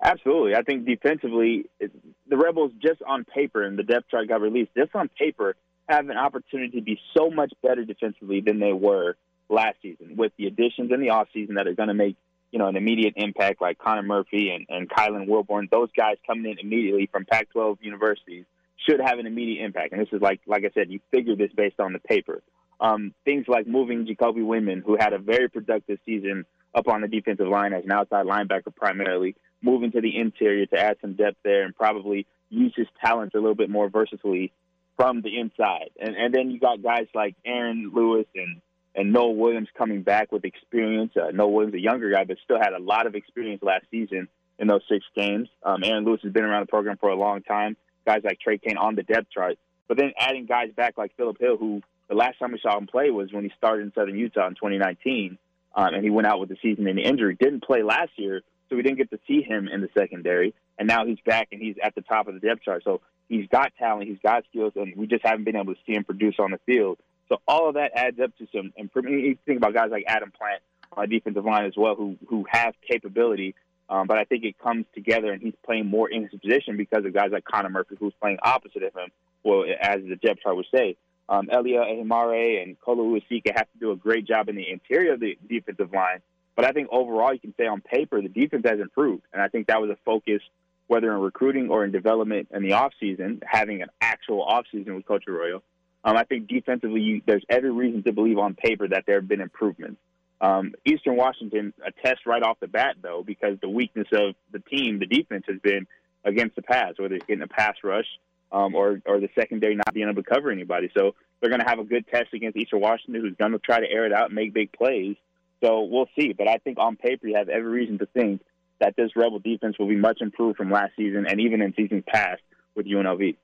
Absolutely. 0.02 0.54
I 0.54 0.62
think 0.62 0.86
defensively, 0.86 1.66
the 1.80 2.36
Rebels, 2.36 2.72
just 2.80 3.02
on 3.02 3.24
paper, 3.24 3.62
and 3.64 3.78
the 3.78 3.82
depth 3.82 4.10
chart 4.10 4.28
got 4.28 4.40
released, 4.40 4.70
just 4.76 4.94
on 4.94 5.08
paper, 5.18 5.56
have 5.88 6.08
an 6.08 6.16
opportunity 6.16 6.78
to 6.78 6.84
be 6.84 7.00
so 7.16 7.30
much 7.30 7.52
better 7.62 7.84
defensively 7.84 8.40
than 8.40 8.60
they 8.60 8.72
were 8.72 9.16
last 9.48 9.76
season 9.82 10.16
with 10.16 10.32
the 10.36 10.46
additions 10.46 10.92
in 10.92 11.00
the 11.00 11.08
offseason 11.08 11.54
that 11.54 11.66
are 11.66 11.74
going 11.74 11.88
to 11.88 11.94
make 11.94 12.16
you 12.50 12.58
know 12.58 12.66
an 12.66 12.76
immediate 12.76 13.14
impact 13.16 13.60
like 13.60 13.78
Connor 13.78 14.02
Murphy 14.02 14.50
and, 14.50 14.66
and 14.68 14.88
Kylan 14.88 15.26
Wilborn. 15.26 15.70
Those 15.70 15.88
guys 15.96 16.16
coming 16.26 16.50
in 16.50 16.58
immediately 16.58 17.08
from 17.10 17.24
Pac-12 17.24 17.78
universities 17.80 18.44
should 18.86 19.00
have 19.00 19.18
an 19.18 19.26
immediate 19.26 19.64
impact. 19.64 19.92
And 19.92 20.00
this 20.00 20.08
is 20.12 20.20
like 20.20 20.40
like 20.46 20.64
I 20.64 20.70
said, 20.74 20.90
you 20.90 21.00
figure 21.10 21.36
this 21.36 21.50
based 21.54 21.80
on 21.80 21.92
the 21.92 21.98
paper. 21.98 22.42
Um, 22.80 23.12
things 23.24 23.46
like 23.48 23.66
moving 23.66 24.06
Jacoby 24.06 24.40
Windmon, 24.40 24.84
who 24.84 24.96
had 24.98 25.12
a 25.12 25.18
very 25.18 25.48
productive 25.48 25.98
season 26.06 26.44
up 26.74 26.86
on 26.86 27.00
the 27.00 27.08
defensive 27.08 27.48
line 27.48 27.72
as 27.72 27.84
an 27.84 27.92
outside 27.92 28.26
linebacker 28.26 28.74
primarily, 28.74 29.34
moving 29.62 29.90
to 29.92 30.00
the 30.00 30.16
interior 30.16 30.66
to 30.66 30.78
add 30.78 30.96
some 31.00 31.14
depth 31.14 31.38
there 31.42 31.64
and 31.64 31.74
probably 31.74 32.26
use 32.50 32.72
his 32.76 32.86
talents 33.04 33.34
a 33.34 33.38
little 33.38 33.56
bit 33.56 33.68
more 33.68 33.88
versatilely 33.88 34.52
from 34.96 35.22
the 35.22 35.38
inside. 35.38 35.90
And 36.00 36.16
and 36.16 36.34
then 36.34 36.50
you 36.50 36.60
got 36.60 36.82
guys 36.82 37.06
like 37.14 37.34
Aaron 37.44 37.90
Lewis 37.94 38.26
and 38.34 38.60
and 38.94 39.12
Noah 39.12 39.32
Williams 39.32 39.68
coming 39.76 40.02
back 40.02 40.32
with 40.32 40.44
experience. 40.44 41.12
Uh, 41.16 41.30
Noah 41.32 41.48
Williams, 41.48 41.74
a 41.74 41.80
younger 41.80 42.10
guy, 42.10 42.24
but 42.24 42.36
still 42.44 42.58
had 42.58 42.72
a 42.72 42.80
lot 42.80 43.06
of 43.06 43.14
experience 43.14 43.62
last 43.62 43.84
season 43.90 44.28
in 44.58 44.66
those 44.66 44.82
six 44.88 45.04
games. 45.16 45.48
Um, 45.62 45.84
Aaron 45.84 46.04
Lewis 46.04 46.20
has 46.22 46.32
been 46.32 46.44
around 46.44 46.62
the 46.62 46.70
program 46.70 46.96
for 46.98 47.10
a 47.10 47.16
long 47.16 47.42
time. 47.42 47.76
Guys 48.08 48.22
like 48.24 48.40
Trey 48.40 48.56
Kane 48.56 48.78
on 48.78 48.94
the 48.94 49.02
depth 49.02 49.30
chart, 49.30 49.58
but 49.86 49.98
then 49.98 50.12
adding 50.18 50.46
guys 50.46 50.70
back 50.74 50.96
like 50.96 51.14
Philip 51.18 51.36
Hill, 51.38 51.58
who 51.58 51.82
the 52.08 52.14
last 52.14 52.38
time 52.38 52.52
we 52.52 52.58
saw 52.62 52.78
him 52.78 52.86
play 52.86 53.10
was 53.10 53.30
when 53.34 53.44
he 53.44 53.50
started 53.58 53.82
in 53.82 53.92
Southern 53.92 54.18
Utah 54.18 54.46
in 54.46 54.54
2019, 54.54 55.36
um, 55.74 55.92
and 55.92 56.02
he 56.02 56.08
went 56.08 56.26
out 56.26 56.40
with 56.40 56.48
the 56.48 56.56
season-ending 56.62 57.04
injury. 57.04 57.36
Didn't 57.38 57.62
play 57.62 57.82
last 57.82 58.12
year, 58.16 58.40
so 58.68 58.76
we 58.76 58.82
didn't 58.82 58.96
get 58.96 59.10
to 59.10 59.18
see 59.28 59.42
him 59.42 59.68
in 59.68 59.82
the 59.82 59.90
secondary. 59.96 60.54
and 60.78 60.88
now 60.88 61.04
he's 61.04 61.18
back 61.26 61.48
and 61.52 61.60
he's 61.60 61.76
at 61.82 61.94
the 61.94 62.00
top 62.00 62.28
of 62.28 62.34
the 62.34 62.40
depth 62.40 62.62
chart. 62.62 62.82
So 62.82 63.02
he's 63.28 63.46
got 63.48 63.72
talent, 63.78 64.08
he's 64.08 64.18
got 64.22 64.44
skills, 64.48 64.72
and 64.76 64.94
we 64.96 65.06
just 65.06 65.26
haven't 65.26 65.44
been 65.44 65.56
able 65.56 65.74
to 65.74 65.80
see 65.86 65.92
him 65.92 66.04
produce 66.04 66.36
on 66.38 66.52
the 66.52 66.60
field. 66.64 66.98
So 67.28 67.38
all 67.46 67.68
of 67.68 67.74
that 67.74 67.92
adds 67.94 68.18
up 68.20 68.34
to 68.38 68.46
some 68.54 68.72
improvement. 68.76 69.22
You 69.22 69.36
think 69.44 69.58
about 69.58 69.74
guys 69.74 69.90
like 69.90 70.04
Adam 70.06 70.32
Plant 70.32 70.62
on 70.96 71.08
the 71.08 71.18
defensive 71.18 71.44
line 71.44 71.66
as 71.66 71.74
well, 71.76 71.94
who 71.94 72.16
who 72.28 72.46
have 72.50 72.74
capability. 72.90 73.54
Um, 73.90 74.06
but 74.06 74.18
I 74.18 74.24
think 74.24 74.44
it 74.44 74.58
comes 74.58 74.84
together, 74.94 75.32
and 75.32 75.40
he's 75.40 75.54
playing 75.64 75.86
more 75.86 76.10
in 76.10 76.28
his 76.28 76.40
position 76.40 76.76
because 76.76 77.04
of 77.04 77.14
guys 77.14 77.30
like 77.32 77.44
Connor 77.44 77.70
Murphy, 77.70 77.96
who's 77.98 78.12
playing 78.20 78.38
opposite 78.42 78.82
of 78.82 78.94
him. 78.94 79.10
Well, 79.42 79.64
as 79.80 80.00
the 80.02 80.16
chart 80.16 80.56
would 80.56 80.66
say, 80.74 80.96
um, 81.28 81.48
Elia 81.50 81.80
Ahimare 81.80 82.62
and 82.62 82.78
Kola 82.80 83.02
Uasika 83.02 83.52
have 83.54 83.70
to 83.72 83.78
do 83.80 83.90
a 83.92 83.96
great 83.96 84.26
job 84.26 84.48
in 84.48 84.56
the 84.56 84.70
interior 84.70 85.14
of 85.14 85.20
the 85.20 85.38
defensive 85.48 85.92
line. 85.92 86.20
But 86.56 86.64
I 86.64 86.72
think 86.72 86.88
overall, 86.90 87.32
you 87.32 87.38
can 87.38 87.54
say 87.56 87.66
on 87.66 87.80
paper, 87.80 88.20
the 88.20 88.28
defense 88.28 88.64
has 88.66 88.80
improved. 88.80 89.22
And 89.32 89.40
I 89.40 89.48
think 89.48 89.68
that 89.68 89.80
was 89.80 89.90
a 89.90 89.98
focus, 90.04 90.42
whether 90.86 91.12
in 91.12 91.20
recruiting 91.20 91.70
or 91.70 91.84
in 91.84 91.92
development 91.92 92.48
in 92.52 92.62
the 92.62 92.70
offseason, 92.70 93.42
having 93.46 93.82
an 93.82 93.88
actual 94.00 94.44
offseason 94.44 94.96
with 94.96 95.06
Coach 95.06 95.24
Arroyo. 95.28 95.62
Um, 96.04 96.16
I 96.16 96.24
think 96.24 96.48
defensively, 96.48 97.00
you, 97.00 97.22
there's 97.26 97.44
every 97.48 97.70
reason 97.70 98.02
to 98.04 98.12
believe 98.12 98.38
on 98.38 98.54
paper 98.54 98.88
that 98.88 99.04
there 99.06 99.20
have 99.20 99.28
been 99.28 99.40
improvements. 99.40 100.00
Um, 100.40 100.74
Eastern 100.84 101.16
Washington 101.16 101.72
a 101.84 101.90
test 101.90 102.26
right 102.26 102.42
off 102.42 102.60
the 102.60 102.68
bat, 102.68 102.96
though, 103.02 103.22
because 103.26 103.58
the 103.60 103.68
weakness 103.68 104.06
of 104.12 104.34
the 104.52 104.60
team, 104.60 104.98
the 104.98 105.06
defense, 105.06 105.44
has 105.48 105.58
been 105.60 105.86
against 106.24 106.56
the 106.56 106.62
pass, 106.62 106.94
whether 106.96 107.14
it's 107.14 107.26
getting 107.26 107.42
a 107.42 107.48
pass 107.48 107.74
rush 107.82 108.06
um, 108.52 108.74
or 108.74 109.00
or 109.06 109.20
the 109.20 109.28
secondary 109.34 109.74
not 109.74 109.92
being 109.92 110.08
able 110.08 110.22
to 110.22 110.28
cover 110.28 110.50
anybody. 110.50 110.90
So 110.96 111.14
they're 111.40 111.50
going 111.50 111.60
to 111.60 111.68
have 111.68 111.78
a 111.78 111.84
good 111.84 112.06
test 112.08 112.32
against 112.32 112.56
Eastern 112.56 112.80
Washington, 112.80 113.22
who's 113.22 113.36
going 113.36 113.52
to 113.52 113.58
try 113.58 113.80
to 113.80 113.90
air 113.90 114.06
it 114.06 114.12
out 114.12 114.26
and 114.26 114.34
make 114.34 114.54
big 114.54 114.72
plays. 114.72 115.16
So 115.62 115.82
we'll 115.82 116.08
see. 116.18 116.32
But 116.32 116.48
I 116.48 116.58
think 116.58 116.78
on 116.78 116.96
paper, 116.96 117.26
you 117.26 117.36
have 117.36 117.48
every 117.48 117.70
reason 117.70 117.98
to 117.98 118.06
think 118.06 118.42
that 118.80 118.94
this 118.96 119.10
Rebel 119.16 119.40
defense 119.40 119.76
will 119.78 119.88
be 119.88 119.96
much 119.96 120.20
improved 120.20 120.56
from 120.56 120.70
last 120.70 120.92
season 120.96 121.26
and 121.28 121.40
even 121.40 121.60
in 121.60 121.74
seasons 121.74 122.04
past 122.06 122.42
with 122.76 122.86
UNLV. 122.86 123.36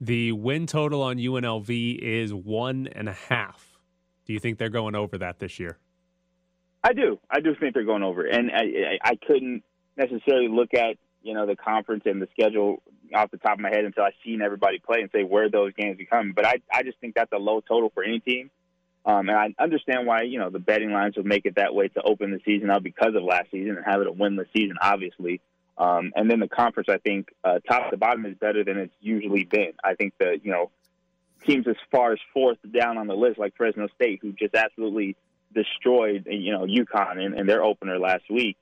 The 0.00 0.32
win 0.32 0.66
total 0.66 1.02
on 1.02 1.18
UNLV 1.18 1.98
is 1.98 2.34
one 2.34 2.88
and 2.88 3.08
a 3.08 3.12
half. 3.12 3.78
Do 4.24 4.32
you 4.32 4.40
think 4.40 4.58
they're 4.58 4.68
going 4.68 4.94
over 4.94 5.18
that 5.18 5.38
this 5.38 5.60
year? 5.60 5.78
I 6.82 6.92
do. 6.92 7.18
I 7.30 7.40
do 7.40 7.54
think 7.54 7.74
they're 7.74 7.84
going 7.84 8.02
over, 8.02 8.24
and 8.24 8.50
I, 8.50 8.98
I 9.02 9.16
couldn't 9.16 9.62
necessarily 9.96 10.48
look 10.48 10.72
at 10.74 10.96
you 11.22 11.34
know 11.34 11.46
the 11.46 11.56
conference 11.56 12.04
and 12.06 12.20
the 12.20 12.28
schedule 12.32 12.82
off 13.14 13.30
the 13.30 13.36
top 13.36 13.54
of 13.54 13.60
my 13.60 13.68
head 13.68 13.84
until 13.84 14.04
I've 14.04 14.14
seen 14.24 14.40
everybody 14.40 14.78
play 14.78 15.00
and 15.00 15.10
say 15.12 15.22
where 15.22 15.50
those 15.50 15.72
games 15.74 15.98
be 15.98 16.06
coming. 16.06 16.32
But 16.32 16.46
I 16.46 16.54
I 16.72 16.82
just 16.82 16.98
think 16.98 17.14
that's 17.14 17.32
a 17.32 17.38
low 17.38 17.60
total 17.60 17.90
for 17.90 18.02
any 18.02 18.20
team, 18.20 18.50
um, 19.04 19.28
and 19.28 19.36
I 19.36 19.54
understand 19.62 20.06
why 20.06 20.22
you 20.22 20.38
know 20.38 20.48
the 20.50 20.58
betting 20.58 20.92
lines 20.92 21.16
would 21.16 21.26
make 21.26 21.44
it 21.44 21.56
that 21.56 21.74
way 21.74 21.88
to 21.88 22.02
open 22.02 22.30
the 22.30 22.40
season 22.44 22.70
up 22.70 22.82
because 22.82 23.14
of 23.14 23.22
last 23.22 23.50
season 23.50 23.76
and 23.76 23.84
have 23.84 24.00
it 24.00 24.06
a 24.06 24.12
winless 24.12 24.46
season, 24.54 24.76
obviously. 24.80 25.40
Um, 25.76 26.12
and 26.14 26.30
then 26.30 26.40
the 26.40 26.48
conference, 26.48 26.90
I 26.90 26.98
think 26.98 27.28
uh, 27.42 27.58
top 27.66 27.90
to 27.90 27.96
bottom 27.96 28.26
is 28.26 28.36
better 28.36 28.64
than 28.64 28.76
it's 28.76 28.94
usually 29.00 29.44
been. 29.44 29.72
I 29.82 29.94
think 29.94 30.14
that 30.18 30.44
you 30.44 30.50
know 30.50 30.70
teams 31.46 31.66
as 31.68 31.76
far 31.90 32.12
as 32.12 32.18
fourth 32.32 32.58
down 32.70 32.98
on 32.98 33.06
the 33.06 33.14
list, 33.14 33.38
like 33.38 33.56
Fresno 33.56 33.88
State, 33.94 34.20
who 34.22 34.32
just 34.32 34.54
absolutely 34.54 35.16
destroyed 35.54 36.26
you 36.28 36.52
know 36.52 36.66
UConn 36.66 37.24
in, 37.24 37.38
in 37.38 37.46
their 37.46 37.62
opener 37.62 37.98
last 37.98 38.24
week. 38.30 38.56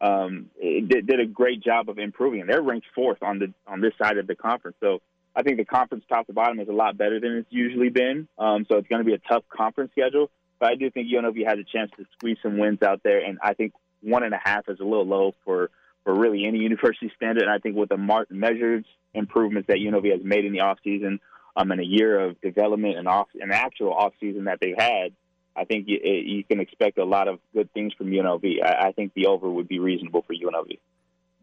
Um, 0.00 0.50
did, 0.60 1.06
did 1.06 1.20
a 1.20 1.26
great 1.26 1.62
job 1.62 1.88
of 1.88 1.98
improving. 1.98 2.46
They're 2.46 2.62
ranked 2.62 2.86
fourth 2.94 3.22
on 3.22 3.38
the 3.38 3.52
on 3.66 3.80
this 3.80 3.92
side 4.00 4.18
of 4.18 4.26
the 4.26 4.34
conference. 4.34 4.76
So 4.80 5.00
I 5.36 5.42
think 5.42 5.56
the 5.56 5.64
conference 5.64 6.04
top 6.08 6.26
to 6.26 6.32
bottom 6.32 6.60
is 6.60 6.68
a 6.68 6.72
lot 6.72 6.96
better 6.96 7.20
than 7.20 7.36
it's 7.38 7.48
usually 7.50 7.88
been. 7.88 8.28
Um, 8.38 8.66
so 8.68 8.76
it's 8.76 8.88
going 8.88 9.00
to 9.00 9.06
be 9.06 9.14
a 9.14 9.18
tough 9.18 9.44
conference 9.48 9.92
schedule. 9.92 10.30
But 10.60 10.70
I 10.70 10.74
do 10.76 10.90
think 10.90 11.08
UNLV 11.08 11.46
has 11.46 11.58
a 11.58 11.64
chance 11.64 11.90
to 11.96 12.06
squeeze 12.16 12.38
some 12.42 12.58
wins 12.58 12.82
out 12.82 13.02
there, 13.02 13.18
and 13.18 13.38
I 13.42 13.54
think 13.54 13.72
one 14.00 14.22
and 14.22 14.34
a 14.34 14.40
half 14.42 14.68
is 14.68 14.78
a 14.80 14.84
little 14.84 15.06
low 15.06 15.34
for 15.44 15.70
for 16.04 16.14
really 16.14 16.44
any 16.44 16.58
university 16.58 17.10
standard. 17.16 17.44
And 17.44 17.50
I 17.50 17.58
think 17.58 17.76
with 17.76 17.88
the 17.88 17.96
mar- 17.96 18.26
measured 18.30 18.84
improvements 19.14 19.68
that 19.68 19.78
UNLV 19.78 20.10
has 20.10 20.20
made 20.22 20.44
in 20.44 20.52
the 20.52 20.58
offseason, 20.58 21.18
um, 21.56 21.70
and 21.70 21.80
a 21.80 21.84
year 21.84 22.20
of 22.20 22.40
development 22.40 22.98
and 22.98 23.08
off 23.08 23.28
an 23.40 23.50
actual 23.52 23.94
offseason 23.94 24.44
that 24.44 24.58
they've 24.60 24.76
had, 24.76 25.12
I 25.56 25.64
think 25.64 25.86
you, 25.88 25.98
you, 26.02 26.44
can 26.44 26.60
expect 26.60 26.98
a 26.98 27.04
lot 27.04 27.28
of 27.28 27.38
good 27.52 27.72
things 27.72 27.92
from 27.94 28.08
UNLV. 28.08 28.62
I, 28.62 28.88
I 28.88 28.92
think 28.92 29.14
the 29.14 29.26
over 29.26 29.48
would 29.48 29.68
be 29.68 29.78
reasonable 29.78 30.22
for 30.22 30.34
UNLV. 30.34 30.78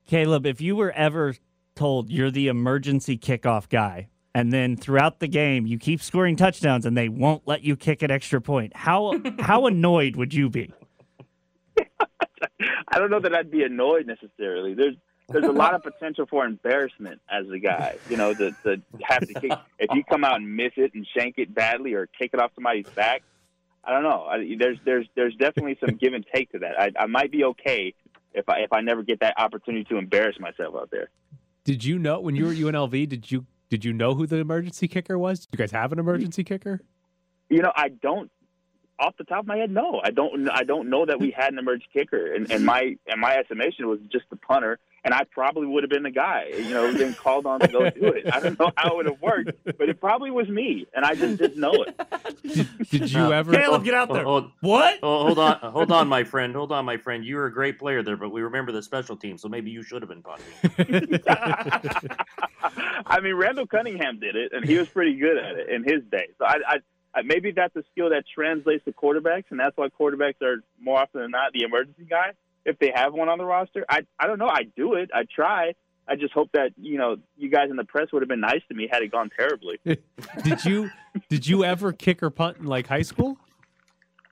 Caleb, 0.08 0.46
if 0.46 0.60
you 0.60 0.76
were 0.76 0.92
ever 0.92 1.36
told 1.76 2.10
you're 2.10 2.32
the 2.32 2.48
emergency 2.48 3.18
kickoff 3.18 3.70
guy, 3.70 4.10
and 4.34 4.52
then 4.52 4.78
throughout 4.78 5.20
the 5.20 5.28
game 5.28 5.66
you 5.66 5.78
keep 5.78 6.02
scoring 6.02 6.36
touchdowns 6.36 6.86
and 6.86 6.98
they 6.98 7.10
won't 7.10 7.44
let 7.46 7.64
you 7.64 7.76
kick 7.76 8.02
an 8.02 8.12
extra 8.12 8.42
point, 8.42 8.76
how 8.76 9.20
how 9.40 9.66
annoyed 9.68 10.16
would 10.16 10.34
you 10.34 10.50
be? 10.50 10.74
I 12.94 13.00
don't 13.00 13.10
know 13.10 13.20
that 13.20 13.34
I'd 13.34 13.52
be 13.52 13.64
annoyed 13.64 14.06
necessarily. 14.08 14.74
There's 14.74 14.96
there's 15.30 15.46
a 15.46 15.52
lot 15.52 15.74
of 15.74 15.84
potential 15.84 16.26
for 16.26 16.46
embarrassment 16.46 17.22
as 17.30 17.50
a 17.50 17.58
guy. 17.58 17.96
You 18.10 18.18
know, 18.18 18.34
to, 18.34 18.52
to 18.64 18.82
have 19.04 19.26
to 19.26 19.34
kick 19.34 19.52
if 19.80 19.90
you 19.94 20.04
come 20.04 20.24
out 20.24 20.38
and 20.38 20.56
miss 20.56 20.74
it 20.76 20.94
and 20.94 21.08
shank 21.18 21.36
it 21.38 21.54
badly 21.54 21.94
or 21.94 22.08
kick 22.08 22.32
it 22.34 22.40
off 22.40 22.52
somebody's 22.56 22.90
back. 22.90 23.24
I 23.84 23.92
don't 23.92 24.04
know. 24.04 24.26
I, 24.30 24.56
there's 24.60 24.78
there's 24.86 25.08
there's 25.16 25.36
definitely 25.36 25.78
some 25.80 25.96
give 26.02 26.14
and 26.14 26.26
take 26.34 26.52
to 26.52 26.60
that. 26.60 26.80
I, 26.80 26.92
I 27.00 27.06
might 27.08 27.32
be 27.32 27.44
okay 27.46 27.94
if 28.34 28.48
I 28.48 28.60
if 28.60 28.72
I 28.72 28.82
never 28.82 29.04
get 29.04 29.20
that 29.22 29.36
opportunity 29.38 29.84
to 29.86 29.98
embarrass 29.98 30.40
myself 30.40 30.76
out 30.76 30.90
there. 30.92 31.10
Did 31.64 31.84
you 31.84 32.00
know 32.00 32.20
when 32.20 32.36
you 32.36 32.46
were 32.46 32.52
at 32.52 32.58
UNLV? 32.58 33.10
Did 33.10 33.32
you 33.32 33.46
did 33.70 33.86
you 33.86 33.94
know 33.94 34.16
who 34.16 34.28
the 34.28 34.38
emergency 34.38 34.88
kicker 34.88 35.18
was? 35.18 35.46
Do 35.46 35.50
you 35.54 35.58
guys 35.58 35.72
have 35.72 35.92
an 35.92 36.00
emergency 36.00 36.44
kicker? 36.44 36.82
You 37.50 37.62
know, 37.62 37.72
I 37.76 37.90
don't 37.90 38.32
off 39.02 39.18
the 39.18 39.24
top 39.24 39.40
of 39.40 39.48
my 39.48 39.58
head, 39.58 39.72
no, 39.72 40.00
I 40.04 40.12
don't. 40.12 40.50
I 40.50 40.64
don't 40.64 40.90
know 40.90 41.06
that 41.06 41.20
we 41.20 41.32
had 41.32 41.52
an 41.52 41.60
emergency 41.60 41.90
kicker, 41.92 42.34
and, 42.34 42.50
and 42.52 42.66
my 42.66 42.96
and 43.08 43.20
my 43.20 43.36
estimation 43.36 43.88
was 43.88 44.00
just 44.12 44.26
the 44.30 44.36
punter, 44.36 44.80
and 45.04 45.14
I 45.14 45.24
probably 45.24 45.66
would 45.66 45.84
have 45.84 45.90
been 45.90 46.04
the 46.04 46.12
guy, 46.12 46.46
you 46.56 46.74
know, 46.74 46.94
been 46.96 47.14
called 47.14 47.46
on 47.46 47.60
to 47.62 47.68
go 47.68 47.90
do 47.90 48.08
it. 48.08 48.34
I 48.34 48.40
don't 48.40 48.60
know 48.60 48.72
how 48.76 48.92
it 48.92 48.96
would 48.98 49.06
have 49.08 49.22
worked, 49.22 49.52
but 49.66 49.90
it 49.90 50.00
probably 50.00 50.30
was 50.30 50.48
me, 50.48 50.86
and 50.94 51.04
I 51.04 51.16
just 51.16 51.38
didn't 51.38 51.60
know 51.60 51.86
it. 51.88 52.00
Did, 52.44 52.90
did 52.90 53.12
you 53.12 53.34
ever? 53.34 53.52
Caleb, 53.52 53.84
get 53.84 53.96
out 53.96 54.14
there. 54.14 54.24
Hold, 54.24 54.52
what? 54.62 55.00
oh, 55.02 55.26
hold 55.26 55.40
on, 55.40 55.58
hold 55.60 55.92
on, 55.92 56.08
my 56.08 56.24
friend. 56.24 56.56
Hold 56.56 56.72
on, 56.72 56.86
my 56.86 56.98
friend. 56.98 57.26
You 57.26 57.38
were 57.38 57.46
a 57.46 57.54
great 57.54 57.80
player 57.80 58.04
there, 58.04 58.18
but 58.18 58.30
we 58.30 58.42
remember 58.42 58.72
the 58.72 58.84
special 58.84 59.16
team, 59.16 59.38
so 59.38 59.50
maybe 59.50 59.72
you 59.72 59.82
should 59.82 60.02
have 60.02 60.10
been 60.10 60.24
punting. 60.24 61.20
I 63.06 63.20
mean, 63.22 63.36
Randall 63.36 63.68
Cunningham 63.68 64.20
did 64.20 64.36
it, 64.36 64.52
and 64.54 64.64
he 64.64 64.78
was 64.78 64.88
pretty 64.88 65.16
good 65.16 65.38
at 65.38 65.56
it 65.58 65.70
in 65.70 65.84
his 65.84 66.04
day. 66.12 66.28
So 66.38 66.46
I, 66.46 66.58
I 66.68 66.78
uh, 67.14 67.24
maybe 67.26 67.52
that's 67.52 67.76
a 67.76 67.84
skill 67.92 68.12
that 68.12 68.24
translates 68.34 68.86
to 68.86 68.94
quarterbacks, 68.94 69.46
and 69.50 69.60
that's 69.60 69.76
why 69.76 69.88
quarterbacks 69.90 70.42
are 70.42 70.64
more 70.80 71.00
often 71.00 71.22
than 71.22 71.32
not 71.32 71.54
the 71.54 71.64
emergency 71.64 72.06
guy 72.10 72.34
if 72.66 72.78
they 72.80 72.92
have 72.94 73.14
one 73.14 73.30
on 73.30 73.38
the 73.38 73.46
roster. 73.46 73.86
I 73.90 74.02
I 74.20 74.28
don't 74.28 74.40
know. 74.40 74.48
I 74.50 74.64
do 74.76 74.94
it. 74.94 75.10
I 75.14 75.24
try. 75.34 75.74
I 76.08 76.16
just 76.16 76.34
hope 76.34 76.50
that 76.54 76.72
you 76.78 76.98
know 76.98 77.18
you 77.38 77.50
guys 77.50 77.70
in 77.70 77.76
the 77.76 77.84
press 77.86 78.12
would 78.12 78.22
have 78.22 78.30
been 78.30 78.40
nice 78.42 78.62
to 78.70 78.76
me 78.76 78.88
had 78.92 79.02
it 79.04 79.12
gone 79.12 79.30
terribly. 79.38 79.80
did 80.44 80.66
you 80.66 80.90
did 81.30 81.48
you 81.48 81.64
ever 81.64 81.94
kick 81.94 82.22
or 82.24 82.30
punt 82.30 82.58
in 82.58 82.66
like 82.66 82.88
high 82.88 83.02
school? 83.04 83.38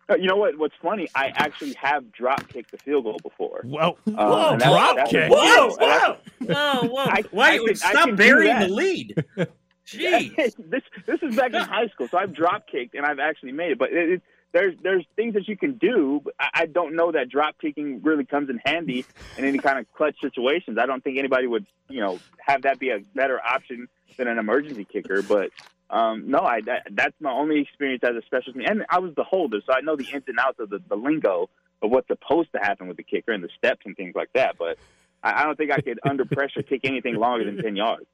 Uh, 0.10 0.16
You 0.16 0.28
know 0.28 0.36
what? 0.38 0.58
What's 0.58 0.74
funny? 0.82 1.08
I 1.14 1.28
actually 1.36 1.74
have 1.76 2.12
drop 2.12 2.48
kicked 2.50 2.72
the 2.72 2.78
field 2.80 3.04
goal 3.04 3.20
before. 3.22 3.62
Whoa, 3.64 3.96
Um, 4.08 4.14
whoa, 4.16 4.50
and 4.54 4.62
that's- 4.62 4.72
drop 4.80 4.96
that's 4.96 5.12
kick. 5.12 5.30
a- 5.30 5.34
Whoa, 5.34 5.76
that's- 5.78 6.18
whoa, 6.42 6.88
whoa! 6.88 7.04
I- 7.08 7.24
Why? 7.32 7.50
I 7.52 7.58
can- 7.60 7.76
stop 7.76 8.06
can 8.08 8.16
burying 8.16 8.60
the 8.60 8.68
lead. 8.70 9.24
Jeez. 9.88 10.36
this 10.70 10.84
this 11.08 11.20
is 11.24 11.36
back 11.36 11.54
in 11.54 11.62
high 11.62 11.88
school, 11.88 12.08
so 12.08 12.18
I've 12.18 12.34
drop 12.34 12.68
kicked 12.68 12.94
and 12.96 13.06
I've 13.06 13.20
actually 13.20 13.52
made 13.54 13.72
it. 13.72 13.80
But 13.80 13.92
it, 13.92 14.10
it, 14.14 14.22
there's 14.52 14.76
there's 14.82 15.06
things 15.16 15.34
that 15.36 15.48
you 15.48 15.58
can 15.58 15.74
do. 15.74 16.22
But 16.24 16.34
I, 16.40 16.50
I 16.54 16.66
don't 16.66 16.96
know 16.96 17.12
that 17.12 17.30
drop 17.30 17.56
kicking 17.60 18.02
really 18.02 18.26
comes 18.26 18.50
in 18.50 18.60
handy 18.66 19.06
in 19.38 19.46
any 19.46 19.58
kind 19.58 19.80
of 19.80 19.92
clutch 19.94 20.16
situations. 20.22 20.78
I 20.80 20.86
don't 20.86 21.04
think 21.04 21.18
anybody 21.18 21.48
would 21.48 21.66
you 21.90 22.02
know 22.02 22.20
have 22.40 22.64
that 22.64 22.80
be 22.80 22.90
a 22.90 23.00
better 23.16 23.40
option 23.40 23.88
than 24.18 24.28
an 24.28 24.38
emergency 24.38 24.86
kicker. 24.86 25.22
But 25.22 25.52
um, 25.90 26.30
no, 26.30 26.40
I 26.40 26.62
that, 26.62 26.88
that's 26.92 27.16
my 27.20 27.32
only 27.32 27.62
experience 27.62 28.04
as 28.04 28.16
a 28.16 28.22
special 28.26 28.54
team, 28.54 28.64
and 28.66 28.86
I 28.90 29.00
was 29.00 29.16
the 29.16 29.24
holder, 29.24 29.60
so 29.66 29.74
I 29.74 29.82
know 29.82 29.96
the 29.96 30.08
ins 30.12 30.24
and 30.28 30.40
outs 30.40 30.60
of 30.60 30.70
the, 30.70 30.82
the 30.88 30.96
lingo 30.96 31.50
of 31.82 31.92
what's 31.92 32.08
supposed 32.08 32.52
to 32.52 32.60
happen 32.60 32.88
with 32.88 32.98
the 32.98 33.04
kicker 33.04 33.32
and 33.32 33.44
the 33.44 33.50
steps 33.58 33.82
and 33.86 33.96
things 33.96 34.14
like 34.16 34.30
that. 34.34 34.58
But 34.58 34.78
I, 35.24 35.42
I 35.42 35.44
don't 35.46 35.58
think 35.58 35.72
I 35.72 35.82
could 35.82 36.00
under 36.04 36.26
pressure 36.26 36.62
kick 36.62 36.82
anything 36.84 37.16
longer 37.16 37.46
than 37.46 37.62
ten 37.62 37.76
yards. 37.76 38.06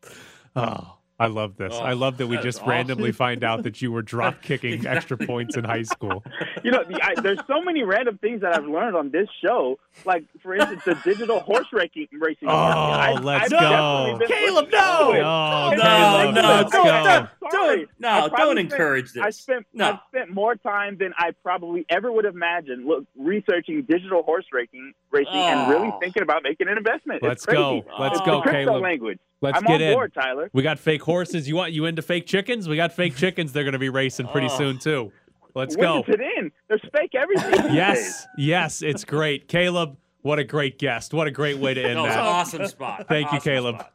Oh, 0.55 0.97
I 1.17 1.27
love 1.27 1.55
this. 1.55 1.73
I 1.73 1.93
Oh, 1.93 1.95
love 1.95 2.17
that 2.17 2.27
we 2.27 2.35
that 2.35 2.43
just 2.43 2.59
awesome. 2.59 2.69
randomly 2.71 3.13
find 3.13 3.43
out 3.45 3.63
that 3.63 3.81
you 3.81 3.89
were 3.89 4.01
drop 4.13 4.41
kicking 4.41 4.85
extra 4.85 5.15
points 5.17 5.55
in 5.55 5.63
high 5.63 5.83
school. 5.83 6.23
you 6.61 6.71
know, 6.71 6.83
I, 7.01 7.13
there's 7.21 7.39
so 7.47 7.61
many 7.61 7.83
random 7.83 8.17
things 8.17 8.41
that 8.41 8.53
I've 8.53 8.65
learned 8.67 8.97
on 8.97 9.11
this 9.11 9.29
show. 9.41 9.79
Like, 10.03 10.25
for 10.43 10.55
instance, 10.55 10.83
the 10.83 10.95
digital 11.05 11.39
horse 11.39 11.67
racing. 11.71 12.07
racing 12.11 12.49
Oh, 12.49 12.51
I, 12.51 13.13
let's 13.13 13.45
I've 13.45 13.51
go. 13.51 13.59
Caleb, 13.59 14.19
looking 14.19 14.35
no! 14.71 15.09
into 15.09 15.19
it. 15.19 15.23
Oh, 15.23 15.69
And 15.71 15.79
no, 15.79 16.41
no, 16.41 16.47
I- 16.47 16.57
let's 16.61 16.71
go. 16.73 16.83
I'm 16.83 17.29
Don't- 17.49 17.89
no, 17.99 18.29
don't 18.35 18.57
encourage 18.57 19.09
spent, 19.09 19.23
I 19.25 19.29
this. 19.29 19.37
spent 19.39 19.65
No. 19.73 19.91
I've 19.91 19.99
spent 20.09 20.31
more 20.31 20.55
time 20.55 20.97
than 20.97 21.13
I 21.17 21.31
probably 21.43 21.85
ever 21.89 22.11
would 22.11 22.25
have 22.25 22.35
imagined 22.35 22.85
look, 22.85 23.05
researching 23.17 23.83
digital 23.83 24.23
horse 24.23 24.45
racing, 24.51 24.93
racing, 25.11 25.31
and 25.33 25.69
really 25.71 25.87
Oh. 25.93 25.99
thinking 25.99 26.23
about 26.23 26.43
making 26.43 26.67
an 26.67 26.77
investment. 26.77 27.23
Let's 27.23 27.45
crazy. 27.45 27.57
go. 27.57 27.85
Let's 27.99 28.17
It's 28.19 28.25
go, 28.25 28.41
Caleb. 28.41 28.81
language. 28.81 29.19
Let's 29.45 29.57
I'm 29.59 29.63
get 29.63 29.75
on 29.75 29.81
in. 29.81 29.93
board, 29.93 30.13
Tyler. 30.13 30.49
We 30.53 30.63
got 30.63 30.79
fake 30.79 31.01
horses. 31.03 31.47
You 31.47 31.55
want 31.55 31.71
you 31.73 31.85
into 31.85 32.01
fake 32.01 32.25
chickens? 32.25 32.67
We 32.67 32.75
got 32.75 32.91
fake 32.93 33.15
chickens. 33.17 33.53
They're 33.53 33.63
going 33.63 33.73
to 33.73 33.79
be 33.79 33.89
racing 33.89 34.27
pretty 34.27 34.47
Oh. 34.51 34.57
soon 34.57 34.77
too. 34.79 35.11
Let's 35.53 35.75
When 35.77 35.85
go. 35.85 35.99
is 36.01 36.09
it 36.09 36.19
in? 36.21 36.51
There's 36.67 36.81
fake 36.93 37.15
everything. 37.15 37.51
these 37.51 37.61
days. 37.61 37.73
Yes, 37.73 38.27
yes, 38.37 38.81
it's 38.81 39.05
great. 39.05 39.47
Caleb, 39.47 39.97
What 40.21 40.37
a 40.39 40.43
great 40.43 40.77
guest. 40.79 41.13
What 41.13 41.27
a 41.27 41.31
great 41.31 41.57
way 41.59 41.73
to 41.73 41.81
end 41.81 41.97
That 41.97 42.01
was 42.01 42.13
that. 42.13 42.19
an 42.19 42.25
awesome 42.25 42.67
spot. 42.67 43.05
Thank 43.07 43.31
you, 43.31 43.37
Awesome 43.37 43.51
Caleb. 43.53 43.85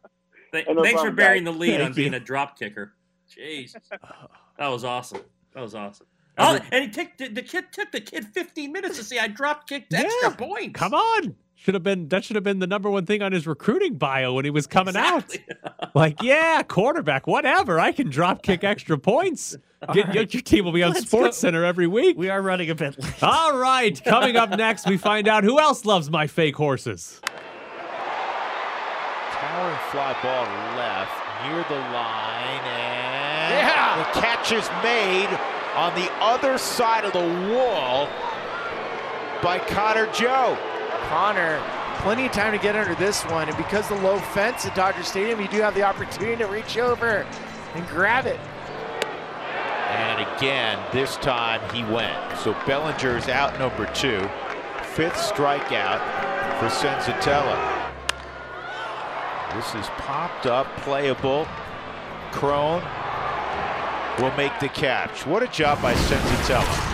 Th- 0.53 0.67
no 0.69 0.83
thanks 0.83 1.03
for 1.03 1.11
bearing 1.11 1.45
guys. 1.45 1.53
the 1.55 1.59
lead 1.61 1.81
on 1.81 1.89
you. 1.91 1.95
being 1.95 2.15
a 2.15 2.21
drop 2.21 2.59
kicker. 2.59 2.95
Jeez, 3.37 3.77
that 4.59 4.69
was 4.69 4.85
awesome. 4.85 5.21
That 5.55 5.61
was 5.63 5.75
awesome. 5.75 6.07
Oh, 6.39 6.59
and 6.73 6.85
he 6.85 6.91
took 6.91 7.17
the, 7.19 7.29
the 7.29 7.43
kid 7.43 7.67
took 7.73 7.93
the 7.93 8.01
kid 8.01 8.27
15 8.29 8.73
minutes 8.73 8.97
to 8.97 9.05
see 9.05 9.19
I 9.19 9.29
drop 9.29 9.69
kicked 9.69 9.93
extra 9.93 10.31
Yeah. 10.31 10.37
points. 10.37 10.79
Come 10.79 10.95
on. 10.95 11.35
Should 11.63 11.75
have 11.75 11.83
been 11.83 12.09
that 12.09 12.25
should 12.25 12.37
have 12.37 12.43
been 12.45 12.59
the 12.59 12.67
number 12.67 12.89
one 12.91 13.05
thing 13.05 13.21
on 13.21 13.33
his 13.33 13.47
recruiting 13.47 13.97
bio 13.97 14.33
when 14.33 14.47
he 14.47 14.51
was 14.51 14.67
coming 14.67 14.97
Exactly. 14.97 15.45
out. 15.65 15.91
Like, 15.95 16.23
yeah, 16.23 16.63
quarterback, 16.63 17.27
whatever. 17.27 17.81
I 17.81 17.91
can 17.93 18.09
drop 18.09 18.43
kick 18.43 18.63
extra 18.65 18.97
points. 18.97 19.57
Get, 19.93 20.05
right. 20.07 20.13
get 20.15 20.35
your 20.35 20.43
team 20.43 20.65
will 20.67 20.73
be 20.73 20.83
on 20.83 20.93
Let's 20.93 21.07
Sports 21.07 21.39
go. 21.39 21.49
Center 21.49 21.65
every 21.65 21.87
week. 21.87 22.17
We 22.17 22.29
are 22.31 22.41
running 22.41 22.71
a 22.71 22.75
bit 22.75 23.03
late. 23.03 23.15
All 23.23 23.57
right, 23.59 23.99
coming 24.05 24.37
up 24.37 24.51
next, 24.51 24.87
we 24.87 24.97
find 24.99 25.27
out 25.27 25.43
who 25.43 25.59
else 25.59 25.85
loves 25.87 26.11
my 26.11 26.27
fake 26.27 26.55
horses. 26.57 27.21
Towering 29.33 29.79
fly 29.91 30.17
ball 30.23 30.45
left 30.77 31.13
near 31.45 31.65
the 31.69 31.83
line, 31.93 32.61
and 32.69 33.55
Yeah. 33.55 33.97
the 34.13 34.21
catch 34.21 34.53
is 34.53 34.69
made 34.85 35.29
on 35.77 35.95
the 35.95 36.11
other 36.21 36.59
side 36.59 37.05
of 37.05 37.13
the 37.15 37.53
wall 37.55 38.07
by 39.43 39.59
Connor 39.61 40.07
Joe. 40.13 40.59
Connor, 41.11 41.61
plenty 42.03 42.27
of 42.27 42.31
time 42.31 42.53
to 42.53 42.59
get 42.59 42.77
under 42.77 42.95
this 42.95 43.25
one, 43.25 43.49
and 43.49 43.57
because 43.57 43.89
the 43.89 43.97
low 43.97 44.17
fence 44.17 44.65
at 44.65 44.77
Dodger 44.77 45.03
Stadium, 45.03 45.41
you 45.41 45.49
do 45.49 45.61
have 45.61 45.75
the 45.75 45.83
opportunity 45.83 46.37
to 46.37 46.47
reach 46.47 46.79
over 46.79 47.27
and 47.75 47.89
grab 47.89 48.27
it. 48.27 48.39
And 49.91 50.21
again, 50.37 50.79
this 50.93 51.17
time 51.17 51.61
he 51.75 51.83
went. 51.93 52.39
So 52.39 52.53
Bellinger 52.65 53.17
is 53.17 53.29
out 53.29 53.59
number 53.59 53.87
two. 53.93 54.21
Fifth 54.95 55.17
strikeout 55.17 55.99
for 56.61 56.69
Senzatela. 56.69 57.91
This 59.57 59.75
is 59.75 59.91
popped 59.97 60.47
up, 60.47 60.69
playable. 60.77 61.49
Cron 62.31 62.85
will 64.23 64.37
make 64.37 64.57
the 64.61 64.69
catch. 64.69 65.27
What 65.27 65.43
a 65.43 65.49
job 65.49 65.83
by 65.83 65.93
Senzatela. 65.93 66.90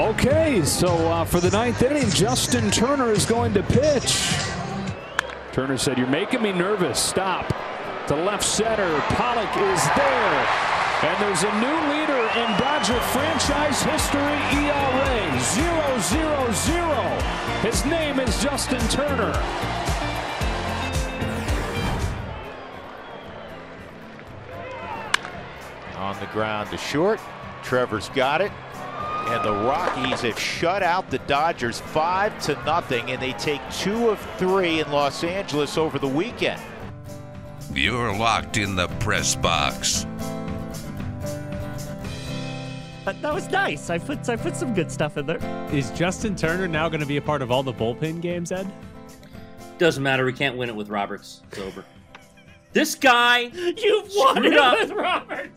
Okay, 0.00 0.64
so 0.64 0.88
uh, 1.08 1.26
for 1.26 1.40
the 1.40 1.50
ninth 1.50 1.82
inning, 1.82 2.08
Justin 2.08 2.70
Turner 2.70 3.12
is 3.12 3.26
going 3.26 3.52
to 3.52 3.62
pitch. 3.62 4.34
Turner 5.52 5.76
said, 5.76 5.98
You're 5.98 6.06
making 6.06 6.40
me 6.40 6.52
nervous. 6.52 6.98
Stop. 6.98 7.52
To 8.08 8.16
left 8.16 8.42
center. 8.42 8.98
Pollock 9.10 9.54
is 9.58 9.84
there. 9.94 10.46
And 11.02 11.22
there's 11.22 11.42
a 11.42 11.52
new 11.60 11.76
leader 11.92 12.18
in 12.40 12.48
Dodger 12.58 12.98
franchise 13.12 13.82
history 13.82 14.40
ERA 14.56 15.38
0 16.00 17.18
His 17.60 17.84
name 17.84 18.20
is 18.20 18.42
Justin 18.42 18.80
Turner. 18.88 19.34
On 25.96 26.18
the 26.18 26.26
ground 26.32 26.70
to 26.70 26.78
short. 26.78 27.20
Trevor's 27.62 28.08
got 28.08 28.40
it. 28.40 28.50
And 29.30 29.44
the 29.44 29.52
Rockies 29.52 30.22
have 30.22 30.38
shut 30.38 30.82
out 30.82 31.08
the 31.10 31.18
Dodgers 31.20 31.80
five 31.80 32.36
to 32.42 32.54
nothing, 32.64 33.10
and 33.10 33.22
they 33.22 33.32
take 33.34 33.60
two 33.70 34.08
of 34.08 34.18
three 34.38 34.80
in 34.80 34.90
Los 34.90 35.22
Angeles 35.22 35.78
over 35.78 35.98
the 35.98 36.08
weekend. 36.08 36.60
You're 37.72 38.12
locked 38.16 38.56
in 38.56 38.74
the 38.74 38.88
press 38.98 39.36
box. 39.36 40.04
But 43.04 43.22
that 43.22 43.32
was 43.32 43.48
nice. 43.50 43.88
I 43.88 43.98
put 43.98 44.28
I 44.28 44.36
put 44.36 44.56
some 44.56 44.74
good 44.74 44.90
stuff 44.90 45.16
in 45.16 45.26
there. 45.26 45.38
Is 45.72 45.90
Justin 45.92 46.34
Turner 46.36 46.68
now 46.68 46.88
going 46.88 47.00
to 47.00 47.06
be 47.06 47.16
a 47.16 47.22
part 47.22 47.40
of 47.40 47.50
all 47.50 47.62
the 47.62 47.72
bullpen 47.72 48.20
games, 48.20 48.52
Ed? 48.52 48.70
Doesn't 49.78 50.02
matter. 50.02 50.24
We 50.24 50.32
can't 50.32 50.56
win 50.56 50.68
it 50.68 50.76
with 50.76 50.88
Roberts. 50.90 51.42
It's 51.50 51.58
over. 51.60 51.84
This 52.72 52.94
guy 52.94 53.38
you've 53.76 54.10
won 54.14 54.36
Screwed 54.36 54.52
it 54.52 54.58
up. 54.58 54.78
with 54.80 54.90
Robert. 54.92 55.50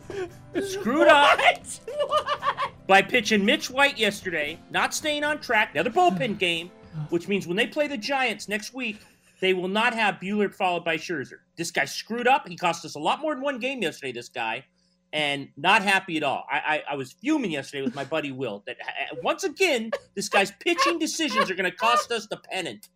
screwed 0.64 1.08
up 1.08 1.38
What? 1.38 1.80
What? 2.06 2.70
By 2.86 3.00
pitching 3.00 3.44
Mitch 3.44 3.70
White 3.70 3.98
yesterday, 3.98 4.58
not 4.70 4.94
staying 4.94 5.24
on 5.24 5.40
track. 5.40 5.70
Another 5.72 5.90
bullpen 5.90 6.32
hmm. 6.32 6.34
game, 6.34 6.70
which 7.08 7.28
means 7.28 7.46
when 7.46 7.56
they 7.56 7.66
play 7.66 7.88
the 7.88 7.96
Giants 7.96 8.48
next 8.48 8.74
week, 8.74 9.00
they 9.40 9.54
will 9.54 9.68
not 9.68 9.94
have 9.94 10.16
Buehler 10.16 10.52
followed 10.54 10.84
by 10.84 10.96
Scherzer. 10.96 11.38
This 11.56 11.70
guy 11.70 11.84
screwed 11.84 12.28
up. 12.28 12.48
He 12.48 12.56
cost 12.56 12.84
us 12.84 12.94
a 12.94 12.98
lot 12.98 13.20
more 13.20 13.34
than 13.34 13.42
one 13.42 13.58
game 13.58 13.82
yesterday. 13.82 14.12
This 14.12 14.28
guy, 14.28 14.64
and 15.12 15.48
not 15.56 15.82
happy 15.82 16.16
at 16.16 16.22
all. 16.22 16.44
I, 16.50 16.58
I, 16.58 16.82
I 16.92 16.96
was 16.96 17.12
fuming 17.12 17.52
yesterday 17.52 17.82
with 17.82 17.94
my 17.94 18.04
buddy 18.04 18.32
Will 18.32 18.62
that 18.66 18.76
uh, 18.80 19.14
uh 19.14 19.16
once 19.22 19.44
again 19.44 19.90
this 20.14 20.28
guy's 20.28 20.50
pitching 20.50 20.98
decisions 20.98 21.50
are 21.50 21.54
going 21.54 21.70
to 21.70 21.76
cost 21.76 22.10
us 22.10 22.26
the 22.26 22.36
pennant. 22.36 22.88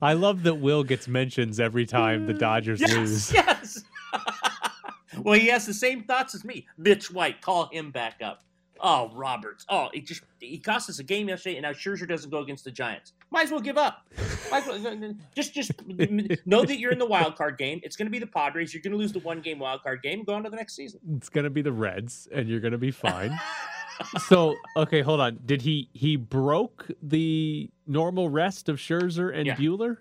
I 0.00 0.14
love 0.14 0.42
that 0.44 0.54
Will 0.54 0.84
gets 0.84 1.06
mentions 1.06 1.60
every 1.60 1.86
time 1.86 2.26
the 2.26 2.34
mm. 2.34 2.38
Dodgers 2.38 2.80
lose. 2.80 3.32
Yes, 3.32 3.74
yes. 3.74 3.84
Well, 5.24 5.38
he 5.38 5.48
has 5.48 5.66
the 5.66 5.74
same 5.74 6.04
thoughts 6.04 6.34
as 6.34 6.44
me. 6.44 6.66
Mitch 6.78 7.10
White, 7.10 7.40
call 7.40 7.66
him 7.66 7.90
back 7.90 8.20
up. 8.22 8.42
Oh, 8.82 9.10
Roberts. 9.14 9.66
Oh, 9.68 9.90
he 9.92 10.00
just 10.00 10.22
he 10.38 10.56
cost 10.58 10.88
us 10.88 10.98
a 11.00 11.04
game 11.04 11.28
yesterday, 11.28 11.56
and 11.56 11.64
now 11.64 11.72
Scherzer 11.72 12.08
doesn't 12.08 12.30
go 12.30 12.38
against 12.38 12.64
the 12.64 12.70
Giants. 12.70 13.12
Might 13.30 13.44
as 13.44 13.50
well 13.50 13.60
give 13.60 13.76
up. 13.76 14.06
Might 14.50 14.66
as 14.66 14.68
well, 14.68 14.86
uh, 14.86 14.90
uh, 14.90 15.08
uh, 15.10 15.12
just 15.36 15.52
just 15.52 15.72
know 16.46 16.64
that 16.64 16.78
you're 16.78 16.90
in 16.92 16.98
the 16.98 17.06
wild 17.06 17.36
card 17.36 17.58
game. 17.58 17.80
It's 17.82 17.94
going 17.94 18.06
to 18.06 18.10
be 18.10 18.18
the 18.18 18.26
Padres. 18.26 18.72
You're 18.72 18.82
going 18.82 18.92
to 18.92 18.96
lose 18.98 19.12
the 19.12 19.18
one 19.20 19.42
game 19.42 19.58
wild 19.58 19.82
card 19.82 20.00
game. 20.02 20.24
Go 20.24 20.32
on 20.32 20.44
to 20.44 20.50
the 20.50 20.56
next 20.56 20.76
season. 20.76 21.00
It's 21.16 21.28
going 21.28 21.44
to 21.44 21.50
be 21.50 21.60
the 21.60 21.72
Reds, 21.72 22.26
and 22.32 22.48
you're 22.48 22.60
going 22.60 22.72
to 22.72 22.78
be 22.78 22.90
fine. 22.90 23.38
so, 24.28 24.56
okay, 24.76 25.02
hold 25.02 25.20
on. 25.20 25.40
Did 25.44 25.60
he 25.60 25.90
he 25.92 26.16
broke 26.16 26.90
the 27.02 27.68
normal 27.86 28.30
rest 28.30 28.70
of 28.70 28.76
Scherzer 28.78 29.34
and 29.36 29.46
Yeah. 29.46 29.56
Buehler? 29.56 29.98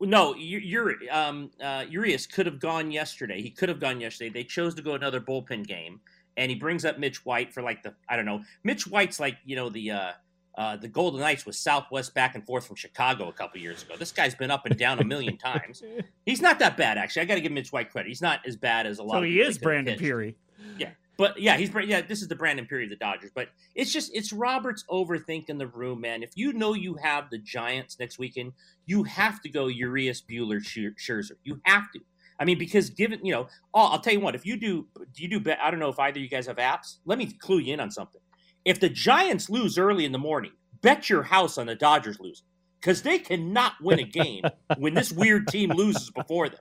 No, 0.00 0.34
Uri, 0.34 1.08
um, 1.10 1.50
uh, 1.62 1.84
Urias 1.88 2.26
could 2.26 2.46
have 2.46 2.60
gone 2.60 2.90
yesterday. 2.90 3.42
He 3.42 3.50
could 3.50 3.68
have 3.68 3.80
gone 3.80 4.00
yesterday. 4.00 4.30
They 4.30 4.44
chose 4.44 4.74
to 4.76 4.82
go 4.82 4.94
another 4.94 5.20
bullpen 5.20 5.66
game, 5.66 6.00
and 6.36 6.50
he 6.50 6.56
brings 6.56 6.84
up 6.84 6.98
Mitch 6.98 7.24
White 7.24 7.52
for 7.52 7.62
like 7.62 7.82
the 7.82 7.94
I 8.08 8.16
don't 8.16 8.24
know. 8.24 8.42
Mitch 8.62 8.86
White's 8.86 9.18
like 9.18 9.38
you 9.44 9.56
know 9.56 9.68
the 9.68 9.90
uh, 9.90 10.12
uh, 10.56 10.76
the 10.76 10.88
Golden 10.88 11.20
Knights 11.20 11.46
was 11.46 11.58
Southwest 11.58 12.14
back 12.14 12.34
and 12.34 12.44
forth 12.46 12.66
from 12.66 12.76
Chicago 12.76 13.28
a 13.28 13.32
couple 13.32 13.60
years 13.60 13.82
ago. 13.82 13.94
This 13.96 14.12
guy's 14.12 14.34
been 14.34 14.50
up 14.50 14.66
and 14.66 14.76
down 14.76 15.00
a 15.00 15.04
million 15.04 15.36
times. 15.38 15.82
He's 16.26 16.40
not 16.40 16.58
that 16.58 16.76
bad 16.76 16.98
actually. 16.98 17.22
I 17.22 17.24
got 17.26 17.36
to 17.36 17.40
give 17.40 17.52
Mitch 17.52 17.72
White 17.72 17.90
credit. 17.90 18.08
He's 18.08 18.22
not 18.22 18.40
as 18.46 18.56
bad 18.56 18.86
as 18.86 18.98
a 18.98 19.02
lot. 19.02 19.18
So 19.18 19.22
he 19.22 19.40
is 19.40 19.58
Brandon 19.58 19.94
pitched. 19.96 20.04
Pirri. 20.04 20.34
Yeah, 20.76 20.90
but 21.18 21.38
yeah, 21.38 21.56
he's 21.56 21.70
yeah. 21.84 22.00
This 22.00 22.22
is 22.22 22.28
the 22.28 22.36
Brandon 22.36 22.66
Pirri 22.70 22.84
of 22.84 22.90
the 22.90 22.96
Dodgers, 22.96 23.32
but 23.34 23.48
it's 23.74 23.92
just 23.92 24.14
it's 24.14 24.32
Roberts 24.32 24.84
overthinking 24.88 25.58
the 25.58 25.66
room, 25.66 26.00
man. 26.00 26.22
If 26.22 26.30
you 26.36 26.52
know 26.52 26.74
you 26.74 26.94
have 26.94 27.28
the 27.28 27.38
Giants 27.38 27.98
next 27.98 28.20
weekend, 28.20 28.52
you 28.86 29.02
have 29.02 29.42
to 29.42 29.48
go 29.48 29.66
Urias, 29.66 30.22
Buehler, 30.22 30.60
Scher- 30.60 30.94
Scherzer. 30.96 31.32
You 31.42 31.60
have 31.64 31.90
to. 31.92 32.00
I 32.40 32.44
mean, 32.44 32.56
because 32.56 32.88
given 32.90 33.18
you 33.26 33.32
know, 33.32 33.48
oh, 33.74 33.86
I'll 33.88 33.98
tell 33.98 34.12
you 34.12 34.20
what. 34.20 34.36
If 34.36 34.46
you 34.46 34.56
do, 34.56 34.86
do 34.96 35.22
you 35.22 35.28
do? 35.28 35.40
bet- 35.40 35.58
I 35.60 35.72
don't 35.72 35.80
know 35.80 35.88
if 35.88 35.98
either 35.98 36.18
of 36.18 36.22
you 36.22 36.28
guys 36.28 36.46
have 36.46 36.56
apps. 36.56 36.98
Let 37.04 37.18
me 37.18 37.26
clue 37.26 37.58
you 37.58 37.74
in 37.74 37.80
on 37.80 37.90
something. 37.90 38.20
If 38.64 38.78
the 38.78 38.88
Giants 38.88 39.50
lose 39.50 39.76
early 39.76 40.04
in 40.04 40.12
the 40.12 40.18
morning, 40.18 40.52
bet 40.82 41.10
your 41.10 41.24
house 41.24 41.58
on 41.58 41.66
the 41.66 41.74
Dodgers 41.74 42.20
losing 42.20 42.46
because 42.80 43.02
they 43.02 43.18
cannot 43.18 43.72
win 43.82 43.98
a 43.98 44.04
game 44.04 44.44
when 44.78 44.94
this 44.94 45.10
weird 45.10 45.48
team 45.48 45.70
loses 45.70 46.10
before 46.10 46.48
them. 46.48 46.60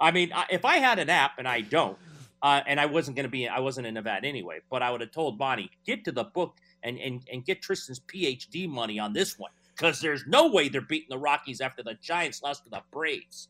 I 0.00 0.10
mean, 0.10 0.32
if 0.50 0.64
I 0.64 0.78
had 0.78 0.98
an 0.98 1.08
app 1.08 1.38
and 1.38 1.46
I 1.46 1.60
don't, 1.60 1.96
uh, 2.42 2.60
and 2.66 2.80
I 2.80 2.86
wasn't 2.86 3.16
going 3.16 3.24
to 3.24 3.30
be, 3.30 3.48
I 3.48 3.60
wasn't 3.60 3.86
in 3.86 3.94
Nevada 3.94 4.26
anyway, 4.26 4.60
but 4.68 4.82
I 4.82 4.90
would 4.90 5.00
have 5.00 5.12
told 5.12 5.38
Bonnie, 5.38 5.70
get 5.86 6.04
to 6.04 6.12
the 6.12 6.24
book 6.24 6.56
and, 6.82 6.98
and, 6.98 7.22
and 7.32 7.44
get 7.44 7.62
Tristan's 7.62 8.00
PhD 8.00 8.68
money 8.68 8.98
on 8.98 9.12
this 9.12 9.38
one 9.38 9.52
because 9.76 10.00
there's 10.00 10.26
no 10.26 10.48
way 10.48 10.68
they're 10.68 10.80
beating 10.80 11.08
the 11.10 11.18
Rockies 11.18 11.60
after 11.60 11.82
the 11.82 11.94
Giants 12.02 12.42
lost 12.42 12.64
to 12.64 12.70
the 12.70 12.82
Braves. 12.90 13.48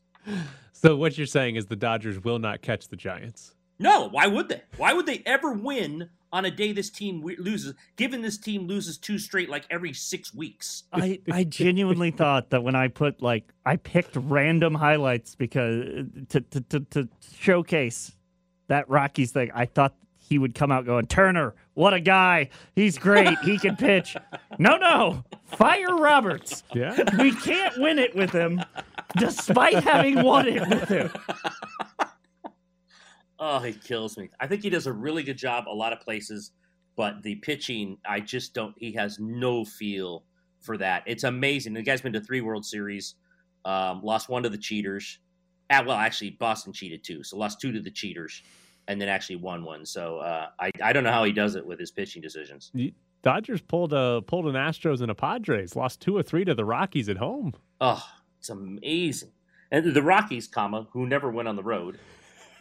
So 0.71 0.95
what 0.95 1.17
you're 1.17 1.27
saying 1.27 1.55
is 1.55 1.65
the 1.65 1.75
Dodgers 1.75 2.23
will 2.23 2.39
not 2.39 2.61
catch 2.61 2.87
the 2.87 2.95
Giants. 2.95 3.55
No, 3.79 4.09
why 4.09 4.27
would 4.27 4.49
they? 4.49 4.61
Why 4.77 4.93
would 4.93 5.05
they 5.05 5.23
ever 5.25 5.51
win 5.51 6.09
on 6.31 6.45
a 6.45 6.51
day 6.51 6.71
this 6.71 6.89
team 6.89 7.23
loses, 7.23 7.73
given 7.95 8.21
this 8.21 8.37
team 8.37 8.67
loses 8.67 8.97
two 8.97 9.17
straight 9.17 9.49
like 9.49 9.65
every 9.69 9.93
six 9.93 10.33
weeks? 10.33 10.83
I, 10.93 11.19
I 11.31 11.43
genuinely 11.43 12.11
thought 12.21 12.51
that 12.51 12.63
when 12.63 12.75
I 12.75 12.87
put 12.87 13.21
like 13.21 13.51
I 13.65 13.77
picked 13.77 14.15
random 14.15 14.75
highlights 14.75 15.35
because 15.35 16.05
to 16.29 16.41
to, 16.41 16.61
to, 16.61 16.79
to 16.79 17.09
showcase 17.35 18.15
that 18.67 18.89
Rockies 18.89 19.31
thing, 19.31 19.51
I 19.53 19.65
thought 19.65 19.95
he 20.17 20.37
would 20.37 20.55
come 20.55 20.71
out 20.71 20.85
going, 20.85 21.05
Turner, 21.07 21.53
what 21.73 21.93
a 21.93 21.99
guy. 21.99 22.49
He's 22.75 22.97
great. 22.97 23.37
He 23.39 23.57
can 23.57 23.75
pitch. 23.75 24.15
No, 24.57 24.77
no. 24.77 25.23
Fire 25.45 25.95
Roberts. 25.97 26.63
Yeah. 26.73 26.97
We 27.19 27.35
can't 27.35 27.77
win 27.77 27.99
it 27.99 28.15
with 28.15 28.31
him, 28.31 28.63
despite 29.17 29.83
having 29.83 30.23
won 30.23 30.47
it 30.47 30.67
with 30.69 30.87
him. 30.87 31.11
Oh, 33.39 33.59
he 33.59 33.73
kills 33.73 34.17
me. 34.17 34.29
I 34.39 34.47
think 34.47 34.63
he 34.63 34.69
does 34.69 34.87
a 34.87 34.93
really 34.93 35.23
good 35.23 35.37
job 35.37 35.65
a 35.67 35.75
lot 35.75 35.91
of 35.91 35.99
places, 35.99 36.51
but 36.95 37.21
the 37.23 37.35
pitching, 37.35 37.97
I 38.07 38.21
just 38.21 38.53
don't. 38.53 38.73
He 38.77 38.93
has 38.93 39.19
no 39.19 39.65
feel 39.65 40.23
for 40.61 40.77
that. 40.77 41.03
It's 41.05 41.25
amazing. 41.25 41.73
The 41.73 41.81
guy's 41.81 42.01
been 42.01 42.13
to 42.13 42.21
three 42.21 42.39
World 42.39 42.65
Series, 42.65 43.15
um, 43.65 44.01
lost 44.01 44.29
one 44.29 44.43
to 44.43 44.49
the 44.49 44.57
cheaters. 44.57 45.19
Ah, 45.69 45.83
well, 45.85 45.97
actually, 45.97 46.31
Boston 46.31 46.73
cheated 46.73 47.03
too, 47.03 47.23
so 47.23 47.37
lost 47.37 47.59
two 47.59 47.71
to 47.71 47.79
the 47.79 47.91
cheaters, 47.91 48.43
and 48.87 48.99
then 48.99 49.07
actually 49.09 49.37
won 49.37 49.63
one. 49.63 49.85
So 49.85 50.17
uh, 50.17 50.49
I 50.59 50.71
I 50.83 50.93
don't 50.93 51.03
know 51.03 51.11
how 51.11 51.23
he 51.23 51.31
does 51.31 51.55
it 51.55 51.65
with 51.65 51.79
his 51.79 51.91
pitching 51.91 52.21
decisions. 52.21 52.71
Dodgers 53.21 53.61
pulled 53.61 53.93
a 53.93 54.21
pulled 54.27 54.47
an 54.47 54.55
Astros 54.55 55.01
and 55.01 55.09
a 55.09 55.15
Padres, 55.15 55.75
lost 55.75 56.01
two 56.01 56.15
or 56.15 56.23
three 56.23 56.43
to 56.45 56.53
the 56.53 56.65
Rockies 56.65 57.09
at 57.09 57.17
home. 57.17 57.53
Oh, 57.79 58.03
it's 58.39 58.49
amazing. 58.49 59.31
And 59.71 59.93
the 59.93 60.03
Rockies, 60.03 60.47
comma, 60.47 60.87
who 60.91 61.07
never 61.07 61.31
went 61.31 61.47
on 61.47 61.55
the 61.55 61.63
road, 61.63 61.97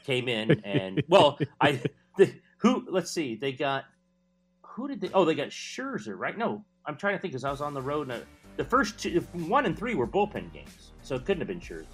came 0.04 0.28
in 0.28 0.60
and 0.64 1.02
well, 1.08 1.38
I 1.60 1.80
the, 2.16 2.32
who 2.58 2.86
let's 2.88 3.10
see, 3.10 3.34
they 3.34 3.52
got 3.52 3.84
who 4.62 4.88
did 4.88 5.00
they? 5.00 5.10
Oh, 5.12 5.24
they 5.24 5.34
got 5.34 5.48
Scherzer, 5.48 6.16
right? 6.16 6.36
No, 6.36 6.64
I'm 6.86 6.96
trying 6.96 7.14
to 7.14 7.20
think 7.20 7.32
because 7.32 7.44
I 7.44 7.50
was 7.50 7.60
on 7.60 7.74
the 7.74 7.82
road. 7.82 8.10
And 8.10 8.24
the 8.56 8.64
first 8.64 8.98
two, 8.98 9.20
one 9.32 9.66
and 9.66 9.76
three 9.76 9.94
were 9.94 10.06
bullpen 10.06 10.52
games, 10.52 10.92
so 11.02 11.16
it 11.16 11.24
couldn't 11.24 11.40
have 11.40 11.48
been 11.48 11.60
Scherzer. 11.60 11.86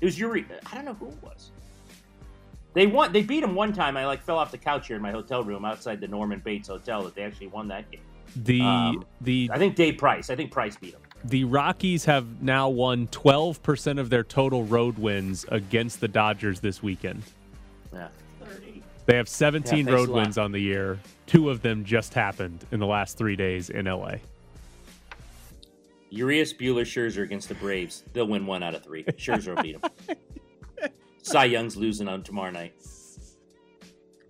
It 0.00 0.04
was 0.04 0.18
Yuri. 0.18 0.44
I 0.70 0.74
don't 0.74 0.84
know 0.84 0.94
who 0.94 1.08
it 1.08 1.22
was. 1.22 1.50
They 2.74 2.86
won. 2.86 3.12
They 3.12 3.22
beat 3.22 3.42
him 3.44 3.54
one 3.54 3.72
time. 3.72 3.96
I 3.96 4.06
like 4.06 4.22
fell 4.22 4.38
off 4.38 4.50
the 4.50 4.58
couch 4.58 4.86
here 4.88 4.96
in 4.96 5.02
my 5.02 5.10
hotel 5.12 5.42
room 5.44 5.64
outside 5.64 6.00
the 6.00 6.08
Norman 6.08 6.40
Bates 6.40 6.68
Hotel. 6.68 7.02
That 7.02 7.14
they 7.14 7.22
actually 7.22 7.48
won 7.48 7.68
that 7.68 7.90
game. 7.90 8.00
The 8.34 8.60
Um, 8.62 9.04
the 9.20 9.50
I 9.52 9.58
think 9.58 9.76
Dave 9.76 9.98
Price. 9.98 10.30
I 10.30 10.36
think 10.36 10.50
Price 10.50 10.76
beat 10.76 10.94
him. 10.94 11.00
the 11.24 11.44
Rockies 11.44 12.06
have 12.06 12.42
now 12.42 12.68
won 12.70 13.06
12% 13.08 14.00
of 14.00 14.08
their 14.10 14.24
total 14.24 14.64
road 14.64 14.98
wins 14.98 15.44
against 15.50 16.00
the 16.00 16.08
Dodgers 16.08 16.60
this 16.60 16.82
weekend. 16.82 17.22
Yeah. 17.92 18.08
They 19.04 19.16
have 19.16 19.28
17 19.28 19.86
Yeah, 19.86 19.92
road 19.92 20.08
wins 20.08 20.38
on 20.38 20.52
the 20.52 20.60
year. 20.60 20.98
Two 21.26 21.50
of 21.50 21.60
them 21.60 21.84
just 21.84 22.14
happened 22.14 22.64
in 22.72 22.78
the 22.80 22.86
last 22.86 23.18
three 23.18 23.36
days 23.36 23.68
in 23.68 23.84
LA. 23.86 24.14
Urias, 26.12 26.52
Buehler, 26.52 26.82
Scherzer 26.82 27.22
against 27.22 27.48
the 27.48 27.54
Braves. 27.54 28.04
They'll 28.12 28.26
win 28.28 28.46
one 28.46 28.62
out 28.62 28.74
of 28.74 28.84
three. 28.84 29.02
Scherzer 29.04 29.56
will 29.56 29.62
beat 29.62 29.80
them. 29.80 29.90
Cy 31.22 31.44
Young's 31.46 31.76
losing 31.76 32.06
on 32.08 32.22
tomorrow 32.22 32.50
night. 32.50 32.74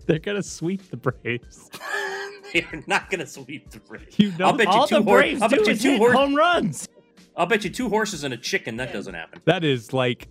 They're 0.07 0.18
gonna 0.18 0.43
sweep 0.43 0.89
the 0.91 0.97
Braves. 0.97 1.70
They're 2.53 2.83
not 2.87 3.09
going 3.09 3.20
to 3.20 3.26
sweep 3.26 3.70
the 3.70 3.80
Braves. 3.80 4.18
You 4.18 4.30
know- 4.39 4.49
I'll 4.49 4.53
bet 4.53 4.66
you 4.66 4.72
All 4.72 4.87
two 4.87 4.97
the 4.97 5.03
hor- 5.03 5.16
Braves 5.20 5.41
I'll 5.41 5.49
bet 5.49 5.66
you 5.66 5.74
two 5.74 5.91
hit 5.93 5.99
hor- 5.99 6.12
home 6.12 6.35
runs. 6.35 6.87
I'll 7.35 7.47
bet 7.47 7.64
you 7.64 7.70
two 7.70 7.89
horses 7.89 8.24
and 8.24 8.35
a 8.35 8.37
chicken 8.37 8.76
that 8.76 8.93
doesn't 8.93 9.14
happen. 9.14 9.41
That 9.47 9.64
is 9.64 9.95
like 9.95 10.28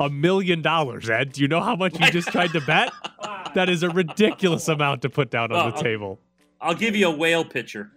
a 0.00 0.08
million 0.08 0.62
dollars, 0.62 1.10
Ed. 1.10 1.32
Do 1.32 1.42
you 1.42 1.48
know 1.48 1.60
how 1.60 1.76
much 1.76 2.00
you 2.00 2.10
just 2.10 2.28
tried 2.28 2.52
to 2.54 2.60
bet? 2.62 2.90
That 3.54 3.68
is 3.68 3.82
a 3.82 3.90
ridiculous 3.90 4.66
amount 4.68 5.02
to 5.02 5.10
put 5.10 5.30
down 5.30 5.52
on 5.52 5.58
Well, 5.58 5.68
the 5.72 5.76
I'll- 5.76 5.82
table. 5.82 6.20
I'll 6.58 6.74
give 6.74 6.96
you 6.96 7.08
a 7.08 7.14
whale 7.14 7.44
pitcher. 7.44 7.90